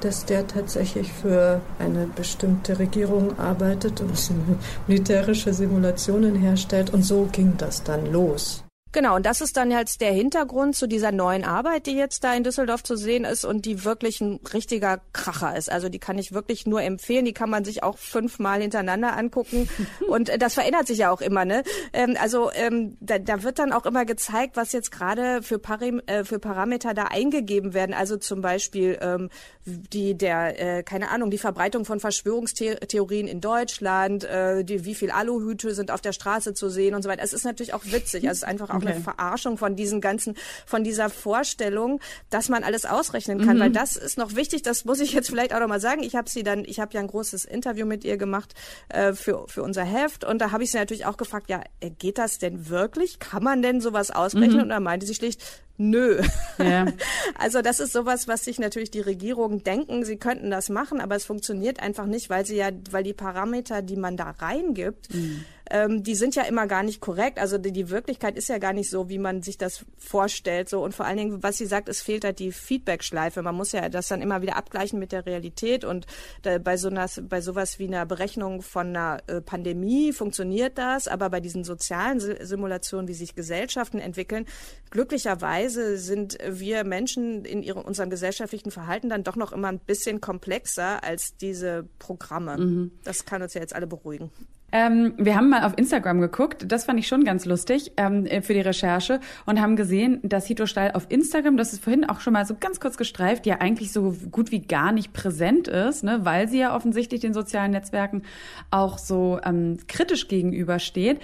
dass 0.00 0.26
der 0.26 0.46
tatsächlich 0.46 1.12
für 1.12 1.60
eine 1.78 2.06
bestimmte 2.06 2.78
Regierung 2.78 3.38
arbeitet 3.38 4.00
und 4.00 4.12
militärische 4.86 5.52
Simulationen 5.52 6.34
herstellt. 6.34 6.90
Und 6.90 7.02
so 7.02 7.28
ging 7.32 7.54
das 7.56 7.82
dann 7.82 8.12
los. 8.12 8.62
Genau, 8.90 9.16
und 9.16 9.26
das 9.26 9.42
ist 9.42 9.56
dann 9.58 9.70
jetzt 9.70 10.00
der 10.00 10.12
Hintergrund 10.12 10.74
zu 10.74 10.86
dieser 10.86 11.12
neuen 11.12 11.44
Arbeit, 11.44 11.86
die 11.86 11.94
jetzt 11.94 12.24
da 12.24 12.34
in 12.34 12.42
Düsseldorf 12.42 12.82
zu 12.82 12.96
sehen 12.96 13.24
ist 13.24 13.44
und 13.44 13.66
die 13.66 13.84
wirklich 13.84 14.22
ein 14.22 14.40
richtiger 14.54 15.00
Kracher 15.12 15.56
ist. 15.56 15.70
Also 15.70 15.90
die 15.90 15.98
kann 15.98 16.16
ich 16.16 16.32
wirklich 16.32 16.66
nur 16.66 16.80
empfehlen. 16.80 17.26
Die 17.26 17.34
kann 17.34 17.50
man 17.50 17.64
sich 17.64 17.82
auch 17.82 17.98
fünfmal 17.98 18.62
hintereinander 18.62 19.14
angucken. 19.14 19.68
und 20.08 20.30
äh, 20.30 20.38
das 20.38 20.54
verändert 20.54 20.86
sich 20.86 20.98
ja 20.98 21.10
auch 21.10 21.20
immer, 21.20 21.44
ne? 21.44 21.64
Ähm, 21.92 22.16
also 22.18 22.50
ähm, 22.54 22.96
da, 23.00 23.18
da 23.18 23.42
wird 23.42 23.58
dann 23.58 23.72
auch 23.72 23.84
immer 23.84 24.06
gezeigt, 24.06 24.56
was 24.56 24.72
jetzt 24.72 24.90
gerade 24.90 25.42
für, 25.42 25.58
Parim, 25.58 26.00
äh, 26.06 26.24
für 26.24 26.38
Parameter 26.38 26.94
da 26.94 27.04
eingegeben 27.04 27.74
werden. 27.74 27.94
Also 27.94 28.16
zum 28.16 28.40
Beispiel 28.40 28.98
ähm, 29.02 29.28
die 29.66 30.16
der, 30.16 30.78
äh, 30.78 30.82
keine 30.82 31.10
Ahnung, 31.10 31.30
die 31.30 31.38
Verbreitung 31.38 31.84
von 31.84 32.00
Verschwörungstheorien 32.00 33.28
in 33.28 33.42
Deutschland, 33.42 34.24
äh, 34.24 34.64
die, 34.64 34.86
wie 34.86 34.94
viel 34.94 35.10
Aluhüte 35.10 35.74
sind 35.74 35.90
auf 35.90 36.00
der 36.00 36.12
Straße 36.12 36.54
zu 36.54 36.70
sehen 36.70 36.94
und 36.94 37.02
so 37.02 37.08
weiter. 37.08 37.22
Es 37.22 37.34
ist 37.34 37.44
natürlich 37.44 37.74
auch 37.74 37.84
witzig. 37.84 38.28
Also 38.28 38.38
es 38.38 38.38
ist 38.38 38.44
einfach 38.44 38.77
auch 38.78 38.82
okay. 38.82 38.94
eine 38.94 39.00
Verarschung 39.00 39.58
von 39.58 39.76
diesen 39.76 40.00
ganzen, 40.00 40.36
von 40.66 40.84
dieser 40.84 41.10
Vorstellung, 41.10 42.00
dass 42.30 42.48
man 42.48 42.64
alles 42.64 42.84
ausrechnen 42.84 43.44
kann. 43.44 43.56
Mhm. 43.56 43.60
Weil 43.60 43.70
das 43.70 43.96
ist 43.96 44.18
noch 44.18 44.34
wichtig, 44.34 44.62
das 44.62 44.84
muss 44.84 45.00
ich 45.00 45.12
jetzt 45.12 45.28
vielleicht 45.28 45.54
auch 45.54 45.60
noch 45.60 45.68
mal 45.68 45.80
sagen. 45.80 46.02
Ich 46.02 46.16
habe 46.16 46.28
sie 46.30 46.42
dann, 46.42 46.64
ich 46.64 46.80
habe 46.80 46.94
ja 46.94 47.00
ein 47.00 47.08
großes 47.08 47.44
Interview 47.44 47.86
mit 47.86 48.04
ihr 48.04 48.16
gemacht 48.16 48.54
äh, 48.88 49.12
für, 49.12 49.46
für 49.48 49.62
unser 49.62 49.84
Heft 49.84 50.24
und 50.24 50.38
da 50.40 50.50
habe 50.50 50.64
ich 50.64 50.70
sie 50.70 50.78
natürlich 50.78 51.06
auch 51.06 51.16
gefragt, 51.16 51.50
ja, 51.50 51.62
äh, 51.80 51.90
geht 51.90 52.18
das 52.18 52.38
denn 52.38 52.68
wirklich? 52.68 53.18
Kann 53.18 53.42
man 53.42 53.62
denn 53.62 53.80
sowas 53.80 54.10
ausrechnen? 54.10 54.56
Mhm. 54.56 54.62
Und 54.62 54.68
da 54.70 54.80
meinte 54.80 55.06
sie 55.06 55.14
schlicht, 55.14 55.42
nö. 55.76 56.20
Ja. 56.58 56.86
Also 57.40 57.62
das 57.62 57.78
ist 57.78 57.92
sowas, 57.92 58.26
was 58.26 58.44
sich 58.44 58.58
natürlich 58.58 58.90
die 58.90 59.00
Regierungen 59.00 59.62
denken, 59.62 60.04
sie 60.04 60.16
könnten 60.16 60.50
das 60.50 60.70
machen, 60.70 61.00
aber 61.00 61.14
es 61.14 61.24
funktioniert 61.24 61.80
einfach 61.80 62.06
nicht, 62.06 62.30
weil 62.30 62.44
sie 62.44 62.56
ja, 62.56 62.70
weil 62.90 63.04
die 63.04 63.12
Parameter, 63.12 63.80
die 63.80 63.96
man 63.96 64.16
da 64.16 64.30
reingibt, 64.30 65.14
mhm 65.14 65.44
ähm, 65.70 66.02
die 66.02 66.14
sind 66.14 66.34
ja 66.34 66.42
immer 66.42 66.66
gar 66.66 66.82
nicht 66.82 67.00
korrekt. 67.00 67.38
Also 67.38 67.58
die, 67.58 67.72
die 67.72 67.90
Wirklichkeit 67.90 68.36
ist 68.36 68.48
ja 68.48 68.58
gar 68.58 68.72
nicht 68.72 68.90
so, 68.90 69.08
wie 69.08 69.18
man 69.18 69.42
sich 69.42 69.58
das 69.58 69.84
vorstellt. 69.96 70.68
So 70.68 70.82
und 70.82 70.94
vor 70.94 71.06
allen 71.06 71.16
Dingen, 71.16 71.42
was 71.42 71.58
sie 71.58 71.66
sagt, 71.66 71.88
es 71.88 72.00
fehlt 72.00 72.24
halt 72.24 72.38
die 72.38 72.52
Feedback-Schleife. 72.52 73.42
Man 73.42 73.54
muss 73.54 73.72
ja 73.72 73.88
das 73.88 74.08
dann 74.08 74.22
immer 74.22 74.42
wieder 74.42 74.56
abgleichen 74.56 74.98
mit 74.98 75.12
der 75.12 75.26
Realität 75.26 75.84
und 75.84 76.06
da, 76.42 76.58
bei 76.58 76.76
so 76.76 76.88
einer, 76.88 77.06
bei 77.22 77.40
sowas 77.40 77.78
wie 77.78 77.86
einer 77.86 78.06
Berechnung 78.06 78.62
von 78.62 78.88
einer 78.88 79.18
äh, 79.26 79.40
Pandemie 79.40 80.12
funktioniert 80.12 80.78
das, 80.78 81.08
aber 81.08 81.30
bei 81.30 81.40
diesen 81.40 81.64
sozialen 81.64 82.20
Simulationen, 82.20 83.08
wie 83.08 83.14
sich 83.14 83.34
Gesellschaften 83.34 83.98
entwickeln, 83.98 84.46
glücklicherweise 84.90 85.98
sind 85.98 86.38
wir 86.46 86.84
Menschen 86.84 87.44
in 87.44 87.62
ihrem, 87.62 87.82
unserem 87.82 88.10
gesellschaftlichen 88.10 88.70
Verhalten 88.70 89.08
dann 89.08 89.24
doch 89.24 89.36
noch 89.36 89.52
immer 89.52 89.68
ein 89.68 89.78
bisschen 89.78 90.20
komplexer 90.20 91.02
als 91.04 91.36
diese 91.36 91.88
Programme. 91.98 92.56
Mhm. 92.58 92.92
Das 93.04 93.24
kann 93.24 93.42
uns 93.42 93.54
ja 93.54 93.60
jetzt 93.60 93.74
alle 93.74 93.86
beruhigen. 93.86 94.30
Ähm, 94.70 95.14
wir 95.16 95.34
haben 95.34 95.48
mal 95.48 95.64
auf 95.64 95.72
Instagram 95.76 96.20
geguckt, 96.20 96.66
das 96.68 96.84
fand 96.84 96.98
ich 96.98 97.08
schon 97.08 97.24
ganz 97.24 97.46
lustig 97.46 97.92
ähm, 97.96 98.26
für 98.42 98.52
die 98.52 98.60
Recherche 98.60 99.20
und 99.46 99.60
haben 99.60 99.76
gesehen, 99.76 100.20
dass 100.22 100.46
Hito 100.46 100.66
Stahl 100.66 100.92
auf 100.92 101.06
Instagram, 101.08 101.56
das 101.56 101.72
ist 101.72 101.82
vorhin 101.82 102.04
auch 102.04 102.20
schon 102.20 102.34
mal 102.34 102.44
so 102.44 102.54
ganz 102.58 102.78
kurz 102.78 102.98
gestreift, 102.98 103.46
ja 103.46 103.56
eigentlich 103.60 103.92
so 103.92 104.14
gut 104.30 104.50
wie 104.50 104.60
gar 104.60 104.92
nicht 104.92 105.14
präsent 105.14 105.68
ist, 105.68 106.04
ne, 106.04 106.20
weil 106.24 106.48
sie 106.48 106.58
ja 106.58 106.76
offensichtlich 106.76 107.22
den 107.22 107.32
sozialen 107.32 107.70
Netzwerken 107.70 108.22
auch 108.70 108.98
so 108.98 109.40
ähm, 109.42 109.78
kritisch 109.88 110.28
gegenübersteht. 110.28 111.20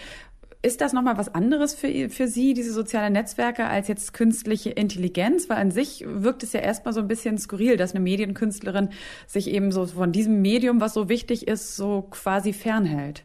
Ist 0.62 0.80
das 0.80 0.94
nochmal 0.94 1.18
was 1.18 1.34
anderes 1.34 1.74
für, 1.74 2.08
für 2.08 2.26
Sie, 2.26 2.54
diese 2.54 2.72
sozialen 2.72 3.12
Netzwerke, 3.12 3.66
als 3.66 3.86
jetzt 3.88 4.14
künstliche 4.14 4.70
Intelligenz? 4.70 5.50
Weil 5.50 5.58
an 5.58 5.70
sich 5.70 6.06
wirkt 6.08 6.42
es 6.42 6.54
ja 6.54 6.60
erstmal 6.60 6.94
so 6.94 7.00
ein 7.00 7.08
bisschen 7.08 7.36
skurril, 7.36 7.76
dass 7.76 7.90
eine 7.90 8.00
Medienkünstlerin 8.00 8.88
sich 9.26 9.50
eben 9.50 9.72
so 9.72 9.84
von 9.84 10.12
diesem 10.12 10.40
Medium, 10.40 10.80
was 10.80 10.94
so 10.94 11.10
wichtig 11.10 11.48
ist, 11.48 11.76
so 11.76 12.06
quasi 12.10 12.54
fernhält. 12.54 13.24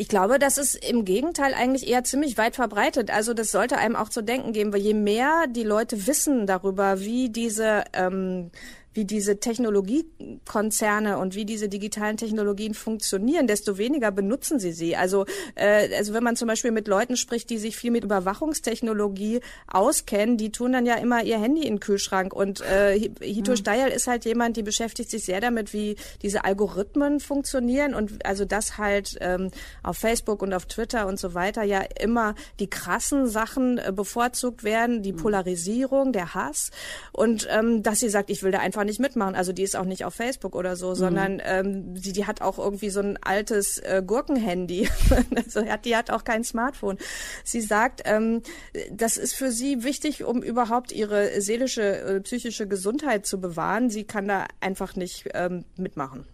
Ich 0.00 0.08
glaube, 0.08 0.38
das 0.38 0.56
ist 0.56 0.76
im 0.76 1.04
Gegenteil 1.04 1.52
eigentlich 1.52 1.86
eher 1.86 2.04
ziemlich 2.04 2.38
weit 2.38 2.56
verbreitet. 2.56 3.10
Also 3.10 3.34
das 3.34 3.50
sollte 3.50 3.76
einem 3.76 3.96
auch 3.96 4.08
zu 4.08 4.22
denken 4.22 4.54
geben, 4.54 4.72
weil 4.72 4.80
je 4.80 4.94
mehr 4.94 5.44
die 5.46 5.62
Leute 5.62 6.06
wissen 6.06 6.46
darüber, 6.46 7.00
wie 7.00 7.28
diese 7.28 7.84
ähm, 7.92 8.50
wie 8.92 9.04
diese 9.04 9.38
Technologiekonzerne 9.38 11.18
und 11.18 11.34
wie 11.34 11.44
diese 11.44 11.68
digitalen 11.68 12.16
Technologien 12.16 12.74
funktionieren, 12.74 13.46
desto 13.46 13.78
weniger 13.78 14.10
benutzen 14.10 14.58
sie 14.58 14.72
sie. 14.72 14.96
Also, 14.96 15.26
äh, 15.54 15.94
also 15.96 16.12
wenn 16.12 16.24
man 16.24 16.36
zum 16.36 16.48
Beispiel 16.48 16.72
mit 16.72 16.88
Leuten 16.88 17.16
spricht, 17.16 17.50
die 17.50 17.58
sich 17.58 17.76
viel 17.76 17.90
mit 17.90 18.04
Überwachungstechnologie 18.04 19.40
auskennen, 19.68 20.36
die 20.36 20.50
tun 20.50 20.72
dann 20.72 20.86
ja 20.86 20.96
immer 20.96 21.22
ihr 21.22 21.40
Handy 21.40 21.62
in 21.62 21.74
den 21.74 21.80
Kühlschrank. 21.80 22.34
Und 22.34 22.60
äh, 22.62 22.98
Hito 23.20 23.52
mhm. 23.52 23.56
Steil 23.56 23.92
ist 23.92 24.06
halt 24.06 24.24
jemand, 24.24 24.56
die 24.56 24.62
beschäftigt 24.62 25.10
sich 25.10 25.24
sehr 25.24 25.40
damit, 25.40 25.72
wie 25.72 25.96
diese 26.22 26.44
Algorithmen 26.44 27.20
funktionieren 27.20 27.94
und 27.94 28.24
also 28.26 28.44
das 28.44 28.78
halt 28.78 29.16
ähm, 29.20 29.50
auf 29.82 29.98
Facebook 29.98 30.42
und 30.42 30.52
auf 30.52 30.66
Twitter 30.66 31.06
und 31.06 31.18
so 31.18 31.34
weiter 31.34 31.62
ja 31.62 31.82
immer 32.00 32.34
die 32.58 32.68
krassen 32.68 33.28
Sachen 33.28 33.78
äh, 33.78 33.92
bevorzugt 33.94 34.64
werden, 34.64 35.02
die 35.02 35.12
mhm. 35.12 35.18
Polarisierung, 35.18 36.12
der 36.12 36.34
Hass 36.34 36.70
und 37.12 37.46
ähm, 37.50 37.82
dass 37.82 38.00
sie 38.00 38.08
sagt, 38.08 38.30
ich 38.30 38.42
will 38.42 38.50
da 38.50 38.58
einfach 38.58 38.79
einfach 38.80 38.86
nicht 38.86 39.00
mitmachen. 39.00 39.34
Also 39.34 39.52
die 39.52 39.62
ist 39.62 39.76
auch 39.76 39.84
nicht 39.84 40.04
auf 40.04 40.14
Facebook 40.14 40.54
oder 40.54 40.76
so, 40.76 40.90
mhm. 40.90 40.94
sondern 40.94 41.42
ähm, 41.44 41.96
sie 41.96 42.12
die 42.12 42.26
hat 42.26 42.40
auch 42.40 42.58
irgendwie 42.58 42.90
so 42.90 43.00
ein 43.00 43.18
altes 43.22 43.78
äh, 43.78 44.02
Gurkenhandy. 44.04 44.88
also 45.36 45.64
hat, 45.66 45.84
die 45.84 45.96
hat 45.96 46.10
auch 46.10 46.24
kein 46.24 46.44
Smartphone. 46.44 46.98
Sie 47.44 47.60
sagt, 47.60 48.02
ähm, 48.04 48.42
das 48.90 49.16
ist 49.16 49.34
für 49.34 49.50
sie 49.50 49.84
wichtig, 49.84 50.24
um 50.24 50.42
überhaupt 50.42 50.92
ihre 50.92 51.40
seelische, 51.40 51.82
äh, 51.82 52.20
psychische 52.20 52.66
Gesundheit 52.66 53.26
zu 53.26 53.40
bewahren. 53.40 53.90
Sie 53.90 54.04
kann 54.04 54.26
da 54.26 54.46
einfach 54.60 54.96
nicht 54.96 55.28
ähm, 55.34 55.64
mitmachen. 55.76 56.26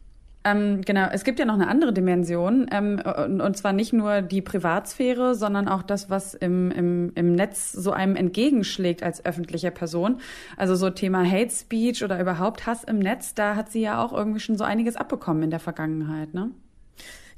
Ähm, 0.46 0.82
genau, 0.82 1.08
es 1.10 1.24
gibt 1.24 1.40
ja 1.40 1.44
noch 1.44 1.54
eine 1.54 1.66
andere 1.66 1.92
Dimension, 1.92 2.68
ähm, 2.70 3.02
und, 3.40 3.56
zwar 3.56 3.72
nicht 3.72 3.92
nur 3.92 4.22
die 4.22 4.42
Privatsphäre, 4.42 5.34
sondern 5.34 5.66
auch 5.66 5.82
das, 5.82 6.08
was 6.08 6.34
im, 6.34 6.70
im, 6.70 7.10
im 7.16 7.32
Netz 7.34 7.72
so 7.72 7.90
einem 7.90 8.14
entgegenschlägt 8.14 9.02
als 9.02 9.24
öffentliche 9.24 9.72
Person. 9.72 10.20
Also 10.56 10.76
so 10.76 10.88
Thema 10.90 11.28
Hate 11.28 11.50
Speech 11.50 12.04
oder 12.04 12.20
überhaupt 12.20 12.64
Hass 12.64 12.84
im 12.84 13.00
Netz, 13.00 13.34
da 13.34 13.56
hat 13.56 13.72
sie 13.72 13.80
ja 13.80 14.00
auch 14.00 14.12
irgendwie 14.12 14.38
schon 14.38 14.56
so 14.56 14.62
einiges 14.62 14.94
abbekommen 14.94 15.42
in 15.42 15.50
der 15.50 15.58
Vergangenheit, 15.58 16.32
ne? 16.32 16.52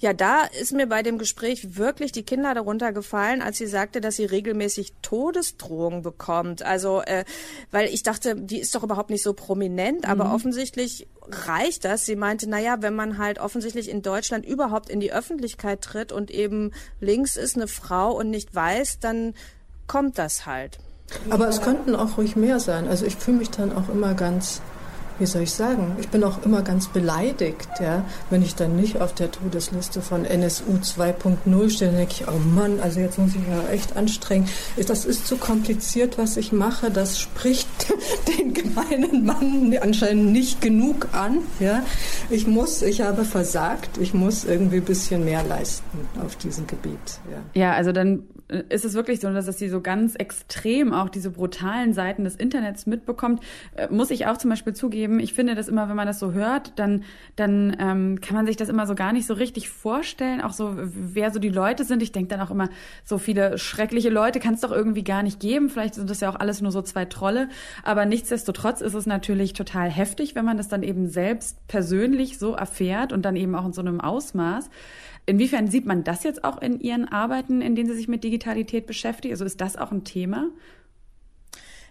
Ja, 0.00 0.12
da 0.12 0.44
ist 0.44 0.72
mir 0.72 0.86
bei 0.86 1.02
dem 1.02 1.18
Gespräch 1.18 1.76
wirklich 1.76 2.12
die 2.12 2.22
Kinder 2.22 2.54
darunter 2.54 2.92
gefallen, 2.92 3.42
als 3.42 3.58
sie 3.58 3.66
sagte, 3.66 4.00
dass 4.00 4.14
sie 4.14 4.24
regelmäßig 4.24 4.92
Todesdrohungen 5.02 6.02
bekommt. 6.02 6.62
Also, 6.62 7.02
äh, 7.02 7.24
weil 7.72 7.88
ich 7.88 8.04
dachte, 8.04 8.36
die 8.36 8.60
ist 8.60 8.74
doch 8.76 8.84
überhaupt 8.84 9.10
nicht 9.10 9.24
so 9.24 9.32
prominent, 9.32 10.04
mhm. 10.04 10.10
aber 10.10 10.32
offensichtlich 10.32 11.08
reicht 11.28 11.84
das. 11.84 12.06
Sie 12.06 12.14
meinte, 12.14 12.48
na 12.48 12.60
ja, 12.60 12.80
wenn 12.80 12.94
man 12.94 13.18
halt 13.18 13.40
offensichtlich 13.40 13.90
in 13.90 14.02
Deutschland 14.02 14.46
überhaupt 14.46 14.88
in 14.88 15.00
die 15.00 15.12
Öffentlichkeit 15.12 15.82
tritt 15.82 16.12
und 16.12 16.30
eben 16.30 16.72
links 17.00 17.36
ist 17.36 17.56
eine 17.56 17.66
Frau 17.66 18.12
und 18.12 18.30
nicht 18.30 18.54
weiß, 18.54 19.00
dann 19.00 19.34
kommt 19.88 20.18
das 20.18 20.46
halt. 20.46 20.78
Aber 21.30 21.48
es 21.48 21.60
könnten 21.60 21.96
auch 21.96 22.18
ruhig 22.18 22.36
mehr 22.36 22.60
sein. 22.60 22.86
Also 22.86 23.04
ich 23.04 23.16
fühle 23.16 23.38
mich 23.38 23.50
dann 23.50 23.74
auch 23.74 23.88
immer 23.88 24.14
ganz 24.14 24.60
wie 25.18 25.26
soll 25.26 25.42
ich 25.42 25.52
sagen, 25.52 25.96
ich 26.00 26.08
bin 26.08 26.22
auch 26.24 26.44
immer 26.44 26.62
ganz 26.62 26.88
beleidigt, 26.88 27.68
ja, 27.80 28.04
wenn 28.30 28.42
ich 28.42 28.54
dann 28.54 28.76
nicht 28.76 29.00
auf 29.00 29.14
der 29.14 29.30
Todesliste 29.30 30.00
von 30.00 30.24
NSU 30.24 30.78
2.0 30.82 31.70
stehe, 31.70 31.90
denke 31.90 32.12
ich, 32.12 32.28
oh 32.28 32.38
Mann, 32.38 32.80
also 32.80 33.00
jetzt 33.00 33.18
muss 33.18 33.30
ich 33.30 33.42
ja 33.48 33.68
echt 33.72 33.96
anstrengen. 33.96 34.48
Das 34.86 35.04
ist 35.04 35.26
zu 35.26 35.36
kompliziert, 35.36 36.18
was 36.18 36.36
ich 36.36 36.52
mache. 36.52 36.90
Das 36.90 37.18
spricht 37.18 37.68
den 38.38 38.54
gemeinen 38.54 39.24
Mann 39.24 39.76
anscheinend 39.80 40.32
nicht 40.32 40.60
genug 40.60 41.08
an, 41.12 41.38
ja. 41.60 41.82
Ich 42.30 42.46
muss, 42.46 42.82
ich 42.82 43.00
habe 43.00 43.24
versagt, 43.24 43.98
ich 43.98 44.14
muss 44.14 44.44
irgendwie 44.44 44.76
ein 44.76 44.84
bisschen 44.84 45.24
mehr 45.24 45.42
leisten 45.42 45.84
auf 46.24 46.36
diesem 46.36 46.66
Gebiet, 46.66 47.20
ja. 47.30 47.60
Ja, 47.60 47.72
also 47.72 47.92
dann 47.92 48.22
ist 48.48 48.84
es 48.84 48.94
wirklich 48.94 49.20
so, 49.20 49.30
dass 49.30 49.46
sie 49.58 49.68
so 49.68 49.80
ganz 49.80 50.14
extrem 50.14 50.92
auch 50.92 51.10
diese 51.10 51.30
brutalen 51.30 51.92
Seiten 51.92 52.24
des 52.24 52.34
Internets 52.34 52.86
mitbekommt. 52.86 53.42
Äh, 53.76 53.88
muss 53.90 54.10
ich 54.10 54.26
auch 54.26 54.38
zum 54.38 54.50
Beispiel 54.50 54.72
zugeben, 54.74 55.20
ich 55.20 55.34
finde 55.34 55.54
das 55.54 55.68
immer, 55.68 55.88
wenn 55.88 55.96
man 55.96 56.06
das 56.06 56.18
so 56.18 56.32
hört, 56.32 56.72
dann, 56.76 57.04
dann 57.36 57.76
ähm, 57.78 58.20
kann 58.20 58.34
man 58.34 58.46
sich 58.46 58.56
das 58.56 58.68
immer 58.68 58.86
so 58.86 58.94
gar 58.94 59.12
nicht 59.12 59.26
so 59.26 59.34
richtig 59.34 59.68
vorstellen, 59.68 60.40
auch 60.40 60.52
so, 60.52 60.74
wer 60.76 61.30
so 61.30 61.38
die 61.38 61.50
Leute 61.50 61.84
sind. 61.84 62.02
Ich 62.02 62.12
denke 62.12 62.28
dann 62.28 62.40
auch 62.40 62.50
immer, 62.50 62.70
so 63.04 63.18
viele 63.18 63.58
schreckliche 63.58 64.08
Leute 64.08 64.40
kann 64.40 64.54
es 64.54 64.60
doch 64.60 64.72
irgendwie 64.72 65.04
gar 65.04 65.22
nicht 65.22 65.40
geben. 65.40 65.68
Vielleicht 65.68 65.94
sind 65.94 66.08
das 66.08 66.20
ja 66.20 66.30
auch 66.30 66.36
alles 66.36 66.62
nur 66.62 66.72
so 66.72 66.80
zwei 66.80 67.04
Trolle. 67.04 67.48
Aber 67.82 68.06
nichtsdestotrotz 68.06 68.80
ist 68.80 68.94
es 68.94 69.06
natürlich 69.06 69.52
total 69.52 69.90
heftig, 69.90 70.34
wenn 70.34 70.44
man 70.44 70.56
das 70.56 70.68
dann 70.68 70.82
eben 70.82 71.08
selbst 71.08 71.66
persönlich 71.68 72.38
so 72.38 72.54
erfährt 72.54 73.12
und 73.12 73.22
dann 73.22 73.36
eben 73.36 73.54
auch 73.54 73.66
in 73.66 73.72
so 73.72 73.82
einem 73.82 74.00
Ausmaß. 74.00 74.70
Inwiefern 75.28 75.70
sieht 75.70 75.84
man 75.84 76.04
das 76.04 76.24
jetzt 76.24 76.42
auch 76.42 76.56
in 76.62 76.80
Ihren 76.80 77.06
Arbeiten, 77.06 77.60
in 77.60 77.76
denen 77.76 77.90
Sie 77.90 77.94
sich 77.94 78.08
mit 78.08 78.24
Digitalität 78.24 78.86
beschäftigen? 78.86 79.34
Also 79.34 79.44
ist 79.44 79.60
das 79.60 79.76
auch 79.76 79.92
ein 79.92 80.04
Thema? 80.04 80.48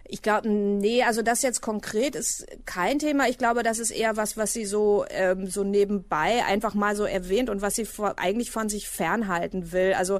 Ich 0.08 0.22
glaube, 0.22 0.48
nee, 0.48 1.04
also 1.04 1.22
das 1.22 1.42
jetzt 1.42 1.60
konkret 1.60 2.16
ist 2.16 2.46
kein 2.64 2.98
Thema. 2.98 3.28
Ich 3.28 3.38
glaube, 3.38 3.62
das 3.62 3.78
ist 3.78 3.92
eher 3.92 4.16
was, 4.16 4.36
was 4.36 4.54
sie 4.54 4.64
so 4.64 5.04
ähm, 5.10 5.46
so 5.46 5.62
nebenbei 5.62 6.44
einfach 6.46 6.74
mal 6.74 6.96
so 6.96 7.04
erwähnt 7.04 7.48
und 7.48 7.62
was 7.62 7.76
sie 7.76 7.84
vor, 7.84 8.14
eigentlich 8.18 8.50
von 8.50 8.68
sich 8.68 8.88
fernhalten 8.88 9.70
will. 9.70 9.92
Also 9.92 10.18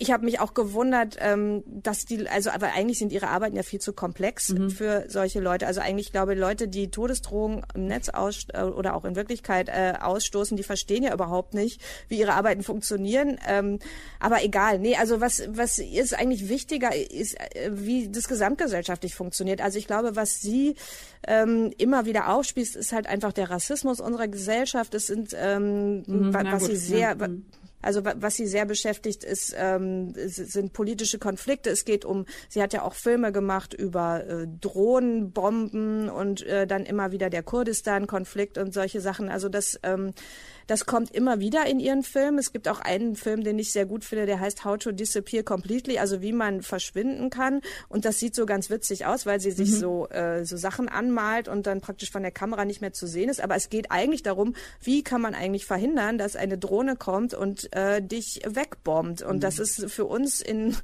ich 0.00 0.12
habe 0.12 0.24
mich 0.24 0.38
auch 0.38 0.54
gewundert, 0.54 1.16
ähm, 1.18 1.64
dass 1.66 2.04
die, 2.04 2.28
also 2.28 2.50
aber 2.50 2.72
eigentlich 2.72 3.00
sind 3.00 3.12
ihre 3.12 3.26
Arbeiten 3.26 3.56
ja 3.56 3.64
viel 3.64 3.80
zu 3.80 3.92
komplex 3.92 4.50
mhm. 4.50 4.70
für 4.70 5.04
solche 5.08 5.40
Leute. 5.40 5.66
Also 5.66 5.80
eigentlich 5.80 6.12
glaube 6.12 6.34
Leute, 6.34 6.68
die 6.68 6.88
Todesdrohungen 6.88 7.66
im 7.74 7.86
Netz 7.88 8.08
aus 8.08 8.46
äh, 8.52 8.62
oder 8.62 8.94
auch 8.94 9.04
in 9.04 9.16
Wirklichkeit 9.16 9.68
äh, 9.68 9.94
ausstoßen, 10.00 10.56
die 10.56 10.62
verstehen 10.62 11.02
ja 11.02 11.12
überhaupt 11.12 11.52
nicht, 11.52 11.82
wie 12.06 12.20
ihre 12.20 12.34
Arbeiten 12.34 12.62
funktionieren. 12.62 13.38
Ähm, 13.48 13.80
aber 14.20 14.44
egal, 14.44 14.78
nee, 14.78 14.94
also 14.94 15.20
was 15.20 15.42
was 15.48 15.78
ist 15.78 16.16
eigentlich 16.16 16.48
wichtiger, 16.48 16.94
ist 16.94 17.34
äh, 17.34 17.70
wie 17.72 18.08
das 18.08 18.28
gesamtgesellschaftlich 18.28 19.16
funktioniert. 19.16 19.60
Also 19.60 19.78
ich 19.78 19.88
glaube, 19.88 20.14
was 20.14 20.40
sie 20.40 20.76
ähm, 21.26 21.72
immer 21.76 22.06
wieder 22.06 22.28
aufspießt, 22.28 22.76
ist 22.76 22.92
halt 22.92 23.08
einfach 23.08 23.32
der 23.32 23.50
Rassismus 23.50 23.98
unserer 24.00 24.28
Gesellschaft. 24.28 24.94
Es 24.94 25.08
sind 25.08 25.34
ähm, 25.36 26.04
mhm, 26.06 26.32
was, 26.32 26.44
was 26.44 26.64
sie 26.66 26.76
sehr 26.76 27.16
ja. 27.18 27.28
Also 27.80 28.02
was 28.04 28.34
sie 28.34 28.46
sehr 28.46 28.64
beschäftigt 28.64 29.24
ist, 29.24 29.54
ähm, 29.56 30.12
sind 30.14 30.72
politische 30.72 31.18
Konflikte. 31.18 31.70
Es 31.70 31.84
geht 31.84 32.04
um, 32.04 32.26
sie 32.48 32.62
hat 32.62 32.72
ja 32.72 32.82
auch 32.82 32.94
Filme 32.94 33.30
gemacht 33.32 33.72
über 33.72 34.24
äh, 34.24 34.46
Drohnenbomben 34.60 36.08
und 36.08 36.44
äh, 36.44 36.66
dann 36.66 36.84
immer 36.84 37.12
wieder 37.12 37.30
der 37.30 37.42
Kurdistan-Konflikt 37.42 38.58
und 38.58 38.74
solche 38.74 39.00
Sachen. 39.00 39.28
Also 39.28 39.48
das 39.48 39.78
ähm, 39.82 40.12
das 40.68 40.84
kommt 40.84 41.14
immer 41.14 41.40
wieder 41.40 41.66
in 41.66 41.80
ihren 41.80 42.02
Filmen. 42.02 42.38
Es 42.38 42.52
gibt 42.52 42.68
auch 42.68 42.80
einen 42.80 43.16
Film, 43.16 43.42
den 43.42 43.58
ich 43.58 43.72
sehr 43.72 43.86
gut 43.86 44.04
finde, 44.04 44.26
der 44.26 44.38
heißt 44.38 44.66
How 44.66 44.76
to 44.76 44.92
Disappear 44.92 45.42
Completely, 45.42 45.98
also 45.98 46.20
wie 46.20 46.32
man 46.32 46.60
verschwinden 46.60 47.30
kann. 47.30 47.62
Und 47.88 48.04
das 48.04 48.18
sieht 48.18 48.34
so 48.34 48.44
ganz 48.44 48.68
witzig 48.68 49.06
aus, 49.06 49.24
weil 49.24 49.40
sie 49.40 49.50
sich 49.50 49.70
mhm. 49.70 49.76
so, 49.76 50.08
äh, 50.10 50.44
so 50.44 50.58
Sachen 50.58 50.88
anmalt 50.90 51.48
und 51.48 51.66
dann 51.66 51.80
praktisch 51.80 52.10
von 52.10 52.22
der 52.22 52.32
Kamera 52.32 52.66
nicht 52.66 52.82
mehr 52.82 52.92
zu 52.92 53.06
sehen 53.06 53.30
ist. 53.30 53.40
Aber 53.40 53.56
es 53.56 53.70
geht 53.70 53.90
eigentlich 53.90 54.22
darum, 54.22 54.54
wie 54.82 55.02
kann 55.02 55.22
man 55.22 55.34
eigentlich 55.34 55.64
verhindern, 55.64 56.18
dass 56.18 56.36
eine 56.36 56.58
Drohne 56.58 56.96
kommt 56.96 57.32
und 57.32 57.74
äh, 57.74 58.02
dich 58.02 58.42
wegbombt. 58.46 59.22
Und 59.22 59.36
mhm. 59.36 59.40
das 59.40 59.58
ist 59.58 59.90
für 59.90 60.04
uns 60.04 60.42
in, 60.42 60.76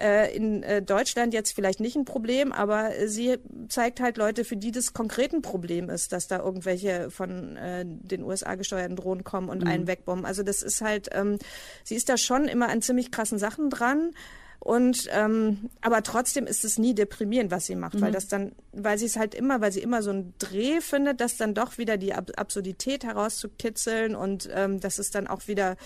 äh, 0.00 0.34
in 0.34 0.62
äh, 0.62 0.80
Deutschland 0.80 1.34
jetzt 1.34 1.56
vielleicht 1.56 1.80
nicht 1.80 1.96
ein 1.96 2.04
Problem, 2.04 2.52
aber 2.52 2.92
sie 3.06 3.38
zeigt 3.68 3.98
halt 3.98 4.16
Leute, 4.16 4.44
für 4.44 4.56
die 4.56 4.70
das 4.70 4.92
konkret 4.92 5.32
ein 5.32 5.42
Problem 5.42 5.90
ist, 5.90 6.12
dass 6.12 6.28
da 6.28 6.38
irgendwelche 6.38 7.10
von 7.10 7.56
äh, 7.56 7.84
den 7.84 8.22
USA 8.22 8.54
gesteuerten 8.54 8.94
Drohnen 8.94 9.23
kommen 9.24 9.48
und 9.48 9.62
mhm. 9.62 9.68
einen 9.68 9.86
wegbomben. 9.86 10.26
Also 10.26 10.42
das 10.42 10.62
ist 10.62 10.80
halt, 10.80 11.08
ähm, 11.12 11.38
sie 11.82 11.96
ist 11.96 12.08
da 12.08 12.16
schon 12.16 12.46
immer 12.46 12.68
an 12.68 12.82
ziemlich 12.82 13.10
krassen 13.10 13.38
Sachen 13.38 13.70
dran. 13.70 14.12
Und 14.60 15.08
ähm, 15.12 15.68
aber 15.82 16.02
trotzdem 16.02 16.46
ist 16.46 16.64
es 16.64 16.78
nie 16.78 16.94
deprimierend, 16.94 17.50
was 17.50 17.66
sie 17.66 17.76
macht, 17.76 17.96
mhm. 17.96 18.00
weil 18.00 18.12
das 18.12 18.28
dann, 18.28 18.52
weil 18.72 18.96
sie 18.96 19.04
es 19.04 19.16
halt 19.16 19.34
immer, 19.34 19.60
weil 19.60 19.72
sie 19.72 19.80
immer 19.80 20.02
so 20.02 20.08
einen 20.08 20.32
Dreh 20.38 20.80
findet, 20.80 21.20
das 21.20 21.36
dann 21.36 21.52
doch 21.52 21.76
wieder 21.76 21.98
die 21.98 22.14
Ab 22.14 22.30
Absurdität 22.36 23.04
herauszukitzeln 23.04 24.16
und 24.16 24.48
ähm, 24.50 24.80
das 24.80 24.98
ist 24.98 25.14
dann 25.16 25.26
auch 25.26 25.48
wieder 25.48 25.76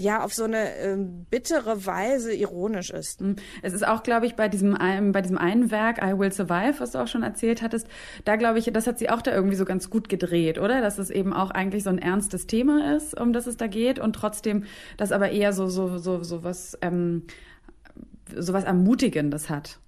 ja 0.00 0.22
auf 0.22 0.34
so 0.34 0.44
eine 0.44 0.76
ähm, 0.76 1.26
bittere 1.30 1.86
Weise 1.86 2.32
ironisch 2.34 2.90
ist. 2.90 3.20
Mhm. 3.20 3.36
Es 3.62 3.72
ist 3.72 3.86
auch, 3.86 4.02
glaube 4.02 4.26
ich, 4.26 4.34
bei 4.34 4.48
diesem 4.48 4.76
bei 5.12 5.22
diesem 5.22 5.38
einen 5.38 5.70
Werk 5.70 5.98
I 6.02 6.18
Will 6.18 6.32
Survive, 6.32 6.74
was 6.78 6.92
du 6.92 6.98
auch 6.98 7.08
schon 7.08 7.22
erzählt 7.22 7.62
hattest, 7.62 7.86
da 8.24 8.36
glaube 8.36 8.58
ich, 8.58 8.70
das 8.72 8.86
hat 8.86 8.98
sie 8.98 9.10
auch 9.10 9.22
da 9.22 9.32
irgendwie 9.32 9.56
so 9.56 9.64
ganz 9.64 9.90
gut 9.90 10.08
gedreht, 10.08 10.58
oder? 10.58 10.80
Dass 10.80 10.98
es 10.98 11.10
eben 11.10 11.32
auch 11.32 11.50
eigentlich 11.50 11.84
so 11.84 11.90
ein 11.90 11.98
ernstes 11.98 12.46
Thema 12.46 12.96
ist, 12.96 13.18
um 13.18 13.32
das 13.32 13.46
es 13.46 13.56
da 13.56 13.66
geht 13.66 13.98
und 13.98 14.14
trotzdem 14.14 14.64
das 14.96 15.12
aber 15.12 15.30
eher 15.30 15.52
so 15.52 15.68
so 15.68 15.98
so 15.98 16.22
so 16.22 16.44
was 16.44 16.78
ähm, 16.82 17.24
so 18.36 18.52
was 18.52 18.64
ermutigendes 18.64 19.50
hat. 19.50 19.78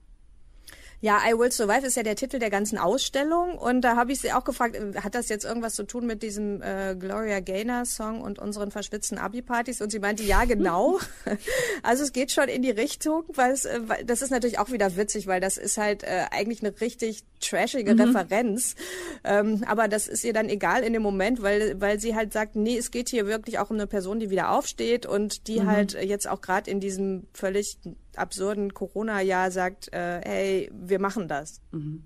Ja, 1.03 1.21
I 1.29 1.37
Will 1.37 1.51
Survive 1.51 1.85
ist 1.85 1.97
ja 1.97 2.05
der 2.05 2.15
Titel 2.15 2.39
der 2.39 2.49
ganzen 2.49 2.79
Ausstellung 2.79 3.59
und 3.59 3.81
da 3.81 3.97
habe 3.97 4.13
ich 4.13 4.21
sie 4.21 4.33
auch 4.33 4.45
gefragt, 4.45 4.77
äh, 4.77 5.01
hat 5.01 5.17
das 5.17 5.29
jetzt 5.29 5.45
irgendwas 5.45 5.75
zu 5.75 5.83
tun 5.83 6.07
mit 6.07 6.23
diesem 6.23 6.63
äh, 6.63 6.95
Gloria 6.97 7.41
Gaynor 7.41 7.87
Song 7.87 8.21
und 8.21 8.39
unseren 8.39 8.71
verschwitzten 8.71 9.19
Abi-Partys? 9.19 9.83
Und 9.83 9.91
sie 9.91 9.99
meinte, 9.99 10.23
ja, 10.23 10.45
genau. 10.45 11.01
also 11.83 12.05
es 12.05 12.13
geht 12.13 12.31
schon 12.31 12.49
in 12.49 12.63
die 12.63 12.71
Richtung, 12.71 13.25
weil 13.35 13.51
es, 13.51 13.65
äh, 13.65 13.81
das 14.07 14.23
ist 14.23 14.31
natürlich 14.31 14.61
auch 14.61 14.71
wieder 14.71 14.97
witzig, 14.97 15.27
weil 15.27 15.41
das 15.41 15.57
ist 15.57 15.77
halt 15.77 16.05
äh, 16.05 16.27
eigentlich 16.31 16.63
eine 16.63 16.81
richtig 16.81 17.25
trashige 17.41 17.95
mhm. 17.95 18.01
Referenz. 18.01 18.77
Ähm, 19.25 19.65
aber 19.67 19.89
das 19.89 20.07
ist 20.07 20.23
ihr 20.23 20.33
dann 20.33 20.49
egal 20.49 20.85
in 20.85 20.93
dem 20.93 21.03
Moment, 21.03 21.43
weil, 21.43 21.81
weil 21.81 21.99
sie 21.99 22.15
halt 22.15 22.33
sagt, 22.33 22.55
nee, 22.55 22.79
es 22.79 22.93
geht 22.93 23.09
hier 23.09 23.27
wirklich 23.27 23.59
auch 23.59 23.71
um 23.71 23.77
eine 23.77 23.89
Person, 23.89 24.21
die 24.21 24.31
wieder 24.31 24.53
aufsteht 24.53 25.05
und 25.05 25.49
die 25.49 25.59
mhm. 25.63 25.67
halt 25.67 25.95
jetzt 25.95 26.29
auch 26.29 26.41
gerade 26.41 26.71
in 26.71 26.79
diesem 26.79 27.27
völlig 27.33 27.77
absurden 28.17 28.75
Corona-Jahr 28.75 29.51
sagt, 29.51 29.93
äh, 29.93 30.21
hey, 30.25 30.71
wir 30.73 30.99
machen 30.99 31.29
das. 31.29 31.61
Mhm. 31.71 32.05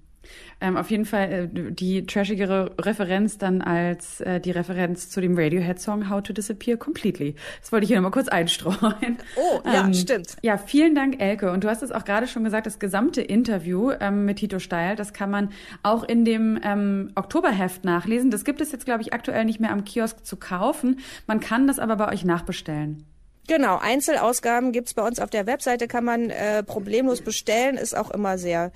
Ähm, 0.61 0.77
auf 0.77 0.91
jeden 0.91 1.05
Fall 1.05 1.51
äh, 1.55 1.73
die 1.73 2.07
trashigere 2.07 2.75
Referenz 2.81 3.39
dann 3.39 3.63
als 3.63 4.21
äh, 4.21 4.41
die 4.41 4.51
Referenz 4.51 5.11
zu 5.11 5.21
dem 5.21 5.37
Radiohead-Song 5.37 6.09
How 6.09 6.23
to 6.23 6.33
Disappear 6.33 6.77
Completely. 6.77 7.35
Das 7.61 7.73
wollte 7.73 7.85
ich 7.85 7.89
hier 7.89 7.97
nochmal 7.97 8.11
kurz 8.11 8.29
einstreuen. 8.29 9.19
Oh, 9.37 9.61
ja, 9.65 9.85
ähm, 9.85 9.95
stimmt. 9.95 10.37
Ja, 10.43 10.57
vielen 10.57 10.95
Dank, 10.95 11.21
Elke. 11.21 11.51
Und 11.51 11.65
du 11.65 11.69
hast 11.69 11.83
es 11.83 11.93
auch 11.93 12.05
gerade 12.05 12.27
schon 12.27 12.45
gesagt, 12.45 12.67
das 12.67 12.79
gesamte 12.79 13.21
Interview 13.21 13.93
ähm, 14.01 14.25
mit 14.25 14.39
Tito 14.39 14.59
Steil, 14.59 14.97
das 14.97 15.13
kann 15.13 15.31
man 15.31 15.51
auch 15.83 16.05
in 16.05 16.25
dem 16.25 16.59
ähm, 16.63 17.11
Oktoberheft 17.15 17.85
nachlesen. 17.85 18.31
Das 18.31 18.45
gibt 18.45 18.61
es 18.61 18.73
jetzt, 18.73 18.85
glaube 18.85 19.03
ich, 19.03 19.13
aktuell 19.13 19.45
nicht 19.45 19.61
mehr 19.61 19.73
am 19.73 19.85
Kiosk 19.85 20.25
zu 20.25 20.37
kaufen. 20.37 21.01
Man 21.27 21.41
kann 21.41 21.67
das 21.67 21.79
aber 21.79 21.97
bei 21.97 22.09
euch 22.13 22.25
nachbestellen. 22.25 23.05
Genau, 23.47 23.79
Einzelausgaben 23.79 24.73
gibt's 24.73 24.95
bei 24.95 25.07
uns 25.07 25.21
auf 25.21 25.31
der 25.31 25.47
Webseite, 25.47 25.87
kann 25.87 26.05
man 26.05 26.31
äh, 26.31 26.63
problemlos 26.63 27.21
bestellen, 27.21 27.77
ist 27.77 27.97
auch 27.97 28.11
immer 28.11 28.39
sehr, 28.39 28.73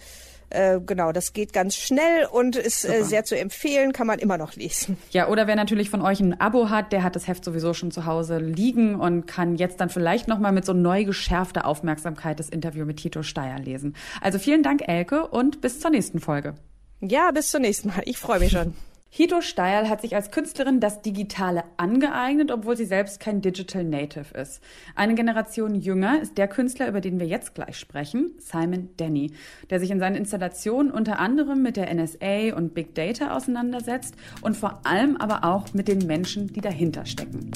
äh, 0.51 0.79
genau, 0.81 1.13
das 1.13 1.33
geht 1.33 1.53
ganz 1.53 1.77
schnell 1.77 2.27
und 2.27 2.57
ist 2.57 2.85
äh, 2.85 3.03
sehr 3.03 3.25
zu 3.25 3.37
empfehlen, 3.37 3.93
kann 3.93 4.07
man 4.07 4.19
immer 4.19 4.39
noch 4.39 4.55
lesen. 4.55 4.97
Ja, 5.11 5.29
oder 5.29 5.47
wer 5.47 5.57
natürlich 5.57 5.91
von 5.91 6.03
euch 6.03 6.21
ein 6.21 6.41
Abo 6.41 6.71
hat, 6.71 6.93
der 6.93 7.03
hat 7.03 7.17
das 7.17 7.27
Heft 7.27 7.45
sowieso 7.45 7.75
schon 7.75 7.91
zu 7.91 8.07
Hause 8.07 8.39
liegen 8.39 8.95
und 8.95 9.27
kann 9.27 9.57
jetzt 9.57 9.81
dann 9.81 9.91
vielleicht 9.91 10.29
nochmal 10.29 10.53
mit 10.53 10.65
so 10.65 10.73
neu 10.73 11.05
geschärfter 11.05 11.67
Aufmerksamkeit 11.67 12.39
das 12.39 12.49
Interview 12.49 12.85
mit 12.85 12.99
Tito 12.99 13.23
Steyer 13.23 13.59
lesen. 13.59 13.97
Also 14.21 14.39
vielen 14.39 14.63
Dank, 14.63 14.87
Elke, 14.87 15.27
und 15.27 15.61
bis 15.61 15.81
zur 15.81 15.91
nächsten 15.91 16.21
Folge. 16.21 16.55
Ja, 17.01 17.31
bis 17.31 17.51
zum 17.51 17.63
nächsten 17.63 17.89
Mal. 17.89 18.03
Ich 18.05 18.19
freue 18.19 18.39
mich 18.41 18.53
schon. 18.53 18.75
Hito 19.13 19.41
Steil 19.41 19.89
hat 19.89 20.03
sich 20.03 20.15
als 20.15 20.31
Künstlerin 20.31 20.79
das 20.79 21.03
Digitale 21.03 21.65
angeeignet, 21.77 22.53
obwohl 22.53 22.77
sie 22.77 22.85
selbst 22.85 23.19
kein 23.19 23.43
Digital 23.43 23.83
Native 23.83 24.39
ist. 24.39 24.63
Eine 24.95 25.17
Generation 25.17 25.75
jünger 25.75 26.23
ist 26.23 26.39
der 26.39 26.47
Künstler, 26.47 26.87
über 26.87 27.01
den 27.01 27.19
wir 27.19 27.27
jetzt 27.27 27.57
gleich 27.57 27.77
sprechen, 27.77 28.31
Simon 28.39 28.91
Denny, 29.01 29.33
der 29.69 29.81
sich 29.81 29.91
in 29.91 29.99
seinen 29.99 30.15
Installationen 30.15 30.93
unter 30.93 31.19
anderem 31.19 31.61
mit 31.61 31.77
der 31.77 31.93
NSA 31.93 32.55
und 32.55 32.73
Big 32.73 32.95
Data 32.95 33.37
auseinandersetzt 33.37 34.15
und 34.43 34.57
vor 34.57 34.83
allem 34.87 35.17
aber 35.17 35.43
auch 35.43 35.75
mit 35.75 35.89
den 35.89 36.07
Menschen, 36.07 36.47
die 36.47 36.61
dahinter 36.61 37.05
stecken. 37.05 37.51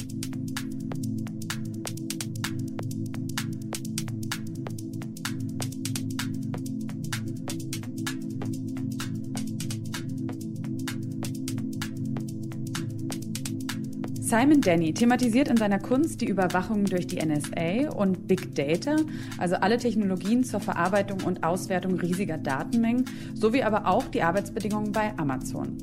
Simon 14.25 14.59
Denny 14.59 14.91
thematisiert 14.91 15.49
in 15.49 15.57
seiner 15.57 15.77
Kunst 15.77 16.19
die 16.19 16.25
Überwachung 16.25 16.85
durch 16.85 17.05
die 17.05 17.23
NSA 17.23 17.91
und 17.95 18.27
Big 18.27 18.55
Data, 18.55 18.95
also 19.37 19.53
alle 19.57 19.77
Technologien 19.77 20.43
zur 20.43 20.59
Verarbeitung 20.61 21.21
und 21.21 21.43
Auswertung 21.43 21.99
riesiger 21.99 22.39
Datenmengen, 22.39 23.05
sowie 23.35 23.61
aber 23.61 23.85
auch 23.85 24.05
die 24.07 24.23
Arbeitsbedingungen 24.23 24.91
bei 24.91 25.13
Amazon. 25.17 25.77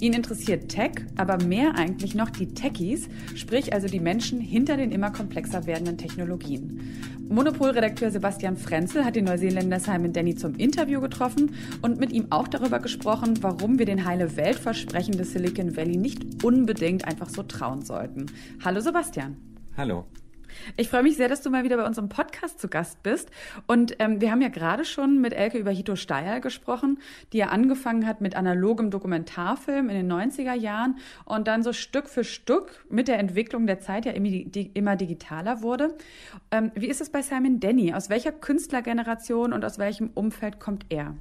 Ihn 0.00 0.14
interessiert 0.14 0.70
Tech, 0.70 0.92
aber 1.16 1.36
mehr 1.44 1.74
eigentlich 1.74 2.14
noch 2.14 2.30
die 2.30 2.54
Techies, 2.54 3.08
sprich 3.34 3.74
also 3.74 3.86
die 3.86 4.00
Menschen 4.00 4.40
hinter 4.40 4.78
den 4.78 4.92
immer 4.92 5.10
komplexer 5.10 5.66
werdenden 5.66 5.98
Technologien. 5.98 6.80
Monopol-Redakteur 7.28 8.10
Sebastian 8.10 8.56
Frenzel 8.56 9.04
hat 9.04 9.14
den 9.14 9.26
Neuseeländer 9.26 9.78
Simon 9.78 10.14
Denny 10.14 10.34
zum 10.34 10.54
Interview 10.54 11.02
getroffen 11.02 11.54
und 11.82 12.00
mit 12.00 12.12
ihm 12.12 12.28
auch 12.30 12.48
darüber 12.48 12.80
gesprochen, 12.80 13.42
warum 13.42 13.78
wir 13.78 13.84
den 13.84 14.06
heile 14.06 14.36
Weltversprechen 14.36 15.18
des 15.18 15.32
Silicon 15.32 15.76
Valley 15.76 15.98
nicht 15.98 16.42
unbedingt 16.42 17.04
einfach 17.04 17.28
so 17.28 17.42
trauen 17.42 17.82
sollten. 17.82 18.26
Hallo 18.64 18.80
Sebastian. 18.80 19.36
Hallo. 19.76 20.06
Ich 20.76 20.88
freue 20.88 21.02
mich 21.02 21.16
sehr, 21.16 21.28
dass 21.28 21.42
du 21.42 21.50
mal 21.50 21.64
wieder 21.64 21.76
bei 21.76 21.86
unserem 21.86 22.08
Podcast 22.08 22.60
zu 22.60 22.68
Gast 22.68 23.02
bist. 23.02 23.30
Und 23.66 23.96
ähm, 23.98 24.20
wir 24.20 24.30
haben 24.30 24.42
ja 24.42 24.48
gerade 24.48 24.84
schon 24.84 25.20
mit 25.20 25.32
Elke 25.32 25.58
über 25.58 25.70
Hito 25.70 25.96
Steyer 25.96 26.40
gesprochen, 26.40 26.98
die 27.32 27.38
ja 27.38 27.46
angefangen 27.46 28.06
hat 28.06 28.20
mit 28.20 28.36
analogem 28.36 28.90
Dokumentarfilm 28.90 29.88
in 29.88 29.96
den 29.96 30.12
90er 30.12 30.54
Jahren 30.54 30.98
und 31.24 31.48
dann 31.48 31.62
so 31.62 31.72
Stück 31.72 32.08
für 32.08 32.24
Stück 32.24 32.84
mit 32.88 33.08
der 33.08 33.18
Entwicklung 33.18 33.66
der 33.66 33.80
Zeit 33.80 34.06
ja 34.06 34.12
immer 34.12 34.96
digitaler 34.96 35.62
wurde. 35.62 35.96
Ähm, 36.50 36.72
wie 36.74 36.88
ist 36.88 37.00
es 37.00 37.10
bei 37.10 37.22
Simon 37.22 37.60
Denny? 37.60 37.94
Aus 37.94 38.10
welcher 38.10 38.32
Künstlergeneration 38.32 39.52
und 39.52 39.64
aus 39.64 39.78
welchem 39.78 40.10
Umfeld 40.14 40.60
kommt 40.60 40.86
er? 40.88 41.14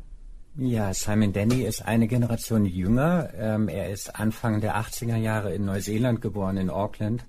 Ja, 0.57 0.93
Simon 0.93 1.31
Denny 1.31 1.63
ist 1.63 1.85
eine 1.85 2.07
Generation 2.07 2.65
jünger. 2.65 3.29
Ähm, 3.37 3.69
er 3.69 3.89
ist 3.91 4.19
Anfang 4.19 4.59
der 4.59 4.75
80er 4.75 5.15
Jahre 5.15 5.53
in 5.53 5.63
Neuseeland 5.65 6.21
geboren, 6.21 6.57
in 6.57 6.69
Auckland 6.69 7.23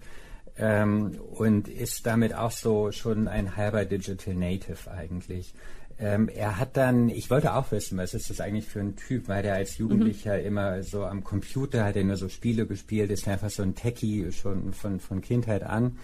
ähm, 0.60 1.18
und 1.32 1.68
ist 1.68 2.06
damit 2.06 2.34
auch 2.34 2.50
so 2.50 2.92
schon 2.92 3.28
ein 3.28 3.56
halber 3.56 3.86
Digital 3.86 4.34
Native 4.34 4.90
eigentlich. 4.90 5.54
Ähm, 5.98 6.28
er 6.28 6.58
hat 6.58 6.76
dann, 6.76 7.08
ich 7.08 7.30
wollte 7.30 7.54
auch 7.54 7.72
wissen, 7.72 7.98
was 7.98 8.14
ist 8.14 8.30
das 8.30 8.40
eigentlich 8.40 8.66
für 8.66 8.80
ein 8.80 8.96
Typ, 8.96 9.28
weil 9.28 9.42
der 9.42 9.54
als 9.54 9.76
Jugendlicher 9.76 10.38
mhm. 10.38 10.46
immer 10.46 10.82
so 10.82 11.04
am 11.04 11.24
Computer 11.24 11.84
hat 11.84 11.96
er 11.96 12.04
nur 12.04 12.16
so 12.16 12.28
Spiele 12.28 12.66
gespielt, 12.66 13.10
ist 13.10 13.28
einfach 13.28 13.50
so 13.50 13.62
ein 13.62 13.74
Techie 13.74 14.32
schon 14.32 14.72
von, 14.72 15.00
von 15.00 15.20
Kindheit 15.20 15.62
an. 15.62 15.98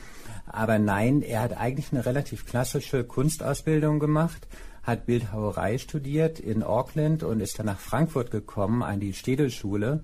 Aber 0.46 0.78
nein, 0.78 1.22
er 1.22 1.42
hat 1.42 1.56
eigentlich 1.56 1.92
eine 1.92 2.04
relativ 2.04 2.44
klassische 2.44 3.04
Kunstausbildung 3.04 3.98
gemacht, 3.98 4.46
hat 4.82 5.06
Bildhauerei 5.06 5.78
studiert 5.78 6.40
in 6.40 6.62
Auckland 6.62 7.22
und 7.22 7.40
ist 7.40 7.58
dann 7.58 7.66
nach 7.66 7.80
Frankfurt 7.80 8.30
gekommen 8.30 8.82
an 8.82 9.00
die 9.00 9.14
Städelschule 9.14 10.02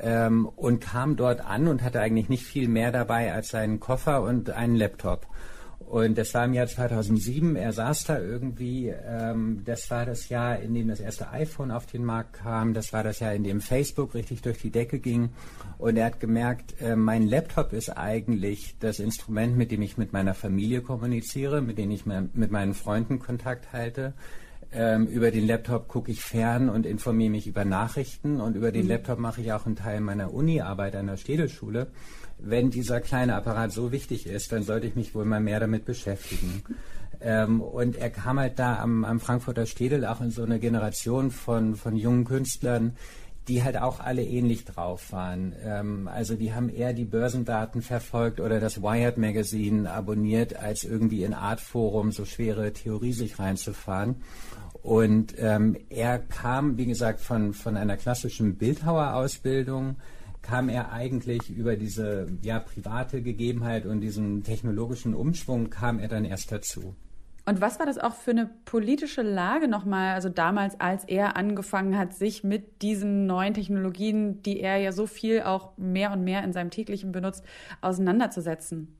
ähm, 0.00 0.46
und 0.46 0.80
kam 0.80 1.16
dort 1.16 1.40
an 1.40 1.68
und 1.68 1.82
hatte 1.82 2.00
eigentlich 2.00 2.28
nicht 2.28 2.44
viel 2.44 2.68
mehr 2.68 2.92
dabei 2.92 3.32
als 3.32 3.48
seinen 3.48 3.80
Koffer 3.80 4.22
und 4.22 4.50
einen 4.50 4.76
Laptop. 4.76 5.26
Und 5.90 6.18
das 6.18 6.34
war 6.34 6.44
im 6.44 6.54
Jahr 6.54 6.68
2007. 6.68 7.56
Er 7.56 7.72
saß 7.72 8.04
da 8.04 8.20
irgendwie. 8.20 8.88
Ähm, 8.88 9.62
das 9.64 9.90
war 9.90 10.06
das 10.06 10.28
Jahr, 10.28 10.60
in 10.60 10.72
dem 10.72 10.86
das 10.86 11.00
erste 11.00 11.30
iPhone 11.30 11.72
auf 11.72 11.86
den 11.86 12.04
Markt 12.04 12.34
kam. 12.34 12.74
Das 12.74 12.92
war 12.92 13.02
das 13.02 13.18
Jahr, 13.18 13.34
in 13.34 13.42
dem 13.42 13.60
Facebook 13.60 14.14
richtig 14.14 14.40
durch 14.42 14.58
die 14.58 14.70
Decke 14.70 15.00
ging. 15.00 15.30
Und 15.78 15.96
er 15.96 16.06
hat 16.06 16.20
gemerkt, 16.20 16.80
äh, 16.80 16.94
mein 16.94 17.26
Laptop 17.26 17.72
ist 17.72 17.88
eigentlich 17.90 18.76
das 18.78 19.00
Instrument, 19.00 19.56
mit 19.56 19.72
dem 19.72 19.82
ich 19.82 19.98
mit 19.98 20.12
meiner 20.12 20.34
Familie 20.34 20.80
kommuniziere, 20.80 21.60
mit 21.60 21.76
dem 21.76 21.90
ich 21.90 22.06
mit 22.06 22.52
meinen 22.52 22.74
Freunden 22.74 23.18
Kontakt 23.18 23.72
halte. 23.72 24.14
Ähm, 24.72 25.06
über 25.06 25.32
den 25.32 25.46
Laptop 25.46 25.88
gucke 25.88 26.12
ich 26.12 26.20
fern 26.22 26.68
und 26.68 26.86
informiere 26.86 27.30
mich 27.30 27.46
über 27.48 27.64
Nachrichten 27.64 28.40
und 28.40 28.54
über 28.54 28.70
den 28.70 28.84
mhm. 28.84 28.90
Laptop 28.90 29.18
mache 29.18 29.40
ich 29.40 29.52
auch 29.52 29.66
einen 29.66 29.76
Teil 29.76 30.00
meiner 30.00 30.32
Uni-Arbeit 30.32 30.94
an 30.94 31.08
der 31.08 31.16
Städelschule. 31.16 31.88
Wenn 32.38 32.70
dieser 32.70 33.00
kleine 33.00 33.34
Apparat 33.34 33.72
so 33.72 33.90
wichtig 33.92 34.26
ist, 34.26 34.52
dann 34.52 34.62
sollte 34.62 34.86
ich 34.86 34.94
mich 34.94 35.14
wohl 35.14 35.24
mal 35.24 35.40
mehr 35.40 35.60
damit 35.60 35.84
beschäftigen. 35.84 36.62
Ähm, 37.20 37.60
und 37.60 37.96
er 37.96 38.10
kam 38.10 38.38
halt 38.38 38.58
da 38.58 38.78
am, 38.78 39.04
am 39.04 39.20
Frankfurter 39.20 39.66
Städel 39.66 40.06
auch 40.06 40.20
in 40.20 40.30
so 40.30 40.42
eine 40.42 40.58
Generation 40.58 41.30
von, 41.30 41.74
von 41.74 41.96
jungen 41.96 42.24
Künstlern, 42.24 42.96
die 43.48 43.62
halt 43.64 43.76
auch 43.76 44.00
alle 44.00 44.22
ähnlich 44.22 44.64
drauf 44.64 45.12
waren. 45.12 45.54
Ähm, 45.64 46.08
also 46.08 46.36
die 46.36 46.54
haben 46.54 46.68
eher 46.68 46.92
die 46.92 47.04
Börsendaten 47.04 47.82
verfolgt 47.82 48.40
oder 48.40 48.60
das 48.60 48.80
Wired 48.80 49.18
Magazine 49.18 49.90
abonniert, 49.90 50.56
als 50.56 50.84
irgendwie 50.84 51.24
in 51.24 51.34
Artforum 51.34 52.12
so 52.12 52.24
schwere 52.24 52.72
Theorie 52.72 53.12
sich 53.12 53.38
reinzufahren. 53.38 54.22
Und 54.82 55.34
ähm, 55.38 55.76
er 55.90 56.18
kam, 56.18 56.78
wie 56.78 56.86
gesagt, 56.86 57.20
von, 57.20 57.52
von 57.52 57.76
einer 57.76 57.96
klassischen 57.96 58.56
Bildhauerausbildung, 58.56 59.96
kam 60.42 60.68
er 60.68 60.92
eigentlich 60.92 61.50
über 61.50 61.76
diese 61.76 62.26
ja, 62.42 62.60
private 62.60 63.22
Gegebenheit 63.22 63.84
und 63.84 64.00
diesen 64.00 64.42
technologischen 64.42 65.14
Umschwung, 65.14 65.68
kam 65.68 65.98
er 65.98 66.08
dann 66.08 66.24
erst 66.24 66.50
dazu. 66.50 66.94
Und 67.46 67.60
was 67.60 67.78
war 67.78 67.86
das 67.86 67.98
auch 67.98 68.14
für 68.14 68.30
eine 68.30 68.48
politische 68.64 69.22
Lage 69.22 69.66
nochmal, 69.66 70.14
also 70.14 70.28
damals, 70.28 70.78
als 70.78 71.04
er 71.04 71.36
angefangen 71.36 71.98
hat, 71.98 72.14
sich 72.14 72.44
mit 72.44 72.82
diesen 72.82 73.26
neuen 73.26 73.54
Technologien, 73.54 74.42
die 74.42 74.60
er 74.60 74.76
ja 74.76 74.92
so 74.92 75.06
viel 75.06 75.42
auch 75.42 75.76
mehr 75.76 76.12
und 76.12 76.22
mehr 76.22 76.44
in 76.44 76.52
seinem 76.52 76.70
täglichen 76.70 77.12
benutzt, 77.12 77.44
auseinanderzusetzen? 77.80 78.99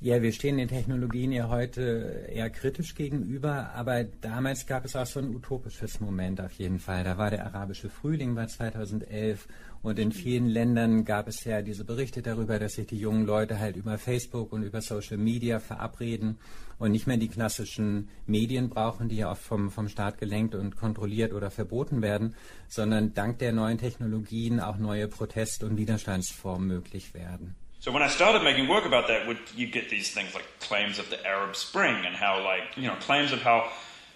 Ja, 0.00 0.22
wir 0.22 0.30
stehen 0.30 0.58
den 0.58 0.68
Technologien 0.68 1.32
ja 1.32 1.48
heute 1.48 2.28
eher 2.32 2.50
kritisch 2.50 2.94
gegenüber, 2.94 3.72
aber 3.74 4.04
damals 4.04 4.64
gab 4.64 4.84
es 4.84 4.94
auch 4.94 5.06
so 5.06 5.18
ein 5.18 5.34
utopisches 5.34 5.98
Moment 5.98 6.40
auf 6.40 6.52
jeden 6.52 6.78
Fall. 6.78 7.02
Da 7.02 7.18
war 7.18 7.30
der 7.30 7.44
arabische 7.46 7.90
Frühling, 7.90 8.36
war 8.36 8.46
2011 8.46 9.48
und 9.82 9.98
in 9.98 10.12
vielen 10.12 10.46
Ländern 10.46 11.04
gab 11.04 11.26
es 11.26 11.42
ja 11.42 11.62
diese 11.62 11.84
Berichte 11.84 12.22
darüber, 12.22 12.60
dass 12.60 12.74
sich 12.74 12.86
die 12.86 13.00
jungen 13.00 13.26
Leute 13.26 13.58
halt 13.58 13.74
über 13.74 13.98
Facebook 13.98 14.52
und 14.52 14.62
über 14.62 14.82
Social 14.82 15.16
Media 15.16 15.58
verabreden 15.58 16.38
und 16.78 16.92
nicht 16.92 17.08
mehr 17.08 17.16
die 17.16 17.26
klassischen 17.26 18.08
Medien 18.24 18.68
brauchen, 18.68 19.08
die 19.08 19.16
ja 19.16 19.32
oft 19.32 19.42
vom, 19.42 19.68
vom 19.68 19.88
Staat 19.88 20.18
gelenkt 20.18 20.54
und 20.54 20.76
kontrolliert 20.76 21.32
oder 21.32 21.50
verboten 21.50 22.02
werden, 22.02 22.36
sondern 22.68 23.14
dank 23.14 23.40
der 23.40 23.52
neuen 23.52 23.78
Technologien 23.78 24.60
auch 24.60 24.78
neue 24.78 25.08
Protest- 25.08 25.64
und 25.64 25.76
Widerstandsformen 25.76 26.68
möglich 26.68 27.14
werden. 27.14 27.56
So 27.80 27.92
when 27.92 28.02
I 28.02 28.08
started 28.08 28.42
making 28.42 28.68
work 28.68 28.84
about 28.84 29.06
that, 29.08 29.26
would 29.26 29.38
you 29.54 29.66
get 29.66 29.88
these 29.88 30.10
things 30.10 30.34
like 30.34 30.46
claims 30.60 30.98
of 30.98 31.10
the 31.10 31.24
Arab 31.24 31.54
Spring 31.54 32.04
and 32.04 32.14
how 32.14 32.42
like 32.42 32.76
you 32.76 32.88
know 32.88 32.96
claims 32.96 33.32
of 33.32 33.40
how 33.40 33.70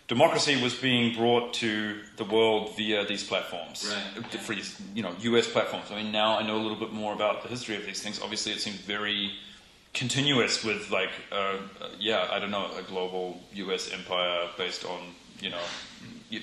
democracy 0.09 0.61
was 0.61 0.75
being 0.75 1.15
brought 1.17 1.55
to 1.55 2.01
the 2.17 2.25
world 2.25 2.77
via 2.77 3.07
these 3.07 3.23
platforms, 3.23 3.95
right. 4.15 4.41
for 4.41 4.55
these 4.55 4.81
you 4.95 5.03
know 5.03 5.15
U.S. 5.21 5.49
platforms. 5.49 5.87
I 5.91 6.03
mean, 6.03 6.13
now 6.13 6.39
I 6.39 6.47
know 6.47 6.57
a 6.57 6.63
little 6.63 6.79
bit 6.79 6.93
more 6.93 7.15
about 7.15 7.43
the 7.43 7.49
history 7.49 7.77
of 7.77 7.87
these 7.87 8.03
things. 8.03 8.21
Obviously, 8.21 8.53
it 8.53 8.61
seems 8.61 8.77
very 8.77 9.33
continuous 9.95 10.65
with 10.65 10.91
like 10.91 11.11
uh, 11.31 11.35
uh, 11.81 11.89
yeah, 11.99 12.29
I 12.31 12.41
don't 12.41 12.51
know, 12.51 12.69
a 12.77 12.83
global 12.83 13.41
U.S. 13.55 13.93
empire 13.93 14.49
based 14.59 14.85
on 14.85 15.01
you 15.41 15.51
know 15.51 15.63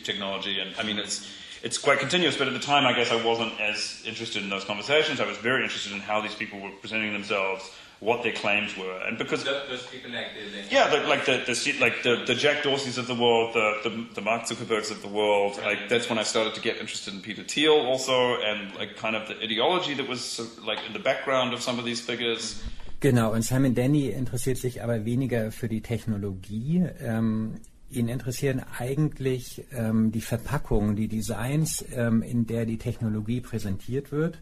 technology, 0.03 0.59
and 0.59 0.73
I 0.79 0.83
mean 0.83 0.99
it's 0.99 1.29
it's 1.63 1.77
quite 1.77 1.99
continuous. 1.99 2.37
But 2.37 2.47
at 2.47 2.53
the 2.53 2.59
time, 2.59 2.85
I 2.85 2.93
guess 2.93 3.11
I 3.11 3.23
wasn't 3.23 3.59
as 3.59 4.01
interested 4.05 4.43
in 4.43 4.49
those 4.49 4.65
conversations. 4.65 5.19
I 5.19 5.27
was 5.27 5.37
very 5.37 5.63
interested 5.63 5.93
in 5.93 5.99
how 5.99 6.21
these 6.21 6.35
people 6.35 6.59
were 6.59 6.71
presenting 6.81 7.13
themselves, 7.13 7.69
what 7.99 8.23
their 8.23 8.31
claims 8.31 8.77
were, 8.77 8.97
and 9.05 9.17
because 9.17 9.43
those 9.43 9.85
people 9.87 10.11
like 10.11 10.27
the, 10.33 10.73
yeah, 10.73 10.87
the, 10.87 11.05
like 11.07 11.25
the, 11.25 11.43
the 11.45 11.77
like 11.81 12.01
the, 12.03 12.23
the 12.25 12.35
Jack 12.35 12.63
Dorseys 12.63 12.97
of 12.97 13.07
the 13.07 13.15
world, 13.15 13.53
the, 13.53 13.89
the, 13.89 14.07
the 14.15 14.21
Mark 14.21 14.43
Zuckerbergs 14.43 14.89
of 14.89 15.01
the 15.01 15.09
world. 15.09 15.57
Right. 15.57 15.77
Like 15.77 15.89
that's 15.89 16.09
when 16.09 16.17
I 16.17 16.23
started 16.23 16.55
to 16.55 16.61
get 16.61 16.77
interested 16.77 17.13
in 17.13 17.21
Peter 17.21 17.43
Thiel 17.43 17.73
also, 17.73 18.39
and 18.41 18.73
like 18.75 18.95
kind 18.95 19.15
of 19.15 19.27
the 19.27 19.35
ideology 19.43 19.93
that 19.95 20.07
was 20.07 20.39
like 20.65 20.79
in 20.87 20.93
the 20.93 20.99
background 20.99 21.53
of 21.53 21.61
some 21.61 21.77
of 21.79 21.85
these 21.85 21.99
figures. 21.99 22.61
Genau, 23.01 23.31
und 23.31 23.43
Simon 23.43 23.75
Denny 23.75 24.09
interessiert 24.09 24.57
sich 24.57 24.83
aber 24.83 25.05
weniger 25.05 25.53
für 25.53 25.69
die 25.69 25.79
Technologie. 25.79 26.83
Ähm, 27.01 27.53
Ihn 27.91 28.07
interessieren 28.07 28.61
eigentlich 28.77 29.65
ähm, 29.71 30.11
die 30.11 30.21
Verpackungen, 30.21 30.95
die 30.95 31.07
Designs, 31.07 31.83
ähm, 31.91 32.21
in 32.21 32.45
der 32.45 32.65
die 32.65 32.77
Technologie 32.77 33.41
präsentiert 33.41 34.11
wird 34.11 34.39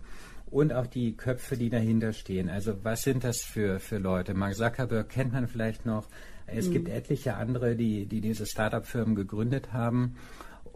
und 0.51 0.73
auch 0.73 0.87
die 0.87 1.15
Köpfe, 1.15 1.57
die 1.57 1.69
dahinter 1.69 2.13
stehen. 2.13 2.49
Also 2.49 2.73
was 2.83 3.03
sind 3.03 3.23
das 3.23 3.41
für, 3.41 3.79
für 3.79 3.97
Leute? 3.97 4.33
Mark 4.33 4.55
Zuckerberg 4.55 5.09
kennt 5.09 5.33
man 5.33 5.47
vielleicht 5.47 5.85
noch. 5.85 6.07
Es 6.45 6.67
mhm. 6.67 6.73
gibt 6.73 6.89
etliche 6.89 7.35
andere, 7.35 7.75
die, 7.75 8.05
die 8.05 8.21
diese 8.21 8.45
Startup-Firmen 8.45 9.15
gegründet 9.15 9.73
haben. 9.73 10.15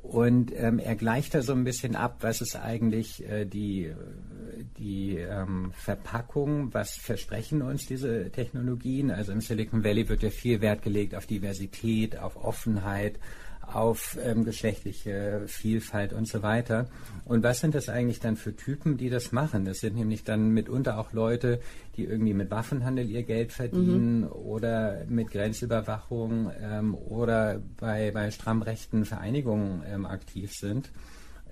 Und 0.02 0.52
ähm, 0.56 0.80
er 0.80 0.96
gleicht 0.96 1.36
da 1.36 1.42
so 1.42 1.54
ein 1.54 1.64
bisschen 1.64 1.96
ab, 1.96 2.18
was 2.22 2.42
ist 2.42 2.56
eigentlich 2.56 3.24
äh, 3.30 3.46
die, 3.46 3.94
die 4.78 5.18
ähm, 5.18 5.72
Verpackung, 5.74 6.74
was 6.74 6.96
versprechen 6.96 7.62
uns 7.62 7.86
diese 7.86 8.32
Technologien. 8.32 9.12
Also 9.12 9.32
im 9.32 9.42
Silicon 9.42 9.84
Valley 9.84 10.10
wird 10.10 10.24
ja 10.24 10.32
viel 10.32 10.60
Wert 10.62 10.82
gelegt 10.82 11.14
auf 11.14 11.28
Diversität, 11.28 12.18
auf 12.18 12.36
Offenheit, 12.36 13.20
auf 13.76 14.18
ähm, 14.24 14.46
geschlechtliche 14.46 15.44
Vielfalt 15.48 16.14
und 16.14 16.28
so 16.28 16.42
weiter. 16.42 16.90
Und 17.26 17.44
was 17.44 17.60
sind 17.60 17.76
das 17.76 17.90
eigentlich 17.90 18.20
dann 18.20 18.36
für 18.36 18.56
Typen, 18.56 18.98
die 18.98 19.10
das 19.10 19.32
machen? 19.32 19.66
Das 19.66 19.80
sind 19.80 19.96
nämlich 19.96 20.24
dann 20.24 20.50
mitunter 20.50 20.98
auch 20.98 21.14
Leute, 21.14 21.60
die 21.98 22.06
irgendwie 22.06 22.34
mit 22.34 22.52
Waffenhandel 22.52 23.10
ihr 23.10 23.24
Geld 23.24 23.52
verdienen 23.52 24.22
mhm. 24.22 24.32
oder 24.32 25.06
mit 25.08 25.32
Grenzüberwachung 25.32 26.52
ähm, 26.62 26.96
oder 26.96 27.62
bei, 27.80 28.12
bei 28.12 28.32
stramm 28.32 28.62
rechten 28.62 29.06
Vereinigungen 29.06 29.84
ähm, 29.88 30.06
aktiv 30.06 30.54
sind. 30.54 30.92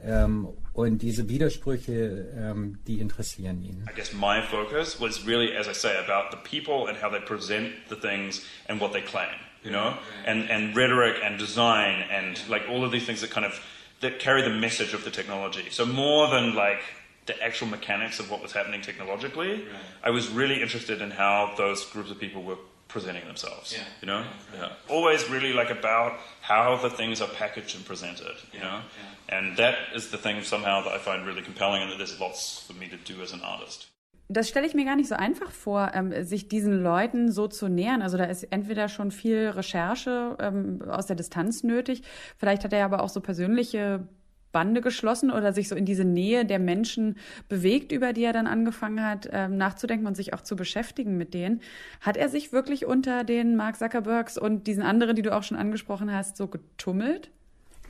Ähm, 0.03 0.47
und 0.73 1.01
diese 1.01 1.27
Widersprüche, 1.27 2.27
ähm, 2.37 2.79
die 2.87 2.99
interessieren 2.99 3.61
ihn. 3.61 3.85
I 3.89 3.95
guess 3.95 4.13
my 4.13 4.41
focus 4.49 4.99
was 4.99 5.25
really, 5.27 5.55
as 5.55 5.67
I 5.67 5.73
say, 5.73 5.91
about 5.97 6.31
the 6.31 6.37
people 6.37 6.87
and 6.89 7.01
how 7.01 7.11
they 7.11 7.19
present 7.19 7.71
the 7.89 7.95
things 7.95 8.45
and 8.67 8.79
what 8.79 8.93
they 8.93 9.01
claim. 9.01 9.27
You 9.63 9.71
know, 9.71 9.97
and, 10.25 10.49
and 10.49 10.75
rhetoric 10.75 11.17
and 11.23 11.37
design 11.37 12.03
and 12.11 12.39
like 12.49 12.63
all 12.69 12.83
of 12.83 12.91
these 12.91 13.05
things 13.05 13.21
that 13.21 13.31
kind 13.31 13.45
of 13.45 13.59
that 14.01 14.19
carry 14.19 14.41
the 14.41 14.49
message 14.49 14.93
of 14.93 15.03
the 15.03 15.11
technology. 15.11 15.67
So 15.69 15.85
more 15.85 16.29
than 16.29 16.55
like 16.55 16.81
the 17.25 17.41
actual 17.43 17.67
mechanics 17.67 18.19
of 18.19 18.31
what 18.31 18.41
was 18.41 18.51
happening 18.51 18.81
technologically, 18.81 19.51
right. 19.51 19.69
I 20.03 20.09
was 20.09 20.29
really 20.29 20.61
interested 20.61 21.01
in 21.01 21.11
how 21.11 21.53
those 21.57 21.85
groups 21.85 22.09
of 22.09 22.19
people 22.19 22.41
were 22.41 22.57
presenting 22.87 23.25
themselves. 23.25 23.73
Yeah. 23.73 23.83
You 24.01 24.07
know, 24.07 24.25
yeah. 24.53 24.61
yeah. 24.61 24.71
Always 24.87 25.29
really 25.29 25.53
like 25.53 25.69
about 25.69 26.19
how 26.41 26.77
the 26.77 26.89
things 26.89 27.21
are 27.21 27.27
packaged 27.27 27.75
and 27.75 27.85
presented. 27.85 28.35
You 28.53 28.61
know, 28.61 28.81
and 29.27 29.57
that 29.57 29.77
is 29.93 30.09
the 30.09 30.17
thing 30.17 30.41
somehow 30.43 30.81
that 30.83 30.91
I 30.93 30.97
find 30.97 31.25
really 31.25 31.41
compelling, 31.41 31.83
and 31.83 31.91
that 31.91 31.97
there's 31.97 32.19
lots 32.19 32.63
for 32.65 32.73
me 32.73 32.87
to 32.87 32.97
do 32.97 33.21
as 33.21 33.31
an 33.31 33.41
artist. 33.41 33.87
Das 34.31 34.47
stelle 34.47 34.67
ich 34.67 34.75
mir 34.75 34.85
gar 34.85 34.95
nicht 34.95 35.09
so 35.09 35.15
einfach 35.15 35.49
vor, 35.49 35.91
ähm, 35.95 36.23
sich 36.23 36.47
diesen 36.47 36.83
Leuten 36.83 37.31
so 37.31 37.47
zu 37.47 37.67
nähern. 37.67 38.03
Also 38.03 38.15
da 38.15 38.25
ist 38.25 38.43
entweder 38.43 38.87
schon 38.87 39.09
viel 39.09 39.49
Recherche 39.49 40.37
ähm, 40.39 40.83
aus 40.87 41.07
der 41.07 41.15
Distanz 41.15 41.63
nötig, 41.63 42.03
vielleicht 42.37 42.63
hat 42.63 42.71
er 42.71 42.85
aber 42.85 43.01
auch 43.01 43.09
so 43.09 43.21
persönliche 43.21 44.07
Bande 44.51 44.81
geschlossen 44.81 45.31
oder 45.31 45.51
sich 45.51 45.67
so 45.67 45.75
in 45.75 45.85
diese 45.85 46.05
Nähe 46.05 46.45
der 46.45 46.59
Menschen 46.59 47.17
bewegt, 47.47 47.91
über 47.91 48.13
die 48.13 48.23
er 48.23 48.33
dann 48.33 48.47
angefangen 48.47 49.03
hat, 49.03 49.27
ähm, 49.31 49.57
nachzudenken 49.57 50.05
und 50.05 50.15
sich 50.15 50.33
auch 50.33 50.41
zu 50.41 50.55
beschäftigen 50.55 51.17
mit 51.17 51.33
denen. 51.33 51.61
Hat 52.01 52.15
er 52.15 52.29
sich 52.29 52.51
wirklich 52.51 52.85
unter 52.85 53.23
den 53.23 53.55
Mark 53.55 53.77
Zuckerbergs 53.77 54.37
und 54.37 54.67
diesen 54.67 54.83
anderen, 54.83 55.15
die 55.15 55.21
du 55.23 55.35
auch 55.35 55.43
schon 55.43 55.57
angesprochen 55.57 56.13
hast, 56.13 56.37
so 56.37 56.47
getummelt? 56.47 57.31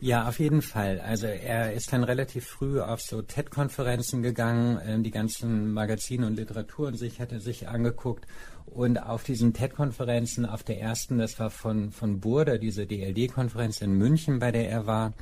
Ja, 0.02 0.30
auf 0.30 0.40
jeden 0.40 0.62
Fall. 0.62 1.02
Also 1.02 1.28
er 1.28 1.74
ist 1.74 1.92
dann 1.92 2.06
relativ 2.06 2.46
früh 2.46 2.80
auf 2.80 3.02
so 3.02 3.22
TED-Konferenzen 3.22 4.22
gegangen, 4.24 4.80
ähm, 4.86 5.04
die 5.04 5.12
ganzen 5.12 5.74
Magazine 5.74 6.26
und 6.26 6.38
Literatur 6.38 6.88
und 6.88 6.96
sich 6.96 7.20
hat 7.20 7.34
er 7.34 7.42
sich 7.42 7.68
angeguckt. 7.68 8.26
Und 8.66 8.98
auf 8.98 9.24
diesen 9.24 9.54
TED-Konferenzen, 9.54 10.46
auf 10.46 10.64
der 10.64 10.80
ersten, 10.80 11.18
das 11.18 11.38
war 11.38 11.50
von, 11.50 11.92
von 11.92 12.22
Burda, 12.22 12.58
diese 12.58 12.86
DLD-Konferenz 12.88 13.82
in 13.82 13.92
München, 13.92 14.40
bei 14.40 14.52
der 14.54 14.70
er 14.70 14.86
war, 14.86 15.14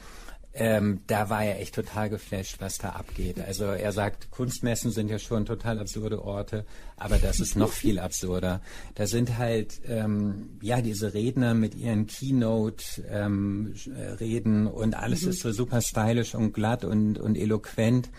ähm, 0.60 1.02
da 1.06 1.30
war 1.30 1.43
er 1.43 1.62
echt 1.62 1.76
total 1.76 2.10
geflasht, 2.10 2.56
was 2.60 2.80
da 2.80 2.89
abgeht. 2.89 3.39
Also 3.39 3.65
er 3.65 3.91
sagt, 3.91 4.32
Kunstmessen 4.32 4.89
sind 4.89 5.08
ja 5.10 5.20
schon 5.20 5.46
total 5.46 5.78
absurde 5.80 6.24
Orte, 6.24 6.65
aber 6.96 7.20
das 7.20 7.39
ist 7.39 7.56
noch 7.56 7.72
viel 7.72 8.00
absurder. 8.00 8.62
Da 8.96 9.06
sind 9.06 9.38
halt 9.38 9.80
ähm, 9.88 10.58
ja 10.62 10.82
diese 10.82 11.13
Redner 11.13 11.54
mit 11.54 11.76
ihren 11.76 12.08
Keynote-Reden 12.08 14.65
ähm, 14.65 14.67
und 14.67 14.96
alles 14.96 15.22
mhm. 15.22 15.30
ist 15.30 15.41
so 15.41 15.52
super 15.52 15.82
stylisch 15.82 16.34
und 16.34 16.54
glatt 16.54 16.84
und, 16.84 17.20
und 17.20 17.38
eloquent. 17.38 18.10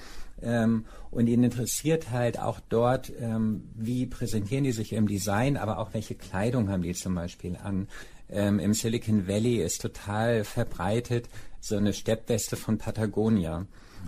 Ähm, 0.41 0.85
und 1.11 1.27
ihn 1.27 1.43
interessiert 1.43 2.13
halt 2.13 2.39
auch 2.39 2.61
dort, 2.69 3.11
ähm, 3.21 3.65
wie 3.75 4.07
präsentieren 4.07 4.63
die 4.63 4.71
sich 4.71 4.93
im 4.93 5.09
Design, 5.09 5.57
aber 5.57 5.79
auch 5.79 5.95
welche 5.95 6.15
Kleidung 6.15 6.69
haben 6.69 6.83
die 6.83 6.95
zum 6.95 7.17
Beispiel 7.17 7.57
an. 7.57 7.89
Ähm, 8.31 8.59
Im 8.59 8.75
Silicon 8.75 9.27
Valley 9.27 9.63
ist 9.63 9.83
total 9.83 10.45
verbreitet 10.45 11.29
so 11.61 11.77
eine 11.77 11.93
Steppweste 11.93 12.57
von 12.57 12.79
Patagonia. 12.79 13.67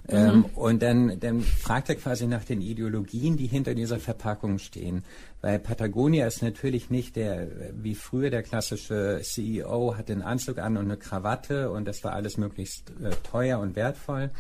Ähm, 0.09 0.37
mhm. 0.37 0.45
und 0.55 0.83
dann, 0.83 1.19
dann 1.19 1.41
fragt 1.41 1.89
er 1.89 1.97
quasi 1.97 2.27
nach 2.27 2.45
den 2.45 2.61
Ideologien, 2.61 3.37
die 3.37 3.49
hinter 3.49 3.75
dieser 3.75 3.99
Verpackung 3.99 4.59
stehen. 4.59 5.05
Weil 5.41 5.59
Patagonia 5.59 6.27
ist 6.27 6.43
natürlich 6.43 6.91
nicht 6.91 7.17
der, 7.17 7.49
wie 7.75 7.97
früher 7.97 8.31
der 8.31 8.43
klassische 8.43 9.21
CEO 9.23 9.97
hat 9.97 10.09
den 10.09 10.23
Anzug 10.23 10.59
an 10.59 10.77
und 10.77 10.85
eine 10.85 10.97
Krawatte 10.97 11.71
und 11.71 11.87
das 11.87 12.05
war 12.05 12.13
alles 12.13 12.39
möglichst 12.39 12.91
äh, 13.03 13.11
teuer 13.25 13.59
und 13.59 13.75
wertvoll. 13.75 14.31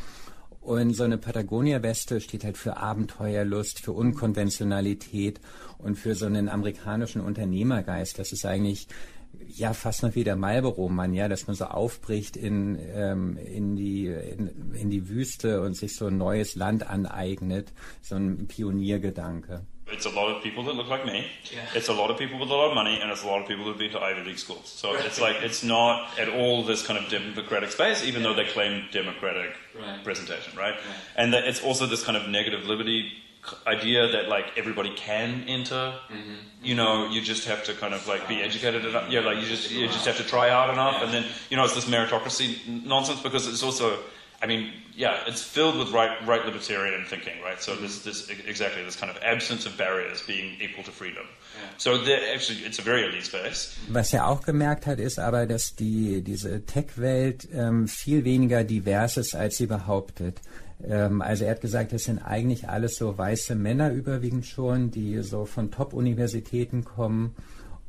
Und 0.60 0.94
so 0.94 1.04
eine 1.04 1.18
Patagonia-Weste 1.18 2.20
steht 2.20 2.44
halt 2.44 2.58
für 2.58 2.76
Abenteuerlust, 2.76 3.80
für 3.80 3.92
Unkonventionalität 3.92 5.40
und 5.78 5.96
für 5.96 6.14
so 6.14 6.26
einen 6.26 6.48
amerikanischen 6.48 7.22
Unternehmergeist. 7.22 8.18
Das 8.18 8.30
ist 8.30 8.44
eigentlich 8.44 8.86
ja 9.56 9.72
fast 9.74 10.02
noch 10.02 10.14
wie 10.14 10.24
der 10.24 10.36
Marlboro-Mann, 10.36 11.14
ja, 11.14 11.28
dass 11.28 11.46
man 11.46 11.56
so 11.56 11.66
aufbricht 11.66 12.36
in, 12.36 12.78
ähm, 12.94 13.36
in, 13.36 13.76
die, 13.76 14.06
in, 14.06 14.74
in 14.74 14.90
die 14.90 15.08
Wüste 15.08 15.60
und 15.60 15.74
sich 15.74 15.96
so 15.96 16.06
ein 16.06 16.18
neues 16.18 16.54
Land 16.54 16.86
aneignet, 16.86 17.72
so 18.02 18.16
ein 18.16 18.46
Pioniergedanke. 18.46 19.62
It's 19.92 20.06
a 20.06 20.10
lot 20.10 20.30
of 20.30 20.40
people 20.40 20.62
that 20.64 20.76
look 20.76 20.88
like 20.88 21.04
me. 21.04 21.24
Yeah. 21.50 21.64
It's 21.74 21.88
a 21.88 21.92
lot 21.92 22.10
of 22.10 22.16
people 22.16 22.38
with 22.38 22.48
a 22.50 22.54
lot 22.54 22.68
of 22.68 22.74
money, 22.76 23.00
and 23.02 23.10
it's 23.10 23.24
a 23.24 23.26
lot 23.26 23.40
of 23.40 23.48
people 23.48 23.64
who've 23.64 23.76
been 23.76 23.90
to 23.90 24.00
Ivy 24.00 24.22
League 24.22 24.38
schools. 24.38 24.68
So 24.68 24.94
right. 24.94 25.04
it's 25.04 25.20
like 25.20 25.42
it's 25.42 25.64
not 25.64 26.16
at 26.16 26.28
all 26.28 26.62
this 26.62 26.86
kind 26.86 26.96
of 26.96 27.10
democratic 27.10 27.72
space, 27.72 28.04
even 28.04 28.22
yeah. 28.22 28.28
though 28.28 28.34
they 28.34 28.44
claim 28.44 28.84
democratic 28.92 29.56
right. 29.74 30.04
presentation, 30.04 30.56
right? 30.56 30.74
right. 30.74 30.96
And 31.16 31.32
that 31.34 31.44
it's 31.44 31.64
also 31.64 31.86
this 31.86 32.04
kind 32.04 32.16
of 32.16 32.28
negative 32.28 32.66
liberty 32.66 33.10
idea 33.66 34.08
that 34.08 34.28
like 34.28 34.46
everybody 34.56 34.94
can 34.94 35.44
enter. 35.46 35.94
Mm-hmm. 36.10 36.34
You 36.62 36.74
know, 36.74 37.08
you 37.08 37.20
just 37.20 37.46
have 37.46 37.64
to 37.64 37.74
kind 37.74 37.94
of 37.94 38.06
like 38.06 38.28
be 38.28 38.42
educated 38.42 38.84
enough. 38.84 39.10
Yeah, 39.10 39.20
like 39.20 39.38
you 39.38 39.46
just 39.46 39.70
you 39.70 39.86
just 39.86 40.06
have 40.06 40.16
to 40.18 40.24
try 40.24 40.50
hard 40.50 40.70
enough, 40.70 40.96
yeah. 40.98 41.04
and 41.04 41.14
then 41.14 41.24
you 41.50 41.56
know 41.56 41.64
it's 41.64 41.74
this 41.74 41.86
meritocracy 41.86 42.84
nonsense 42.84 43.20
because 43.20 43.46
it's 43.46 43.62
also. 43.62 43.98
I 44.42 44.46
mean, 44.46 44.72
yeah, 44.96 45.20
it's 45.26 45.42
filled 45.42 45.76
with 45.76 45.92
right, 45.92 46.16
right 46.26 46.42
libertarian 46.46 47.04
thinking, 47.04 47.42
right? 47.44 47.60
So 47.60 47.76
this, 47.76 48.04
this 48.04 48.30
exactly 48.30 48.82
this 48.82 48.96
kind 48.96 49.10
of 49.14 49.22
absence 49.22 49.66
of 49.66 49.76
barriers 49.76 50.22
being 50.22 50.56
equal 50.62 50.82
to 50.84 50.90
freedom. 50.90 51.26
So 51.76 51.96
actually, 51.96 52.60
it's 52.60 52.78
a 52.78 52.82
very 52.82 53.04
elite 53.04 53.24
space. 53.24 53.76
Was 53.92 54.14
er 54.14 54.26
auch 54.26 54.42
gemerkt 54.42 54.86
hat, 54.86 54.98
ist 54.98 55.18
aber, 55.18 55.46
dass 55.46 55.74
die 55.76 56.22
diese 56.22 56.64
Tech-Welt 56.64 57.48
ähm, 57.52 57.86
viel 57.86 58.24
weniger 58.24 58.64
divers 58.64 59.18
ist, 59.18 59.34
als 59.34 59.56
sie 59.56 59.66
behauptet. 59.66 60.40
Ähm, 60.88 61.22
also 61.22 61.44
er 61.44 61.52
hat 61.52 61.60
gesagt, 61.60 61.92
das 61.92 62.04
sind 62.04 62.18
eigentlich 62.18 62.68
alles 62.68 62.96
so 62.96 63.16
weiße 63.16 63.54
Männer 63.54 63.92
überwiegend 63.92 64.46
schon, 64.46 64.90
die 64.90 65.22
so 65.22 65.44
von 65.44 65.70
Top-Universitäten 65.70 66.84
kommen 66.84 67.34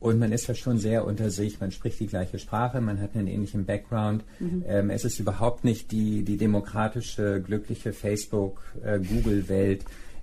und 0.02 0.18
man 0.18 0.32
ist 0.32 0.48
ja 0.48 0.56
schon 0.56 0.80
sehr 0.80 1.06
unter 1.06 1.30
sich, 1.30 1.60
man 1.60 1.72
spricht 1.72 2.00
die 2.00 2.08
gleiche 2.08 2.40
Sprache, 2.40 2.82
man 2.82 3.00
hat 3.00 3.16
einen 3.16 3.28
ähnlichen 3.28 3.68
Background. 3.68 4.24
Mhm. 4.40 4.66
Ähm, 4.68 4.90
es 4.90 5.06
ist 5.06 5.20
überhaupt 5.20 5.64
nicht 5.64 5.92
die, 5.92 6.24
die 6.24 6.38
demokratische, 6.38 7.40
glückliche 7.40 7.94
Facebook, 7.94 8.64
äh, 8.84 8.96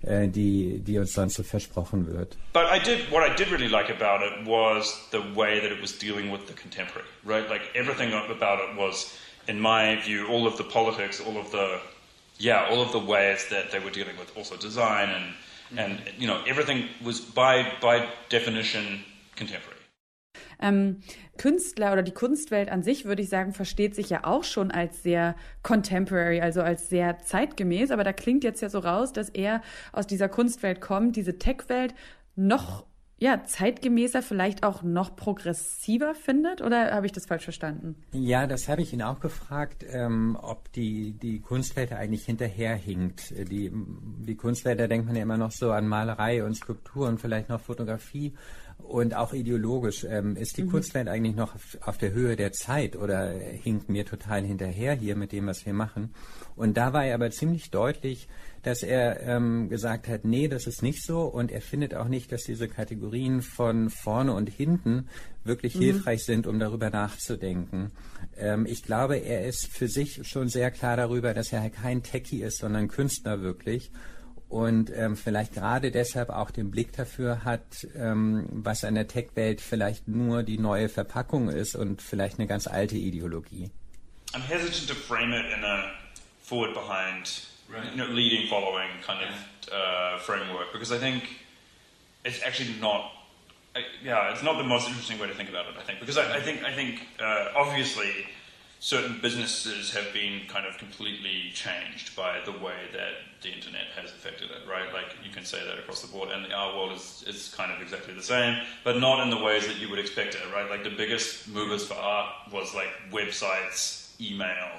äh, 0.03 0.29
die, 0.29 0.81
die 0.81 0.99
uns 0.99 1.13
sonst 1.13 1.35
so 1.35 1.45
versprochen 1.45 2.09
wird. 2.09 2.37
But 2.53 2.65
I 2.75 2.81
did, 2.81 3.09
what 3.13 3.23
I 3.25 3.33
did 3.37 3.53
really 3.53 3.69
like 3.69 3.89
about 3.89 4.25
it 4.25 4.45
was 4.45 5.09
the 5.13 5.21
way 5.37 5.61
that 5.61 5.71
it 5.71 5.81
was 5.81 5.97
dealing 5.97 6.33
with 6.33 6.41
the 6.49 6.55
contemporary, 6.55 7.07
right? 7.25 7.49
Like 7.49 7.71
everything 7.75 8.13
about 8.13 8.59
it 8.59 8.77
was, 8.77 9.17
in 9.47 9.61
my 9.61 9.97
view, 10.05 10.27
all 10.27 10.49
of 10.49 10.57
the 10.57 10.65
politics, 10.65 11.21
all 11.21 11.39
of 11.39 11.53
the, 11.53 11.79
yeah, 12.39 12.69
all 12.71 12.81
of 12.81 12.93
the 12.93 12.99
ways 12.99 13.49
that 13.49 13.71
they 13.71 13.79
were 13.79 13.91
dealing 13.91 14.17
with 14.19 14.37
also 14.37 14.57
design 14.57 15.09
and, 15.11 15.25
mm-hmm. 15.25 15.79
and 15.79 16.01
you 16.19 16.27
know, 16.27 16.41
everything 16.47 16.85
was 17.05 17.21
by, 17.21 17.67
by 17.81 18.07
definition 18.29 19.05
contemporary. 19.37 19.75
Ähm, 20.61 21.01
Künstler 21.37 21.93
oder 21.93 22.03
die 22.03 22.13
Kunstwelt 22.13 22.69
an 22.69 22.83
sich, 22.83 23.05
würde 23.05 23.23
ich 23.23 23.29
sagen, 23.29 23.53
versteht 23.53 23.95
sich 23.95 24.11
ja 24.11 24.25
auch 24.25 24.43
schon 24.43 24.73
als 24.73 25.05
sehr 25.05 25.37
contemporary, 25.63 26.41
also 26.41 26.63
als 26.63 26.89
sehr 26.89 27.19
zeitgemäß. 27.21 27.93
Aber 27.93 28.03
da 28.03 28.13
klingt 28.13 28.43
jetzt 28.43 28.61
ja 28.61 28.69
so 28.69 28.81
raus, 28.81 29.13
dass 29.13 29.29
er 29.29 29.63
aus 29.93 30.07
dieser 30.07 30.29
Kunstwelt 30.29 30.81
kommt, 30.81 31.15
diese 31.15 31.39
Tech-Welt 31.39 31.95
noch 32.35 32.85
ja, 33.21 33.43
zeitgemäßer, 33.45 34.23
vielleicht 34.23 34.63
auch 34.63 34.83
noch 34.83 35.17
progressiver 35.17 36.15
findet? 36.15 36.63
Oder 36.63 36.93
habe 36.93 37.07
ich 37.07 37.13
das 37.13 37.27
falsch 37.27 37.45
verstanden? 37.45 37.97
Ja, 38.13 38.47
das 38.47 38.69
habe 38.69 38.83
ich 38.83 38.93
ihn 38.93 39.03
auch 39.03 39.19
gefragt, 39.19 39.85
ähm, 39.91 40.39
ob 40.41 40.73
die, 40.73 41.13
die 41.13 41.41
Kunstwelt 41.41 41.93
eigentlich 41.93 42.25
hinterherhinkt. 42.25 43.35
Die, 43.51 43.73
die 43.73 44.37
Kunstwelt, 44.37 44.79
da 44.79 44.87
denkt 44.87 45.07
man 45.07 45.17
ja 45.17 45.23
immer 45.23 45.37
noch 45.37 45.51
so 45.51 45.73
an 45.73 45.89
Malerei 45.89 46.45
und 46.45 46.55
Skulptur 46.55 47.09
und 47.09 47.21
vielleicht 47.21 47.49
noch 47.49 47.61
Fotografie. 47.61 48.35
Und 48.79 49.15
auch 49.15 49.33
ideologisch, 49.33 50.05
ähm, 50.05 50.37
ist 50.37 50.57
die 50.57 50.63
mhm. 50.63 50.71
Kunstwelt 50.71 51.09
eigentlich 51.09 51.35
noch 51.35 51.57
auf, 51.57 51.79
auf, 51.81 51.99
der 51.99 52.13
Höhe 52.13 52.37
der 52.37 52.53
Zeit 52.53 52.95
oder 52.95 53.31
hinkt 53.31 53.89
mir 53.89 54.07
total 54.07 54.45
hinterher 54.45 54.95
hier 54.95 55.17
mit 55.17 55.33
dem, 55.33 55.49
was 55.49 55.67
wir 55.67 55.75
machen? 55.75 56.15
Und 56.55 56.77
da 56.77 56.93
war 56.93 57.05
er 57.05 57.17
aber 57.17 57.31
ziemlich 57.33 57.73
deutlich, 57.73 58.29
dass 58.69 58.83
er 58.83 59.21
ähm, 59.23 59.71
gesagt 59.71 60.09
hat, 60.09 60.27
nee, 60.27 60.47
das 60.47 60.67
ist 60.67 60.83
nicht 60.83 61.03
so 61.03 61.23
und 61.23 61.51
er 61.51 61.63
findet 61.63 61.95
auch 61.95 62.07
nicht, 62.07 62.31
dass 62.31 62.45
diese 62.45 62.69
Kategorien 62.69 63.41
von 63.41 63.89
vorne 63.89 64.35
und 64.35 64.51
hinten 64.51 65.09
wirklich 65.43 65.75
mhm. 65.75 65.81
hilfreich 65.81 66.25
sind, 66.25 66.47
um 66.47 66.59
darüber 66.59 66.91
nachzudenken. 66.91 67.93
Ähm, 68.37 68.67
ich 68.67 68.83
glaube, 68.83 69.17
er 69.17 69.47
ist 69.47 69.69
für 69.73 69.89
sich 69.89 70.29
schon 70.29 70.49
sehr 70.49 70.71
klar 70.71 70.99
darüber, 70.99 71.33
dass 71.33 71.51
er 71.51 71.63
halt 71.63 71.77
kein 71.77 72.03
Techie 72.03 72.43
ist, 72.43 72.59
sondern 72.59 72.89
Künstler 72.89 73.41
wirklich 73.41 73.91
und 74.51 74.91
ähm, 74.95 75.17
vielleicht 75.17 75.55
gerade 75.55 75.91
deshalb 75.91 76.29
auch 76.29 76.51
den 76.51 76.71
Blick 76.71 76.93
dafür 76.93 77.45
hat, 77.45 77.87
ähm, 77.95 78.49
was 78.51 78.85
an 78.85 78.97
der 78.97 79.09
Tech-Welt 79.09 79.63
vielleicht 79.63 80.09
nur 80.09 80.43
die 80.43 80.59
neue 80.59 80.91
Verpackung 80.91 81.49
ist 81.49 81.75
und 81.75 82.03
vielleicht 82.03 82.39
eine 82.39 82.47
ganz 82.47 82.67
alte 82.67 82.97
Ideologie. 82.97 83.71
I'm 84.35 84.43
hesitant 84.43 84.89
to 84.89 84.95
frame 84.95 85.33
it 85.33 85.47
in 85.57 85.65
a 85.65 85.85
forward 86.43 86.75
behind, 86.75 87.47
right. 87.73 87.91
you 87.91 87.97
know, 87.97 88.07
leading 88.07 88.49
following 88.49 88.89
kind 89.03 89.25
of 89.25 89.73
uh, 89.73 90.19
framework 90.19 90.73
because 90.73 90.93
I 90.93 90.99
think 90.99 91.25
it's 92.25 92.43
actually 92.43 92.75
not. 92.81 93.13
Uh, 93.77 93.81
yeah, 94.03 94.33
it's 94.33 94.43
not 94.43 94.59
the 94.59 94.65
most 94.65 94.89
interesting 94.89 95.19
way 95.19 95.29
to 95.29 95.35
think 95.35 95.49
about 95.49 95.67
it. 95.67 95.75
I 95.79 95.83
think 95.83 96.01
because 96.01 96.19
I, 96.19 96.37
I 96.37 96.41
think 96.41 96.65
I 96.65 96.73
think 96.73 97.07
uh, 97.21 97.49
obviously 97.57 98.27
certain 98.81 99.19
businesses 99.21 99.93
have 99.93 100.13
been 100.13 100.43
kind 100.49 100.65
of 100.65 100.79
completely 100.79 101.51
changed 101.53 102.15
by 102.15 102.39
the 102.45 102.53
way 102.53 102.77
that 102.93 103.15
the 103.43 103.53
internet 103.53 103.87
has 103.97 104.11
affected 104.11 104.51
it, 104.51 104.69
right? 104.69 104.93
Like 104.93 105.17
you 105.25 105.31
can 105.33 105.45
say 105.45 105.65
that 105.65 105.79
across 105.79 106.03
the 106.03 106.09
board, 106.09 106.31
and 106.31 106.45
the 106.45 106.53
art 106.53 106.77
world 106.77 106.93
is, 106.93 107.25
is 107.27 107.55
kind 107.57 107.73
of 107.73 107.81
exactly 107.83 108.15
the 108.15 108.23
same, 108.23 108.63
but 108.85 108.99
not 108.99 109.23
in 109.23 109.31
the 109.31 109.43
ways 109.43 109.67
that 109.67 109.79
you 109.79 109.89
would 109.91 109.99
expect 109.99 110.35
it, 110.35 110.43
right? 110.53 110.69
Like 110.71 110.85
the 110.85 110.91
biggest 110.91 111.49
movers 111.49 111.87
for 111.87 111.95
art 111.95 112.33
was 112.53 112.75
like 112.75 112.89
websites, 113.11 114.13
email. 114.21 114.71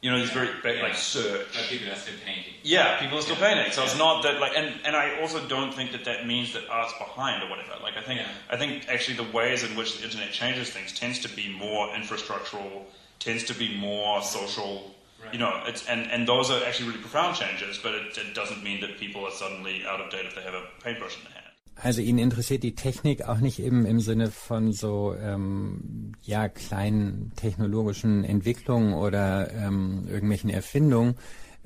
You 0.00 0.12
know, 0.12 0.18
these 0.20 0.30
very 0.30 0.48
yeah. 0.64 0.82
like 0.82 0.94
search. 0.94 1.48
But 1.52 1.64
people 1.68 1.90
are 1.92 1.96
still 1.96 2.14
painting. 2.24 2.54
Yeah, 2.62 3.00
people 3.00 3.18
are 3.18 3.22
still 3.22 3.36
yeah. 3.36 3.54
painting. 3.54 3.72
So 3.72 3.80
yeah. 3.80 3.88
it's 3.88 3.98
not 3.98 4.22
that 4.22 4.40
like, 4.40 4.52
and, 4.56 4.72
and 4.84 4.94
I 4.94 5.20
also 5.20 5.44
don't 5.48 5.74
think 5.74 5.90
that 5.90 6.04
that 6.04 6.24
means 6.24 6.52
that 6.52 6.68
art's 6.70 6.92
behind 6.98 7.42
or 7.42 7.50
whatever. 7.50 7.72
Like 7.82 7.96
I 7.96 8.02
think 8.02 8.20
I 8.48 8.56
think 8.56 8.88
actually 8.88 9.16
the 9.16 9.32
ways 9.36 9.64
in 9.64 9.76
which 9.76 9.98
the 9.98 10.04
internet 10.04 10.30
changes 10.30 10.70
things 10.70 10.92
tends 10.92 11.18
to 11.20 11.28
be 11.28 11.52
more 11.52 11.88
infrastructural 11.88 12.84
tends 13.18 13.44
to 13.44 13.54
be 13.54 13.76
more 13.76 14.22
social. 14.22 14.94
Right. 15.22 15.32
You 15.32 15.40
know, 15.40 15.62
it's, 15.66 15.86
and, 15.88 16.10
and 16.10 16.28
those 16.28 16.50
are 16.50 16.64
actually 16.64 16.90
really 16.90 17.00
profound 17.00 17.36
changes, 17.36 17.78
but 17.78 17.94
it, 17.94 18.16
it 18.16 18.34
doesn't 18.34 18.62
mean 18.62 18.80
that 18.82 18.98
people 18.98 19.24
are 19.24 19.32
suddenly 19.32 19.84
out 19.84 20.00
of 20.00 20.10
date 20.10 20.26
if 20.26 20.34
they 20.34 20.42
have 20.42 20.54
a 20.54 20.64
paintbrush 20.82 21.16
in 21.18 21.24
their 21.24 21.32
hand. 21.32 21.47
Also 21.80 22.00
ihn 22.00 22.18
interessiert 22.18 22.64
die 22.64 22.74
Technik 22.74 23.22
auch 23.28 23.38
nicht 23.38 23.60
eben 23.60 23.86
im 23.86 24.00
Sinne 24.00 24.30
von 24.30 24.72
so 24.72 25.14
ähm, 25.14 26.12
ja 26.22 26.48
kleinen 26.48 27.32
technologischen 27.36 28.24
Entwicklungen 28.24 28.94
oder 28.94 29.52
ähm, 29.54 30.08
irgendwelchen 30.08 30.50
Erfindungen, 30.50 31.14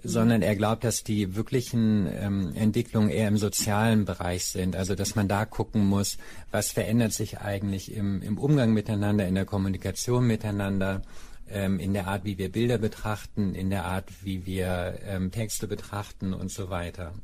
sondern 0.03 0.43
er 0.43 0.55
glaubt, 0.55 0.85
dass 0.85 1.03
die 1.03 1.35
wirklichen 1.35 2.09
ähm, 2.13 2.53
Entwicklungen 2.55 3.09
eher 3.09 3.29
im 3.29 3.39
sozialen 3.39 4.05
Bereich 4.05 4.45
sind. 4.45 4.77
Also 4.77 4.95
dass 4.95 5.15
man 5.15 5.29
da 5.29 5.47
gucken 5.47 5.87
muss, 5.87 6.19
was 6.51 6.73
verändert 6.73 7.15
sich 7.15 7.39
eigentlich 7.39 7.95
im, 7.95 8.21
im 8.21 8.37
Umgang 8.37 8.75
miteinander, 8.75 9.27
in 9.27 9.35
der 9.35 9.47
Kommunikation 9.47 10.27
miteinander 10.27 11.03
ähm, 11.49 11.79
in 11.79 11.95
der 11.95 12.07
Art, 12.07 12.25
wie 12.25 12.37
wir 12.37 12.53
Bilder 12.53 12.79
betrachten, 12.79 13.55
in 13.55 13.71
der 13.71 13.87
Art, 13.87 14.11
wie 14.23 14.45
wir 14.45 14.99
ähm, 15.07 15.31
Texte 15.31 15.67
betrachten 15.69 16.35
und 16.35 16.51
so 16.51 16.69
weiter. 16.69 17.15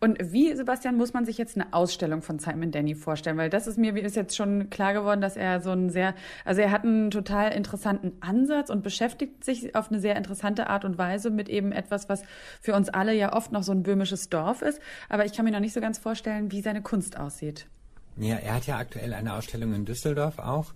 Und 0.00 0.18
wie, 0.32 0.54
Sebastian, 0.54 0.96
muss 0.96 1.12
man 1.12 1.24
sich 1.24 1.38
jetzt 1.38 1.56
eine 1.56 1.72
Ausstellung 1.72 2.22
von 2.22 2.38
Simon 2.38 2.70
Denny 2.70 2.94
vorstellen? 2.94 3.38
Weil 3.38 3.50
das 3.50 3.66
ist 3.66 3.78
mir 3.78 3.96
ist 3.96 4.16
jetzt 4.16 4.36
schon 4.36 4.70
klar 4.70 4.92
geworden, 4.92 5.20
dass 5.20 5.36
er 5.36 5.60
so 5.60 5.70
ein 5.70 5.90
sehr, 5.90 6.14
also 6.44 6.60
er 6.60 6.70
hat 6.70 6.84
einen 6.84 7.10
total 7.10 7.52
interessanten 7.52 8.12
Ansatz 8.20 8.70
und 8.70 8.82
beschäftigt 8.82 9.44
sich 9.44 9.74
auf 9.74 9.90
eine 9.90 10.00
sehr 10.00 10.16
interessante 10.16 10.68
Art 10.68 10.84
und 10.84 10.98
Weise 10.98 11.30
mit 11.30 11.48
eben 11.48 11.72
etwas, 11.72 12.08
was 12.08 12.22
für 12.60 12.74
uns 12.74 12.88
alle 12.88 13.14
ja 13.14 13.32
oft 13.32 13.52
noch 13.52 13.62
so 13.62 13.72
ein 13.72 13.82
böhmisches 13.82 14.28
Dorf 14.28 14.62
ist. 14.62 14.80
Aber 15.08 15.24
ich 15.24 15.32
kann 15.32 15.44
mir 15.44 15.52
noch 15.52 15.60
nicht 15.60 15.74
so 15.74 15.80
ganz 15.80 15.98
vorstellen, 15.98 16.52
wie 16.52 16.60
seine 16.60 16.82
Kunst 16.82 17.18
aussieht. 17.18 17.66
Ja, 18.18 18.36
er 18.36 18.54
hat 18.54 18.66
ja 18.66 18.78
aktuell 18.78 19.12
eine 19.12 19.34
Ausstellung 19.34 19.74
in 19.74 19.84
Düsseldorf 19.84 20.38
auch 20.38 20.72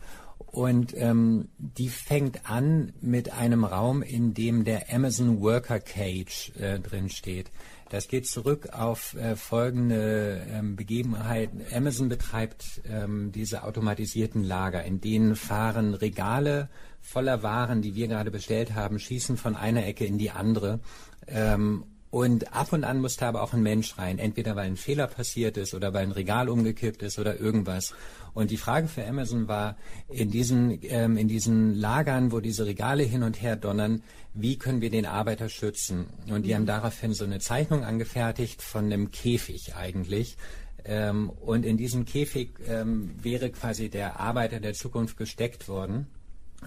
und 0.53 0.97
ähm, 0.97 1.49
die 1.59 1.89
fängt 1.89 2.51
an 2.51 2.93
mit 3.01 3.33
einem 3.33 3.65
Raum, 3.65 4.03
in 4.03 4.35
dem 4.35 4.65
der 4.65 4.93
Amazon 4.93 5.41
Worker 5.41 5.79
Cage 5.79 6.53
äh, 6.59 6.81
drin 6.81 7.09
steht. 7.09 7.51
Das 7.89 8.09
geht 8.09 8.27
zurück 8.27 8.69
auf 8.73 9.15
äh, 9.15 9.37
folgende 9.37 10.47
ähm, 10.51 10.77
Begebenheiten. 10.77 11.63
Amazon 11.73 12.09
betreibt 12.09 12.83
ähm, 12.89 13.33
diese 13.33 13.65
automatisierten 13.65 14.45
Lager, 14.45 14.85
in 14.85 15.01
denen 15.01 15.37
fahren 15.37 15.95
Regale 15.95 16.69
voller 17.01 17.43
Waren, 17.43 17.83
die 17.83 17.95
wir 17.95 18.09
gerade 18.09 18.31
bestellt 18.31 18.75
haben, 18.75 18.99
schießen 18.99 19.37
von 19.37 19.57
einer 19.57 19.87
Ecke 19.87 20.05
in 20.05 20.19
die 20.19 20.31
andere. 20.31 20.81
Ähm, 21.27 21.85
und 22.11 22.53
ab 22.53 22.73
und 22.73 22.83
an 22.83 23.01
muss 23.01 23.17
da 23.17 23.29
aber 23.29 23.43
auch 23.43 23.53
ein 23.53 23.63
Mensch 23.63 23.97
rein, 23.97 24.19
entweder 24.19 24.57
weil 24.57 24.67
ein 24.67 24.77
Fehler 24.77 25.07
passiert 25.07 25.57
ist 25.57 25.75
oder 25.75 25.95
weil 25.95 26.03
ein 26.03 26.13
Regal 26.13 26.49
umgekippt 26.49 27.03
ist 27.03 27.21
oder 27.21 27.39
irgendwas. 27.39 27.95
Und 28.35 28.51
die 28.51 28.57
Frage 28.57 28.89
für 28.89 29.07
Amazon 29.07 29.49
war, 29.49 29.77
in 30.09 30.31
diesen, 30.31 30.79
ähm, 30.83 31.17
in 31.17 31.29
diesen 31.29 31.75
Lagern, 31.75 32.33
wo 32.33 32.41
diese 32.41 32.67
Regale 32.67 33.03
hin 33.03 33.23
und 33.23 33.41
her 33.43 33.57
donnern, 33.57 34.03
wie 34.35 34.57
können 34.57 34.81
wir 34.81 34.91
den 34.91 35.07
Arbeiter 35.07 35.49
schützen? 35.49 36.07
Und 36.29 36.47
die 36.47 36.55
haben 36.55 36.67
daraufhin 36.67 37.13
so 37.13 37.25
eine 37.25 37.41
Zeichnung 37.41 37.85
angefertigt 37.85 38.63
von 38.63 38.85
einem 38.85 39.11
Käfig 39.11 39.75
eigentlich. 39.75 40.37
Ähm, 40.85 41.31
und 41.31 41.65
in 41.65 41.77
diesem 41.77 42.05
Käfig 42.05 42.51
ähm, 42.67 43.11
wäre 43.21 43.51
quasi 43.51 43.91
der 43.91 44.21
Arbeiter 44.21 44.61
der 44.61 44.75
Zukunft 44.75 45.17
gesteckt 45.17 45.69
worden. 45.69 46.07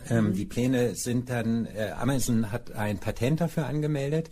Ähm, 0.09 0.29
mhm. 0.29 0.33
Die 0.33 0.45
Pläne 0.45 0.95
sind 0.95 1.29
dann, 1.29 1.65
äh, 1.65 1.91
Amazon 1.97 2.51
hat 2.51 2.71
ein 2.73 2.99
Patent 2.99 3.41
dafür 3.41 3.67
angemeldet. 3.67 4.29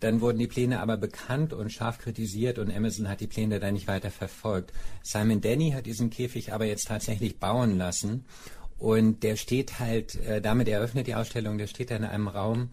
Dann 0.00 0.20
wurden 0.20 0.38
die 0.38 0.46
Pläne 0.46 0.80
aber 0.80 0.96
bekannt 0.96 1.52
und 1.52 1.72
scharf 1.72 1.98
kritisiert 1.98 2.58
und 2.58 2.74
Amazon 2.74 3.08
hat 3.08 3.20
die 3.20 3.26
Pläne 3.26 3.60
dann 3.60 3.74
nicht 3.74 3.88
weiter 3.88 4.10
verfolgt. 4.10 4.72
Simon 5.02 5.40
Denny 5.40 5.70
hat 5.70 5.86
diesen 5.86 6.10
Käfig 6.10 6.52
aber 6.52 6.66
jetzt 6.66 6.88
tatsächlich 6.88 7.38
bauen 7.38 7.78
lassen 7.78 8.24
und 8.78 9.22
der 9.22 9.36
steht 9.36 9.78
halt, 9.78 10.16
äh, 10.16 10.40
damit 10.40 10.68
eröffnet 10.68 11.06
die 11.06 11.14
Ausstellung, 11.14 11.58
der 11.58 11.68
steht 11.68 11.90
da 11.90 11.96
in 11.96 12.04
einem 12.04 12.28
Raum 12.28 12.70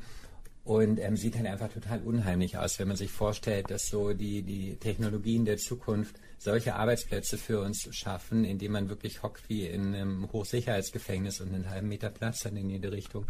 und 0.63 0.99
ähm, 0.99 1.17
sieht 1.17 1.35
halt 1.35 1.47
einfach 1.47 1.69
total 1.69 2.01
unheimlich 2.01 2.57
aus, 2.57 2.79
wenn 2.79 2.87
man 2.87 2.97
sich 2.97 3.11
vorstellt, 3.11 3.71
dass 3.71 3.87
so 3.87 4.13
die, 4.13 4.43
die 4.43 4.75
Technologien 4.75 5.45
der 5.45 5.57
Zukunft 5.57 6.17
solche 6.37 6.75
Arbeitsplätze 6.75 7.37
für 7.37 7.61
uns 7.61 7.87
schaffen, 7.95 8.45
indem 8.45 8.73
man 8.73 8.89
wirklich 8.89 9.23
hockt 9.23 9.47
wie 9.49 9.65
in 9.65 9.95
einem 9.95 10.31
Hochsicherheitsgefängnis 10.31 11.41
und 11.41 11.53
einen 11.53 11.69
halben 11.69 11.87
Meter 11.87 12.09
Platz 12.09 12.45
hat 12.45 12.53
in 12.53 12.69
jede 12.69 12.91
Richtung, 12.91 13.25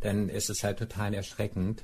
dann 0.00 0.28
ist 0.28 0.50
es 0.50 0.62
halt 0.62 0.78
total 0.78 1.14
erschreckend. 1.14 1.82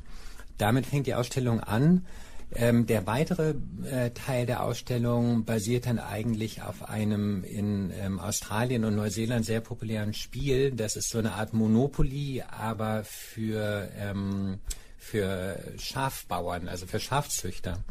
Damit 0.59 0.86
fängt 0.86 1.07
die 1.07 1.14
Ausstellung 1.14 1.61
an. 1.61 2.07
Ähm, 2.55 2.86
der 2.86 3.07
weitere 3.07 3.55
äh, 3.90 4.11
Teil 4.11 4.44
der 4.44 4.62
Ausstellung 4.62 5.44
basiert 5.46 5.86
dann 5.86 5.98
eigentlich 5.98 6.62
auf 6.62 6.88
einem 6.88 7.44
in 7.44 7.90
ähm, 7.98 8.20
Australien 8.20 8.84
und 8.84 8.94
Neuseeland 8.94 9.46
sehr 9.46 9.61
populären 9.61 10.12
Spiel. 10.12 10.70
Das 10.72 10.96
ist 10.96 11.09
so 11.09 11.18
eine 11.18 11.32
Art 11.32 11.55
Monopoly, 11.55 12.42
aber 12.42 13.05
für 13.05 13.88
ähm, 13.96 14.59
für 15.03 15.59
Schafbauern, 15.78 16.68
also 16.68 16.86
für 16.86 17.00
Schafzüchter. 17.00 17.82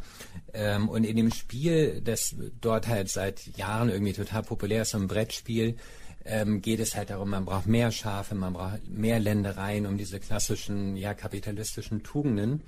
Ähm, 0.54 0.88
und 0.88 1.04
in 1.04 1.16
dem 1.16 1.30
Spiel, 1.30 2.00
das 2.00 2.34
dort 2.60 2.88
halt 2.88 3.10
seit 3.10 3.54
Jahren 3.58 3.90
irgendwie 3.90 4.14
total 4.14 4.42
populär 4.42 4.82
ist, 4.82 4.90
so 4.90 4.98
ein 4.98 5.08
Brettspiel, 5.08 5.76
ähm, 6.24 6.62
geht 6.62 6.80
es 6.80 6.96
halt 6.96 7.10
darum, 7.10 7.30
man 7.30 7.44
braucht 7.44 7.66
mehr 7.66 7.90
Schafe, 7.90 8.34
man 8.34 8.52
braucht 8.52 8.88
mehr 8.88 9.18
Ländereien, 9.18 9.86
um 9.86 9.98
diese 9.98 10.20
klassischen, 10.20 10.96
ja, 10.96 11.14
kapitalistischen 11.14 12.02
Tugenden. 12.02 12.62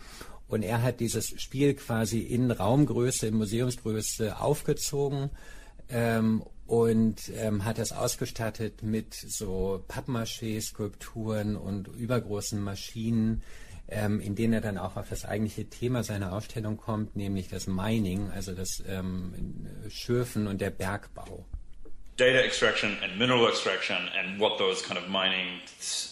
Und 0.48 0.62
er 0.62 0.82
hat 0.82 1.00
dieses 1.00 1.40
Spiel 1.40 1.74
quasi 1.74 2.20
in 2.20 2.50
Raumgröße, 2.50 3.28
in 3.28 3.34
Museumsgröße 3.34 4.38
aufgezogen 4.38 5.30
ähm, 5.88 6.42
und 6.66 7.30
ähm, 7.36 7.64
hat 7.64 7.78
das 7.78 7.92
ausgestattet 7.92 8.82
mit 8.82 9.14
so 9.14 9.82
Pappmaché-Skulpturen 9.88 11.56
und 11.56 11.88
übergroßen 11.88 12.60
Maschinen, 12.60 13.42
ähm, 13.88 14.20
in 14.20 14.34
denen 14.34 14.54
er 14.54 14.60
dann 14.60 14.78
auch 14.78 14.96
auf 14.96 15.08
das 15.08 15.24
eigentliche 15.24 15.68
Thema 15.68 16.02
seiner 16.02 16.32
Ausstellung 16.32 16.76
kommt, 16.76 17.16
nämlich 17.16 17.48
das 17.48 17.66
Mining, 17.66 18.30
also 18.30 18.52
das 18.52 18.82
ähm, 18.86 19.34
Schürfen 19.88 20.46
und 20.46 20.60
der 20.60 20.70
Bergbau. 20.70 21.44
Data 22.16 22.44
extraction 22.44 22.96
and 23.02 23.18
mineral 23.18 23.48
extraction 23.48 24.08
and 24.16 24.38
what 24.38 24.58
those 24.58 24.82
kind 24.82 24.98
of 24.98 25.08
mining 25.08 25.60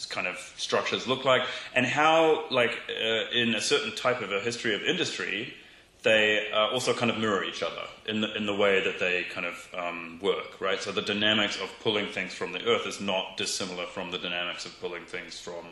kind 0.09 0.27
of 0.27 0.37
structures 0.57 1.07
look 1.07 1.25
like 1.25 1.43
and 1.75 1.87
how 1.87 2.45
like 2.51 2.79
uh, 2.91 3.31
in 3.33 3.55
a 3.55 3.61
certain 3.61 3.95
type 3.95 4.21
of 4.21 4.33
a 4.33 4.41
history 4.41 4.75
of 4.75 4.83
industry 4.83 5.55
they 6.03 6.49
uh, 6.53 6.69
also 6.69 6.93
kind 6.93 7.11
of 7.11 7.19
mirror 7.19 7.45
each 7.45 7.63
other 7.63 7.83
in 8.07 8.21
the, 8.21 8.37
in 8.37 8.47
the 8.47 8.55
way 8.55 8.83
that 8.83 8.99
they 8.99 9.25
kind 9.31 9.47
of 9.47 9.69
um, 9.77 10.19
work, 10.21 10.61
right? 10.61 10.81
So 10.81 10.91
the 10.91 11.03
dynamics 11.03 11.61
of 11.61 11.71
pulling 11.81 12.09
things 12.09 12.35
from 12.35 12.53
the 12.53 12.65
earth 12.67 12.87
is 12.87 13.01
not 13.01 13.37
dissimilar 13.37 13.87
from 13.87 14.11
the 14.11 14.19
dynamics 14.19 14.67
of 14.67 14.79
pulling 14.81 15.05
things 15.05 15.39
from, 15.39 15.65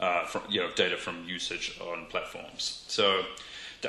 uh, 0.00 0.24
from 0.26 0.42
you 0.48 0.60
know, 0.60 0.70
data 0.74 0.96
from 0.96 1.24
usage 1.24 1.78
on 1.80 2.06
platforms. 2.06 2.84
So, 2.88 3.22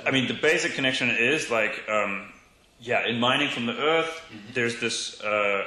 I 0.05 0.11
mean, 0.11 0.27
the 0.27 0.35
basic 0.35 0.73
connection 0.73 1.09
is 1.09 1.49
like, 1.49 1.83
um, 1.89 2.31
yeah, 2.79 3.07
in 3.07 3.19
mining 3.19 3.49
from 3.49 3.65
the 3.65 3.77
earth, 3.79 4.21
mm-hmm. 4.27 4.53
there's 4.53 4.79
this 4.79 5.19
uh, 5.21 5.65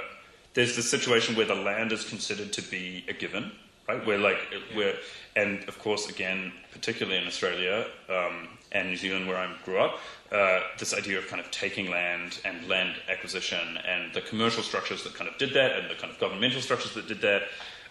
there's 0.54 0.76
the 0.76 0.82
situation 0.82 1.36
where 1.36 1.46
the 1.46 1.54
land 1.54 1.92
is 1.92 2.04
considered 2.04 2.52
to 2.54 2.62
be 2.62 3.04
a 3.08 3.12
given, 3.12 3.52
right? 3.88 4.04
Where 4.04 4.18
like 4.18 4.38
yeah. 4.52 4.76
where, 4.76 4.94
and 5.36 5.66
of 5.68 5.78
course, 5.78 6.08
again, 6.08 6.52
particularly 6.72 7.18
in 7.18 7.26
Australia 7.26 7.86
um, 8.08 8.48
and 8.72 8.88
New 8.88 8.96
Zealand, 8.96 9.28
where 9.28 9.36
I 9.36 9.54
grew 9.64 9.78
up, 9.78 10.00
uh, 10.32 10.60
this 10.78 10.94
idea 10.94 11.18
of 11.18 11.28
kind 11.28 11.40
of 11.40 11.50
taking 11.50 11.90
land 11.90 12.40
and 12.44 12.68
land 12.68 12.96
acquisition 13.08 13.78
and 13.86 14.12
the 14.12 14.20
commercial 14.20 14.62
structures 14.62 15.04
that 15.04 15.14
kind 15.14 15.30
of 15.30 15.38
did 15.38 15.54
that, 15.54 15.78
and 15.78 15.90
the 15.90 15.94
kind 15.94 16.12
of 16.12 16.18
governmental 16.18 16.60
structures 16.60 16.94
that 16.94 17.06
did 17.06 17.20
that. 17.20 17.42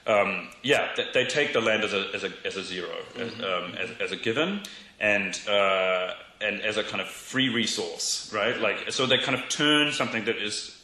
Um, 0.08 0.50
yeah, 0.64 0.90
they, 0.96 1.06
they, 1.14 1.26
take 1.26 1.54
the 1.54 1.62
land 1.62 1.84
as 1.84 1.94
a 1.94 2.10
as 2.16 2.24
a, 2.24 2.32
as 2.46 2.58
a 2.58 2.64
0 2.64 2.88
mm-hmm. 3.16 3.44
um, 3.44 3.76
as, 3.78 3.90
as, 4.00 4.12
a 4.12 4.16
given, 4.16 4.62
and 5.00 5.40
uh, 5.48 6.14
and 6.42 6.62
as 6.62 6.78
a 6.78 6.84
kind 6.84 7.02
of 7.02 7.08
free 7.08 7.50
resource, 7.50 8.32
right? 8.34 8.60
Like 8.60 8.92
so, 8.92 9.06
they 9.06 9.18
kind 9.20 9.38
of 9.38 9.48
turn 9.50 9.92
something 9.92 10.26
that 10.26 10.38
is 10.38 10.79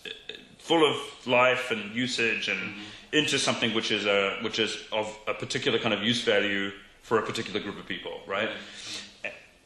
full 0.65 0.83
of 0.83 0.97
life 1.27 1.69
and 1.69 1.95
usage 1.95 2.47
and 2.47 2.59
mm-hmm. 2.59 2.81
into 3.13 3.37
something 3.37 3.73
which 3.75 3.91
is 3.91 4.05
a 4.07 4.37
which 4.41 4.57
is 4.57 4.77
of 4.91 5.15
a 5.27 5.33
particular 5.33 5.77
kind 5.77 5.93
of 5.93 6.01
use 6.01 6.21
value 6.23 6.71
for 7.03 7.19
a 7.19 7.21
particular 7.21 7.59
group 7.59 7.77
of 7.77 7.85
people, 7.85 8.19
right? 8.27 8.49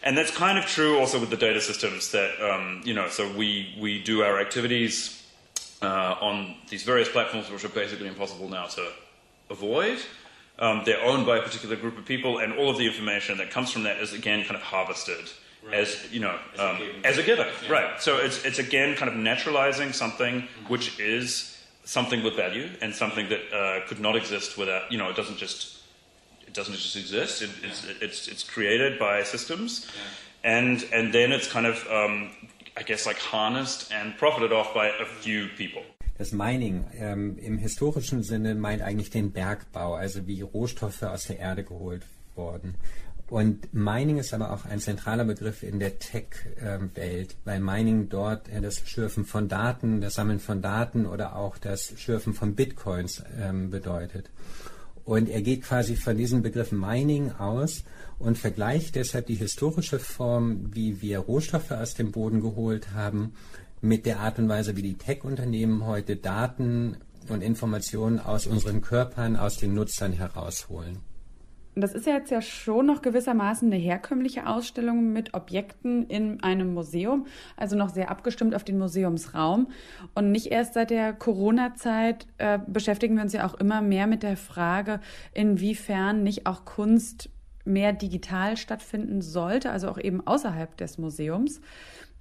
And 0.04 0.18
that's 0.18 0.32
kind 0.32 0.58
of 0.58 0.66
true 0.66 1.00
also 1.00 1.18
with 1.20 1.30
the 1.30 1.38
data 1.38 1.62
systems 1.62 2.12
that 2.12 2.32
um, 2.42 2.82
you 2.84 2.94
know. 2.94 3.08
So 3.08 3.32
we 3.34 3.76
we 3.80 4.04
do 4.04 4.24
our 4.24 4.40
activities 4.40 5.24
uh, 5.82 6.16
on 6.30 6.56
these 6.70 6.84
various 6.84 7.10
platforms, 7.10 7.50
which 7.50 7.64
are 7.64 7.70
basically 7.70 8.08
impossible 8.08 8.50
now 8.50 8.66
to 8.68 8.92
avoid. 9.50 10.00
Um, 10.58 10.82
they're 10.86 11.02
owned 11.02 11.26
by 11.26 11.38
a 11.38 11.42
particular 11.42 11.78
group 11.78 11.98
of 11.98 12.06
people, 12.06 12.40
and 12.40 12.52
all 12.54 12.70
of 12.70 12.78
the 12.78 12.88
information 12.88 13.38
that 13.38 13.52
comes 13.52 13.72
from 13.72 13.84
that 13.84 13.98
is 14.04 14.12
again 14.12 14.44
kind 14.44 14.58
of 14.58 14.62
harvested 14.62 15.32
right. 15.64 15.74
as 15.76 16.12
you 16.12 16.20
know 16.20 16.38
as, 16.54 16.60
um, 16.60 16.78
a, 17.04 17.08
as 17.08 17.18
a 17.18 17.24
given, 17.24 17.48
yeah. 17.64 17.72
right? 17.72 18.02
So 18.02 18.18
it's 18.18 18.46
it's 18.46 18.60
again 18.60 18.96
kind 18.96 19.10
of 19.10 19.18
naturalizing 19.18 19.94
something 19.94 20.42
mm-hmm. 20.42 20.72
which 20.72 21.00
is 21.00 21.58
something 21.84 22.24
with 22.24 22.36
value 22.36 22.70
and 22.82 22.94
something 22.94 23.30
that 23.30 23.42
uh, 23.54 23.88
could 23.88 24.00
not 24.00 24.16
exist 24.16 24.58
without 24.58 24.92
you 24.92 24.98
know 24.98 25.10
it 25.10 25.16
doesn't 25.16 25.38
just 25.38 25.80
it 26.48 26.54
doesn't 26.54 26.76
just 26.76 26.96
exist. 26.96 27.42
It, 27.42 27.50
it's, 27.64 27.86
yeah. 27.86 27.94
it's 28.06 28.28
it's 28.28 28.44
created 28.44 29.00
by 29.00 29.24
systems, 29.24 29.86
yeah. 29.86 30.58
and 30.58 30.86
and 30.92 31.14
then 31.14 31.32
it's 31.32 31.48
kind 31.48 31.66
of 31.66 31.86
um, 31.88 32.32
I 32.76 32.84
guess 32.84 33.06
like 33.06 33.20
harnessed 33.20 33.92
and 33.92 34.18
profited 34.18 34.52
off 34.52 34.74
by 34.74 34.88
a 34.88 35.06
few 35.06 35.48
people. 35.58 35.84
Das 36.18 36.34
Mining 36.34 36.86
ähm, 36.98 37.38
im 37.38 37.58
historischen 37.58 38.24
Sinne 38.24 38.54
meint 38.56 38.82
eigentlich 38.82 39.10
den 39.10 39.32
Bergbau, 39.32 39.96
also 39.96 40.28
wie 40.28 40.42
Rohstoffe 40.42 41.04
aus 41.04 41.26
der 41.26 41.40
Erde 41.40 41.64
geholt 41.64 42.04
worden. 42.36 42.76
Und 43.30 43.72
Mining 43.74 44.18
ist 44.18 44.34
aber 44.34 44.52
auch 44.52 44.66
ein 44.66 44.80
zentraler 44.80 45.24
Begriff 45.24 45.62
in 45.62 45.80
der 45.80 46.00
Tech-Welt, 46.00 47.36
weil 47.46 47.60
Mining 47.60 48.10
dort 48.10 48.50
äh, 48.50 48.60
das 48.60 48.82
Schürfen 48.86 49.24
von 49.24 49.48
Daten, 49.48 50.02
das 50.02 50.16
Sammeln 50.16 50.40
von 50.40 50.62
Daten 50.62 51.06
oder 51.06 51.36
auch 51.36 51.58
das 51.60 51.94
Schürfen 51.98 52.34
von 52.34 52.56
Bitcoins 52.56 53.24
ähm, 53.40 53.70
bedeutet. 53.70 54.32
Und 55.06 55.30
er 55.30 55.42
geht 55.42 55.64
quasi 55.64 55.96
von 55.96 56.18
diesem 56.18 56.42
Begriff 56.42 56.72
Mining 56.72 57.32
aus 57.32 57.84
und 58.18 58.38
vergleicht 58.38 58.96
deshalb 58.96 59.28
die 59.28 59.36
historische 59.36 60.00
Form, 60.00 60.74
wie 60.74 61.02
wir 61.02 61.20
Rohstoffe 61.20 61.72
aus 61.72 61.94
dem 61.94 62.12
Boden 62.12 62.42
geholt 62.42 62.94
haben, 62.94 63.34
mit 63.82 64.06
der 64.06 64.20
Art 64.20 64.40
und 64.40 64.50
Weise, 64.50 64.76
wie 64.76 64.82
die 64.82 64.98
Tech-Unternehmen 64.98 65.86
heute 65.86 66.16
Daten 66.16 66.98
und 67.30 67.42
Informationen 67.42 68.20
aus 68.20 68.48
unseren 68.48 68.82
Körpern, 68.82 69.36
aus 69.36 69.58
den 69.58 69.74
Nutzern 69.74 70.14
herausholen. 70.14 71.09
Das 71.82 71.94
ist 71.94 72.06
ja 72.06 72.14
jetzt 72.14 72.32
ja 72.32 72.42
schon 72.42 72.86
noch 72.86 73.02
gewissermaßen 73.02 73.72
eine 73.72 73.82
herkömmliche 73.82 74.48
Ausstellung 74.48 75.14
mit 75.14 75.34
Objekten 75.34 76.06
in 76.08 76.42
einem 76.44 76.74
Museum, 76.74 77.26
also 77.58 77.76
noch 77.76 77.90
sehr 77.90 78.10
abgestimmt 78.10 78.56
auf 78.56 78.64
den 78.64 78.78
Museumsraum. 78.78 79.68
Und 80.16 80.32
nicht 80.32 80.48
erst 80.48 80.74
seit 80.74 80.90
der 80.90 81.14
Corona-Zeit 81.14 82.28
äh, 82.38 82.60
beschäftigen 82.68 83.16
wir 83.16 83.24
uns 83.24 83.34
ja 83.34 83.46
auch 83.48 83.56
immer 83.56 83.82
mehr 83.82 84.08
mit 84.08 84.24
der 84.24 84.38
Frage, 84.38 85.00
inwiefern 85.34 86.24
nicht 86.24 86.46
auch 86.46 86.66
Kunst 86.66 87.30
mehr 87.66 87.94
digital 87.94 88.58
stattfinden 88.58 89.22
sollte, 89.22 89.72
also 89.72 89.90
auch 89.90 90.00
eben 90.00 90.26
außerhalb 90.26 90.76
des 90.78 90.98
Museums. 90.98 91.62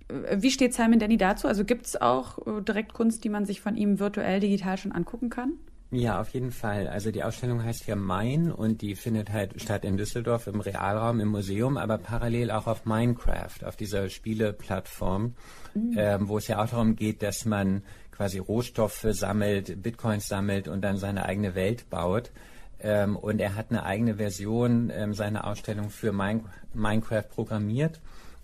Äh, 0.08 0.36
wie 0.40 0.50
steht 0.50 0.74
Simon 0.74 0.98
Denny 0.98 1.16
dazu? 1.16 1.48
Also 1.48 1.64
gibt 1.64 1.86
es 1.86 2.00
auch 2.00 2.38
äh, 2.46 2.62
direkt 2.62 2.92
Kunst, 2.92 3.24
die 3.24 3.28
man 3.28 3.44
sich 3.44 3.60
von 3.60 3.76
ihm 3.76 3.98
virtuell 3.98 4.40
digital 4.40 4.76
schon 4.76 4.92
angucken 4.92 5.30
kann? 5.30 5.52
Ja, 5.90 6.20
auf 6.20 6.28
jeden 6.30 6.50
Fall. 6.50 6.86
Also 6.86 7.10
die 7.10 7.24
Ausstellung 7.24 7.64
heißt 7.64 7.86
ja 7.86 7.96
Mein 7.96 8.52
und 8.52 8.82
die 8.82 8.94
findet 8.94 9.32
halt 9.32 9.60
statt 9.60 9.86
in 9.86 9.96
Düsseldorf 9.96 10.46
im 10.46 10.60
Realraum 10.60 11.18
im 11.18 11.28
Museum, 11.28 11.78
aber 11.78 11.96
parallel 11.96 12.50
auch 12.50 12.66
auf 12.66 12.84
Minecraft, 12.84 13.64
auf 13.64 13.74
dieser 13.74 14.10
Spieleplattform, 14.10 15.34
mhm. 15.74 15.94
ähm, 15.96 16.28
wo 16.28 16.36
es 16.36 16.46
ja 16.46 16.62
auch 16.62 16.68
darum 16.68 16.94
geht, 16.94 17.22
dass 17.22 17.46
man 17.46 17.82
quasi 18.12 18.38
Rohstoffe 18.38 19.06
sammelt, 19.12 19.82
Bitcoins 19.82 20.28
sammelt 20.28 20.68
und 20.68 20.82
dann 20.82 20.98
seine 20.98 21.24
eigene 21.24 21.54
Welt 21.54 21.88
baut. 21.88 22.32
Ähm, 22.80 23.16
und 23.16 23.40
er 23.40 23.54
hat 23.54 23.70
eine 23.70 23.84
eigene 23.84 24.16
Version 24.16 24.90
ähm, 24.94 25.14
seiner 25.14 25.46
Ausstellung 25.46 25.88
für 25.88 26.12
Min 26.12 26.44
Minecraft 26.74 27.28
programmiert 27.30 27.98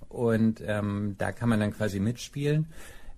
und 0.08 0.62
ähm, 0.66 1.16
da 1.18 1.32
kann 1.32 1.48
man 1.48 1.60
dann 1.60 1.72
quasi 1.72 2.00
mitspielen. 2.00 2.68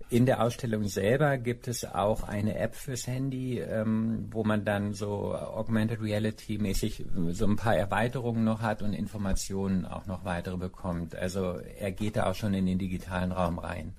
In 0.08 0.24
der 0.24 0.40
Ausstellung 0.40 0.84
selber 0.86 1.36
gibt 1.36 1.66
es 1.66 1.84
auch 1.84 2.22
eine 2.22 2.56
App 2.56 2.76
fürs 2.76 3.08
Handy, 3.08 3.58
ähm, 3.58 4.28
wo 4.30 4.44
man 4.44 4.64
dann 4.64 4.92
so 4.92 5.34
Augmented 5.34 6.00
Reality 6.00 6.58
mäßig 6.58 7.04
so 7.30 7.44
ein 7.44 7.56
paar 7.56 7.74
Erweiterungen 7.74 8.44
noch 8.44 8.62
hat 8.62 8.82
und 8.82 8.92
Informationen 8.92 9.84
auch 9.84 10.06
noch 10.06 10.24
weitere 10.24 10.56
bekommt. 10.56 11.16
Also 11.16 11.58
er 11.78 11.90
geht 11.90 12.16
da 12.16 12.30
auch 12.30 12.36
schon 12.36 12.54
in 12.54 12.66
den 12.66 12.78
digitalen 12.78 13.32
Raum 13.32 13.58
rein. 13.58 13.94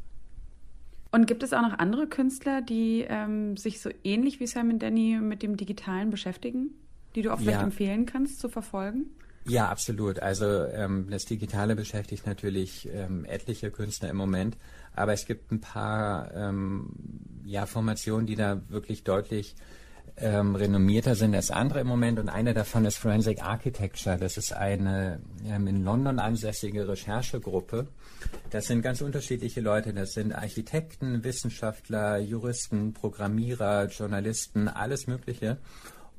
Und 1.12 1.28
gibt 1.28 1.44
es 1.44 1.52
auch 1.52 1.62
noch 1.62 1.78
andere 1.78 2.08
Künstler, 2.08 2.62
die 2.62 3.06
ähm, 3.08 3.58
sich 3.58 3.82
so 3.82 3.90
ähnlich 4.06 4.40
wie 4.40 4.48
Simon 4.48 4.80
Denny 4.80 5.20
mit 5.22 5.44
dem 5.44 5.58
Digitalen 5.58 6.10
beschäftigen, 6.10 6.72
die 7.16 7.22
du 7.22 7.34
auch 7.34 7.40
vielleicht 7.40 7.60
ja. 7.60 7.64
empfehlen 7.64 8.06
kannst 8.06 8.40
zu 8.40 8.48
verfolgen? 8.48 9.08
Ja, 9.46 9.70
absolut. 9.70 10.20
Also 10.20 10.46
ähm, 10.46 11.08
das 11.10 11.26
Digitale 11.26 11.76
beschäftigt 11.76 12.26
natürlich 12.28 12.88
ähm, 12.94 13.26
etliche 13.26 13.72
Künstler 13.72 14.10
im 14.10 14.18
Moment. 14.18 14.58
Aber 14.98 15.14
es 15.14 15.26
gibt 15.26 15.52
ein 15.52 15.62
paar 15.62 16.34
ähm, 16.34 16.90
ja, 17.46 17.66
Formationen, 17.66 18.28
die 18.28 18.36
da 18.36 18.62
wirklich 18.70 19.04
deutlich 19.04 19.56
ähm, 20.20 20.56
renommierter 20.56 21.16
sind 21.16 21.36
als 21.36 21.52
andere 21.52 21.82
im 21.82 21.88
Moment. 21.88 22.20
Und 22.20 22.30
eine 22.30 22.54
davon 22.54 22.86
ist 22.86 22.98
Forensic 22.98 23.44
Architecture. 23.44 24.18
Das 24.18 24.38
ist 24.38 24.52
eine 24.52 25.20
ähm, 25.46 25.68
in 25.68 25.84
London 25.84 26.20
ansässige 26.20 26.88
Recherchegruppe. 26.88 27.88
Das 28.50 28.66
sind 28.66 28.82
ganz 28.82 29.02
unterschiedliche 29.02 29.62
Leute. 29.62 29.94
Das 29.94 30.14
sind 30.14 30.34
Architekten, 30.34 31.24
Wissenschaftler, 31.24 32.18
Juristen, 32.18 32.94
Programmierer, 32.94 33.88
Journalisten, 33.88 34.68
alles 34.68 35.08
Mögliche. 35.08 35.58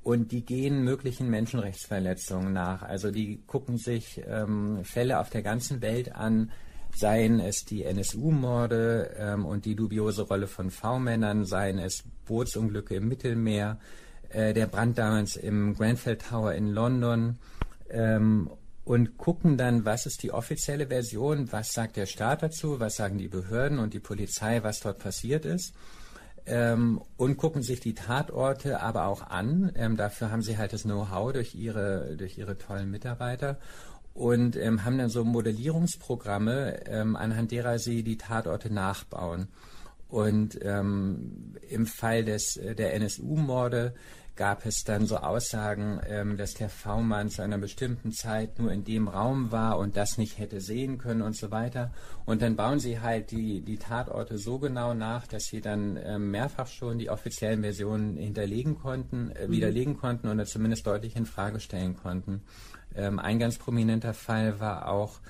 und 0.09 0.33
die 0.33 0.45
gehen 0.45 0.85
möglichen 0.85 1.29
Menschenrechtsverletzungen 1.29 2.53
nach. 2.53 2.83
Also 2.83 3.11
die 3.11 3.43
gucken 3.47 3.77
sich 3.77 4.23
ähm, 4.27 4.83
Fälle 4.85 5.19
auf 5.19 5.29
der 5.29 5.43
ganzen 5.43 5.83
Welt 5.83 6.15
an, 6.15 6.51
seien 6.99 7.39
es 7.41 7.65
die 7.65 7.85
NSU-Morde 7.85 9.15
ähm, 9.19 9.47
und 9.47 9.65
die 9.65 9.77
dubiose 9.77 10.23
Rolle 10.23 10.49
von 10.49 10.71
V-Männern, 10.71 11.45
seien 11.45 11.79
es 11.79 12.03
Bootsunglücke 12.27 12.97
im 12.97 13.09
Mittelmeer, 13.09 13.79
äh, 14.31 14.53
der 14.53 14.67
Brand 14.67 14.99
damals 14.99 15.37
im 15.37 15.75
Grenfell 15.75 16.17
Tower 16.17 16.55
in 16.55 16.69
London 16.69 17.39
ähm, 17.91 18.51
und 18.85 19.17
gucken 19.17 19.57
dann, 19.57 19.85
was 19.85 20.07
ist 20.07 20.23
die 20.23 20.33
offizielle 20.33 20.89
Version, 20.89 21.53
was 21.53 21.73
sagt 21.73 21.97
der 21.97 22.07
Staat 22.07 22.43
dazu, 22.43 22.81
was 22.81 22.97
sagen 22.97 23.19
die 23.19 23.29
Behörden 23.29 23.79
und 23.79 23.95
die 23.95 24.01
Polizei, 24.01 24.63
was 24.63 24.81
dort 24.81 24.99
passiert 24.99 25.45
ist. 25.45 25.75
Ähm, 26.47 27.03
und 27.19 27.37
gucken 27.37 27.63
sich 27.63 27.81
die 27.81 27.95
Tatorte 27.95 28.81
aber 28.81 29.07
auch 29.07 29.29
an. 29.29 29.71
Ähm, 29.77 29.99
dafür 29.99 30.31
haben 30.31 30.41
sie 30.41 30.57
halt 30.57 30.73
das 30.73 30.85
Know-how 30.85 31.35
durch 31.35 31.55
ihre, 31.55 32.17
durch 32.17 32.39
ihre 32.39 32.57
tollen 32.57 32.91
Mitarbeiter 32.91 33.59
und 34.19 34.57
ähm, 34.57 34.85
haben 34.85 34.99
dann 34.99 35.11
so 35.11 35.25
Modellierungsprogramme, 35.25 36.87
ähm, 36.89 37.15
anhand 37.15 37.53
derer 37.53 37.79
sie 37.79 38.03
die 38.03 38.19
Tatorte 38.19 38.69
nachbauen. 38.69 39.47
Und 40.09 40.59
ähm, 40.63 41.55
im 41.69 41.87
Fall 41.87 42.25
des, 42.25 42.57
äh, 42.57 42.75
der 42.75 42.95
NSU-Morde 42.95 43.95
gab 44.35 44.67
es 44.67 44.83
dann 44.83 45.07
so 45.07 45.19
Aussagen, 45.19 46.01
ähm, 46.09 46.37
dass 46.37 46.55
der 46.55 46.69
V-Mann 46.69 47.29
zu 47.29 47.43
einer 47.43 47.59
bestimmten 47.59 48.11
Zeit 48.11 48.59
nur 48.59 48.73
in 48.73 48.83
dem 48.83 49.07
Raum 49.07 49.53
war 49.53 49.79
und 49.79 49.97
das 49.97 50.19
nicht 50.19 50.39
hätte 50.39 50.61
sehen 50.61 50.99
können 50.99 51.23
und 51.23 51.37
so 51.37 51.53
weiter. 51.53 51.93
Und 52.25 52.43
dann 52.43 52.57
bauen 52.57 52.81
sie 52.81 53.01
halt 53.01 53.31
die, 53.31 53.61
die 53.61 53.79
Tatorte 53.79 54.37
so 54.37 54.59
genau 54.59 54.95
nach, 54.95 55.29
dass 55.29 55.45
sie 55.45 55.61
dann 55.61 55.97
ähm, 56.03 56.33
mehrfach 56.33 56.67
schon 56.67 56.99
die 56.99 57.11
offiziellen 57.11 57.63
Versionen 57.63 58.17
hinterlegen 58.17 58.79
konnten, 58.79 59.31
äh, 59.31 59.47
mhm. 59.47 59.53
widerlegen 59.53 59.97
konnten 59.97 60.29
oder 60.29 60.45
zumindest 60.45 60.89
deutlich 60.89 61.15
in 61.15 61.27
Frage 61.27 61.61
stellen 61.61 61.97
konnten. 61.97 62.43
Ähm, 62.99 63.19
ein 63.19 63.39
ganz 63.39 63.57
prominenter 63.59 64.13
Fall 64.13 64.59
war 64.59 64.89
auch 64.89 65.21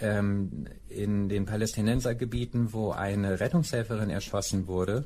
ähm, 0.00 0.66
in 0.88 1.28
den 1.28 1.44
Palästinensergebieten, 1.46 2.72
wo 2.72 2.92
eine 2.92 3.40
Rettungshelferin 3.40 4.10
erschossen 4.10 4.68
wurde. 4.68 5.04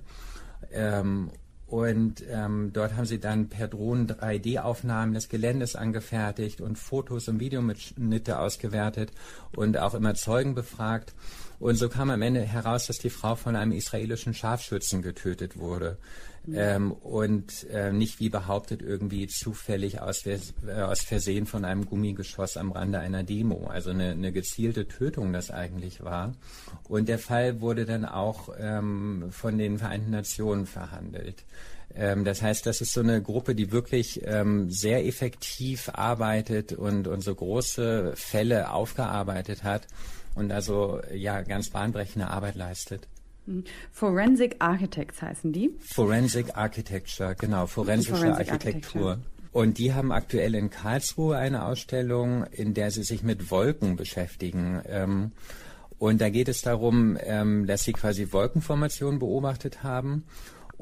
Ähm, 0.70 1.30
und 1.66 2.22
ähm, 2.28 2.70
dort 2.74 2.96
haben 2.96 3.06
sie 3.06 3.18
dann 3.18 3.48
per 3.48 3.66
Drohnen 3.66 4.06
3D-Aufnahmen 4.06 5.14
des 5.14 5.30
Geländes 5.30 5.74
angefertigt 5.74 6.60
und 6.60 6.76
Fotos 6.76 7.28
und 7.28 7.40
Videomitschnitte 7.40 8.38
ausgewertet 8.38 9.10
und 9.56 9.78
auch 9.78 9.94
immer 9.94 10.14
Zeugen 10.14 10.54
befragt. 10.54 11.14
Und 11.62 11.76
so 11.76 11.88
kam 11.88 12.10
am 12.10 12.22
Ende 12.22 12.40
heraus, 12.40 12.88
dass 12.88 12.98
die 12.98 13.08
Frau 13.08 13.36
von 13.36 13.54
einem 13.54 13.70
israelischen 13.70 14.34
Scharfschützen 14.34 15.00
getötet 15.00 15.56
wurde. 15.56 15.96
Mhm. 16.44 16.54
Ähm, 16.58 16.92
und 16.92 17.68
äh, 17.70 17.92
nicht 17.92 18.18
wie 18.18 18.30
behauptet 18.30 18.82
irgendwie 18.82 19.28
zufällig 19.28 20.00
aus, 20.00 20.26
äh, 20.26 20.40
aus 20.80 21.02
Versehen 21.02 21.46
von 21.46 21.64
einem 21.64 21.86
Gummigeschoss 21.86 22.56
am 22.56 22.72
Rande 22.72 22.98
einer 22.98 23.22
Demo. 23.22 23.68
Also 23.68 23.90
eine, 23.90 24.10
eine 24.10 24.32
gezielte 24.32 24.88
Tötung 24.88 25.32
das 25.32 25.52
eigentlich 25.52 26.02
war. 26.02 26.34
Und 26.88 27.08
der 27.08 27.20
Fall 27.20 27.60
wurde 27.60 27.84
dann 27.84 28.06
auch 28.06 28.48
ähm, 28.58 29.28
von 29.30 29.56
den 29.56 29.78
Vereinten 29.78 30.10
Nationen 30.10 30.66
verhandelt. 30.66 31.44
Ähm, 31.94 32.24
das 32.24 32.42
heißt, 32.42 32.66
das 32.66 32.80
ist 32.80 32.92
so 32.92 33.02
eine 33.02 33.22
Gruppe, 33.22 33.54
die 33.54 33.70
wirklich 33.70 34.20
ähm, 34.24 34.68
sehr 34.68 35.06
effektiv 35.06 35.90
arbeitet 35.92 36.72
und, 36.72 37.06
und 37.06 37.22
so 37.22 37.36
große 37.36 38.14
Fälle 38.16 38.72
aufgearbeitet 38.72 39.62
hat 39.62 39.86
und 40.34 40.52
also 40.52 41.00
ja 41.14 41.42
ganz 41.42 41.70
bahnbrechende 41.70 42.28
Arbeit 42.28 42.54
leistet. 42.54 43.08
Mhm. 43.46 43.64
Forensic 43.90 44.56
Architects 44.60 45.22
heißen 45.22 45.52
die? 45.52 45.70
Forensic 45.80 46.56
Architecture, 46.56 47.34
genau, 47.34 47.66
forensische 47.66 48.16
Forensic 48.16 48.52
Architektur. 48.52 49.18
Und 49.52 49.76
die 49.78 49.92
haben 49.92 50.12
aktuell 50.12 50.54
in 50.54 50.70
Karlsruhe 50.70 51.36
eine 51.36 51.66
Ausstellung, 51.66 52.44
in 52.52 52.72
der 52.72 52.90
sie 52.90 53.02
sich 53.02 53.22
mit 53.22 53.50
Wolken 53.50 53.96
beschäftigen. 53.96 54.80
Ähm, 54.86 55.32
und 55.98 56.20
da 56.20 56.30
geht 56.30 56.48
es 56.48 56.62
darum, 56.62 57.18
ähm, 57.20 57.66
dass 57.66 57.84
sie 57.84 57.92
quasi 57.92 58.32
Wolkenformationen 58.32 59.18
beobachtet 59.18 59.82
haben 59.82 60.24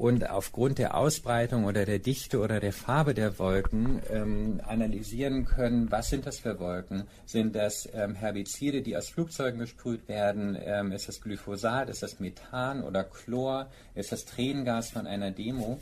und 0.01 0.27
aufgrund 0.27 0.79
der 0.79 0.97
Ausbreitung 0.97 1.65
oder 1.65 1.85
der 1.85 1.99
Dichte 1.99 2.39
oder 2.39 2.59
der 2.59 2.73
Farbe 2.73 3.13
der 3.13 3.37
Wolken 3.37 4.01
ähm, 4.09 4.59
analysieren 4.65 5.45
können, 5.45 5.91
was 5.91 6.09
sind 6.09 6.25
das 6.25 6.39
für 6.39 6.57
Wolken? 6.57 7.03
Sind 7.27 7.55
das 7.55 7.87
ähm, 7.93 8.15
Herbizide, 8.15 8.81
die 8.81 8.97
aus 8.97 9.09
Flugzeugen 9.09 9.59
gesprüht 9.59 10.07
werden? 10.07 10.57
Ähm, 10.59 10.91
ist 10.91 11.07
das 11.07 11.21
Glyphosat? 11.21 11.87
Ist 11.87 12.01
das 12.01 12.19
Methan 12.19 12.81
oder 12.81 13.03
Chlor? 13.03 13.69
Ist 13.93 14.11
das 14.11 14.25
Tränengas 14.25 14.89
von 14.89 15.05
einer 15.05 15.29
Demo? 15.29 15.79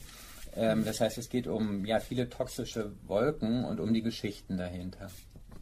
Ähm, 0.53 0.83
das 0.83 0.99
heißt, 0.99 1.17
es 1.17 1.29
geht 1.29 1.47
um 1.47 1.85
ja, 1.85 2.01
viele 2.01 2.27
toxische 2.27 2.91
Wolken 3.07 3.63
und 3.63 3.79
um 3.79 3.93
die 3.93 4.01
Geschichten 4.01 4.57
dahinter. 4.57 5.09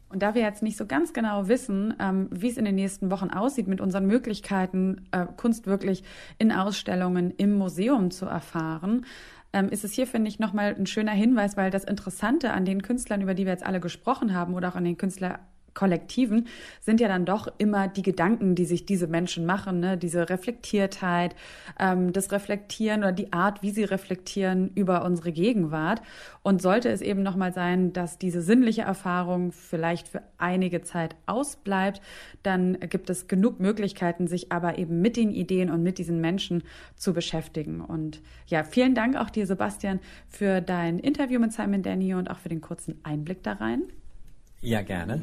Und 0.10 0.24
da 0.24 0.36
wir 0.36 0.42
jetzt 0.42 0.64
nicht 0.64 0.78
so 0.78 0.86
ganz 0.86 1.12
genau 1.14 1.48
wissen, 1.48 1.94
ähm, 2.00 2.28
wie 2.32 2.50
es 2.50 2.58
in 2.58 2.66
den 2.66 2.76
nächsten 2.76 3.12
Wochen 3.12 3.30
aussieht 3.30 3.68
mit 3.68 3.82
unseren 3.82 4.08
Möglichkeiten, 4.08 5.08
äh, 5.12 5.26
Kunst 5.36 5.68
wirklich 5.68 6.04
in 6.38 6.52
Ausstellungen 6.52 7.32
im 7.32 7.58
Museum 7.58 8.10
zu 8.12 8.26
erfahren, 8.26 9.06
ähm, 9.54 9.70
ist 9.70 9.84
es 9.84 9.94
hier, 9.94 10.08
finde 10.08 10.30
ich, 10.30 10.40
nochmal 10.40 10.76
ein 10.78 10.86
schöner 10.86 11.12
Hinweis, 11.12 11.58
weil 11.58 11.72
das 11.72 11.84
Interessante 11.84 12.52
an 12.52 12.66
den 12.66 12.82
Künstlern, 12.82 13.22
über 13.22 13.34
die 13.34 13.46
wir 13.46 13.52
jetzt 13.52 13.66
alle 13.66 13.80
gesprochen 13.80 14.34
haben, 14.34 14.54
oder 14.54 14.70
auch 14.70 14.76
an 14.76 14.86
den 14.86 14.98
Künstler 14.98 15.40
Kollektiven 15.78 16.48
sind 16.82 17.00
ja 17.00 17.08
dann 17.08 17.24
doch 17.24 17.48
immer 17.60 17.88
die 17.88 18.02
Gedanken, 18.02 18.56
die 18.56 18.66
sich 18.66 18.88
diese 18.88 19.06
Menschen 19.06 19.46
machen, 19.46 19.80
ne? 19.80 19.96
diese 19.96 20.28
Reflektiertheit, 20.28 21.36
ähm, 21.80 22.12
das 22.14 22.32
Reflektieren 22.32 23.02
oder 23.02 23.12
die 23.12 23.32
Art, 23.32 23.62
wie 23.62 23.70
sie 23.70 23.84
reflektieren 23.84 24.72
über 24.74 25.06
unsere 25.06 25.32
Gegenwart. 25.32 26.02
Und 26.42 26.64
sollte 26.64 26.90
es 26.90 27.02
eben 27.02 27.22
nochmal 27.22 27.54
sein, 27.54 27.94
dass 27.94 28.18
diese 28.18 28.42
sinnliche 28.42 28.82
Erfahrung 28.82 29.52
vielleicht 29.52 30.08
für 30.08 30.24
einige 30.40 30.82
Zeit 30.82 31.16
ausbleibt, 31.28 32.02
dann 32.42 32.80
gibt 32.80 33.12
es 33.12 33.28
genug 33.28 33.60
Möglichkeiten, 33.60 34.28
sich 34.28 34.52
aber 34.52 34.80
eben 34.80 35.00
mit 35.00 35.16
den 35.16 35.32
Ideen 35.32 35.70
und 35.70 35.84
mit 35.84 36.00
diesen 36.00 36.20
Menschen 36.22 36.64
zu 36.96 37.14
beschäftigen. 37.14 37.82
Und 37.82 38.22
ja, 38.48 38.64
vielen 38.64 38.96
Dank 38.96 39.16
auch 39.16 39.30
dir, 39.30 39.46
Sebastian, 39.46 40.00
für 40.28 40.60
dein 40.60 40.98
Interview 40.98 41.40
mit 41.40 41.54
Simon 41.54 41.84
Danny 41.84 42.16
und 42.16 42.32
auch 42.32 42.40
für 42.40 42.50
den 42.50 42.62
kurzen 42.62 43.00
Einblick 43.04 43.44
da 43.44 43.54
rein. 43.54 43.84
Ja, 44.62 44.82
gerne. 44.82 45.22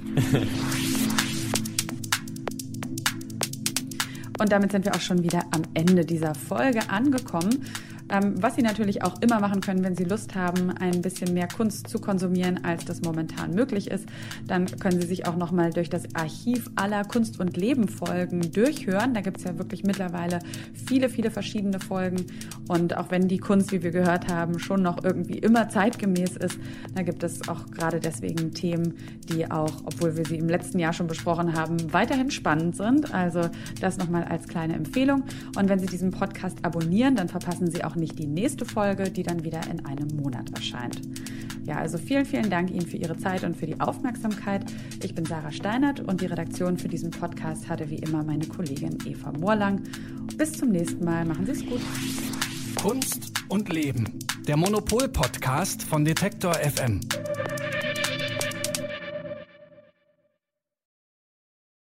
Und 4.38 4.52
damit 4.52 4.72
sind 4.72 4.84
wir 4.84 4.94
auch 4.94 5.00
schon 5.00 5.22
wieder 5.22 5.44
am 5.52 5.62
Ende 5.74 6.04
dieser 6.04 6.34
Folge 6.34 6.88
angekommen. 6.90 7.64
Ähm, 8.10 8.34
was 8.42 8.56
Sie 8.56 8.62
natürlich 8.62 9.02
auch 9.02 9.20
immer 9.20 9.40
machen 9.40 9.60
können, 9.60 9.82
wenn 9.82 9.96
Sie 9.96 10.04
Lust 10.04 10.34
haben, 10.34 10.70
ein 10.70 11.02
bisschen 11.02 11.32
mehr 11.32 11.48
Kunst 11.48 11.88
zu 11.88 11.98
konsumieren, 11.98 12.64
als 12.64 12.84
das 12.84 13.02
momentan 13.02 13.54
möglich 13.54 13.90
ist, 13.90 14.06
dann 14.46 14.66
können 14.66 15.00
Sie 15.00 15.06
sich 15.06 15.26
auch 15.26 15.36
nochmal 15.36 15.70
durch 15.70 15.88
das 15.88 16.04
Archiv 16.14 16.70
aller 16.76 17.04
Kunst- 17.04 17.40
und 17.40 17.56
Leben-Folgen 17.56 18.52
durchhören. 18.52 19.14
Da 19.14 19.20
gibt 19.20 19.38
es 19.38 19.44
ja 19.44 19.58
wirklich 19.58 19.84
mittlerweile 19.84 20.40
viele, 20.86 21.08
viele 21.08 21.30
verschiedene 21.30 21.80
Folgen. 21.80 22.26
Und 22.68 22.96
auch 22.96 23.10
wenn 23.10 23.28
die 23.28 23.38
Kunst, 23.38 23.72
wie 23.72 23.82
wir 23.82 23.90
gehört 23.90 24.28
haben, 24.28 24.58
schon 24.58 24.82
noch 24.82 25.02
irgendwie 25.02 25.38
immer 25.38 25.68
zeitgemäß 25.68 26.36
ist, 26.36 26.58
da 26.94 27.02
gibt 27.02 27.22
es 27.22 27.48
auch 27.48 27.66
gerade 27.70 28.00
deswegen 28.00 28.52
Themen, 28.52 28.94
die 29.28 29.50
auch, 29.50 29.82
obwohl 29.84 30.16
wir 30.16 30.24
sie 30.24 30.36
im 30.36 30.48
letzten 30.48 30.78
Jahr 30.78 30.92
schon 30.92 31.06
besprochen 31.06 31.54
haben, 31.54 31.92
weiterhin 31.92 32.30
spannend 32.30 32.76
sind. 32.76 33.14
Also 33.14 33.48
das 33.80 33.96
nochmal 33.96 34.24
als 34.24 34.46
kleine 34.46 34.74
Empfehlung. 34.74 35.24
Und 35.56 35.68
wenn 35.68 35.78
Sie 35.78 35.86
diesen 35.86 36.10
Podcast 36.10 36.64
abonnieren, 36.64 37.16
dann 37.16 37.28
verpassen 37.28 37.70
Sie 37.70 37.84
auch 37.84 37.93
auch 37.94 37.96
nicht 37.96 38.18
die 38.18 38.26
nächste 38.26 38.64
Folge, 38.64 39.10
die 39.10 39.22
dann 39.22 39.44
wieder 39.44 39.60
in 39.70 39.84
einem 39.84 40.08
Monat 40.16 40.50
erscheint. 40.54 41.00
Ja, 41.64 41.76
also 41.78 41.96
vielen, 41.96 42.26
vielen 42.26 42.50
Dank 42.50 42.70
Ihnen 42.70 42.86
für 42.86 42.96
Ihre 42.96 43.16
Zeit 43.16 43.44
und 43.44 43.56
für 43.56 43.66
die 43.66 43.80
Aufmerksamkeit. 43.80 44.64
Ich 45.02 45.14
bin 45.14 45.24
Sarah 45.24 45.52
Steinert 45.52 46.00
und 46.00 46.20
die 46.20 46.26
Redaktion 46.26 46.76
für 46.76 46.88
diesen 46.88 47.10
Podcast 47.10 47.68
hatte 47.68 47.88
wie 47.88 47.96
immer 47.96 48.22
meine 48.22 48.46
Kollegin 48.46 48.98
Eva 49.06 49.32
Moorlang. 49.32 49.82
Bis 50.36 50.52
zum 50.52 50.70
nächsten 50.70 51.04
Mal. 51.04 51.24
Machen 51.24 51.46
Sie 51.46 51.52
es 51.52 51.64
gut. 51.64 51.80
Kunst 52.80 53.32
und 53.48 53.72
Leben. 53.72 54.18
Der 54.46 54.56
Monopol-Podcast 54.56 55.82
von 55.82 56.04
Detektor 56.04 56.54
FM. 56.54 57.00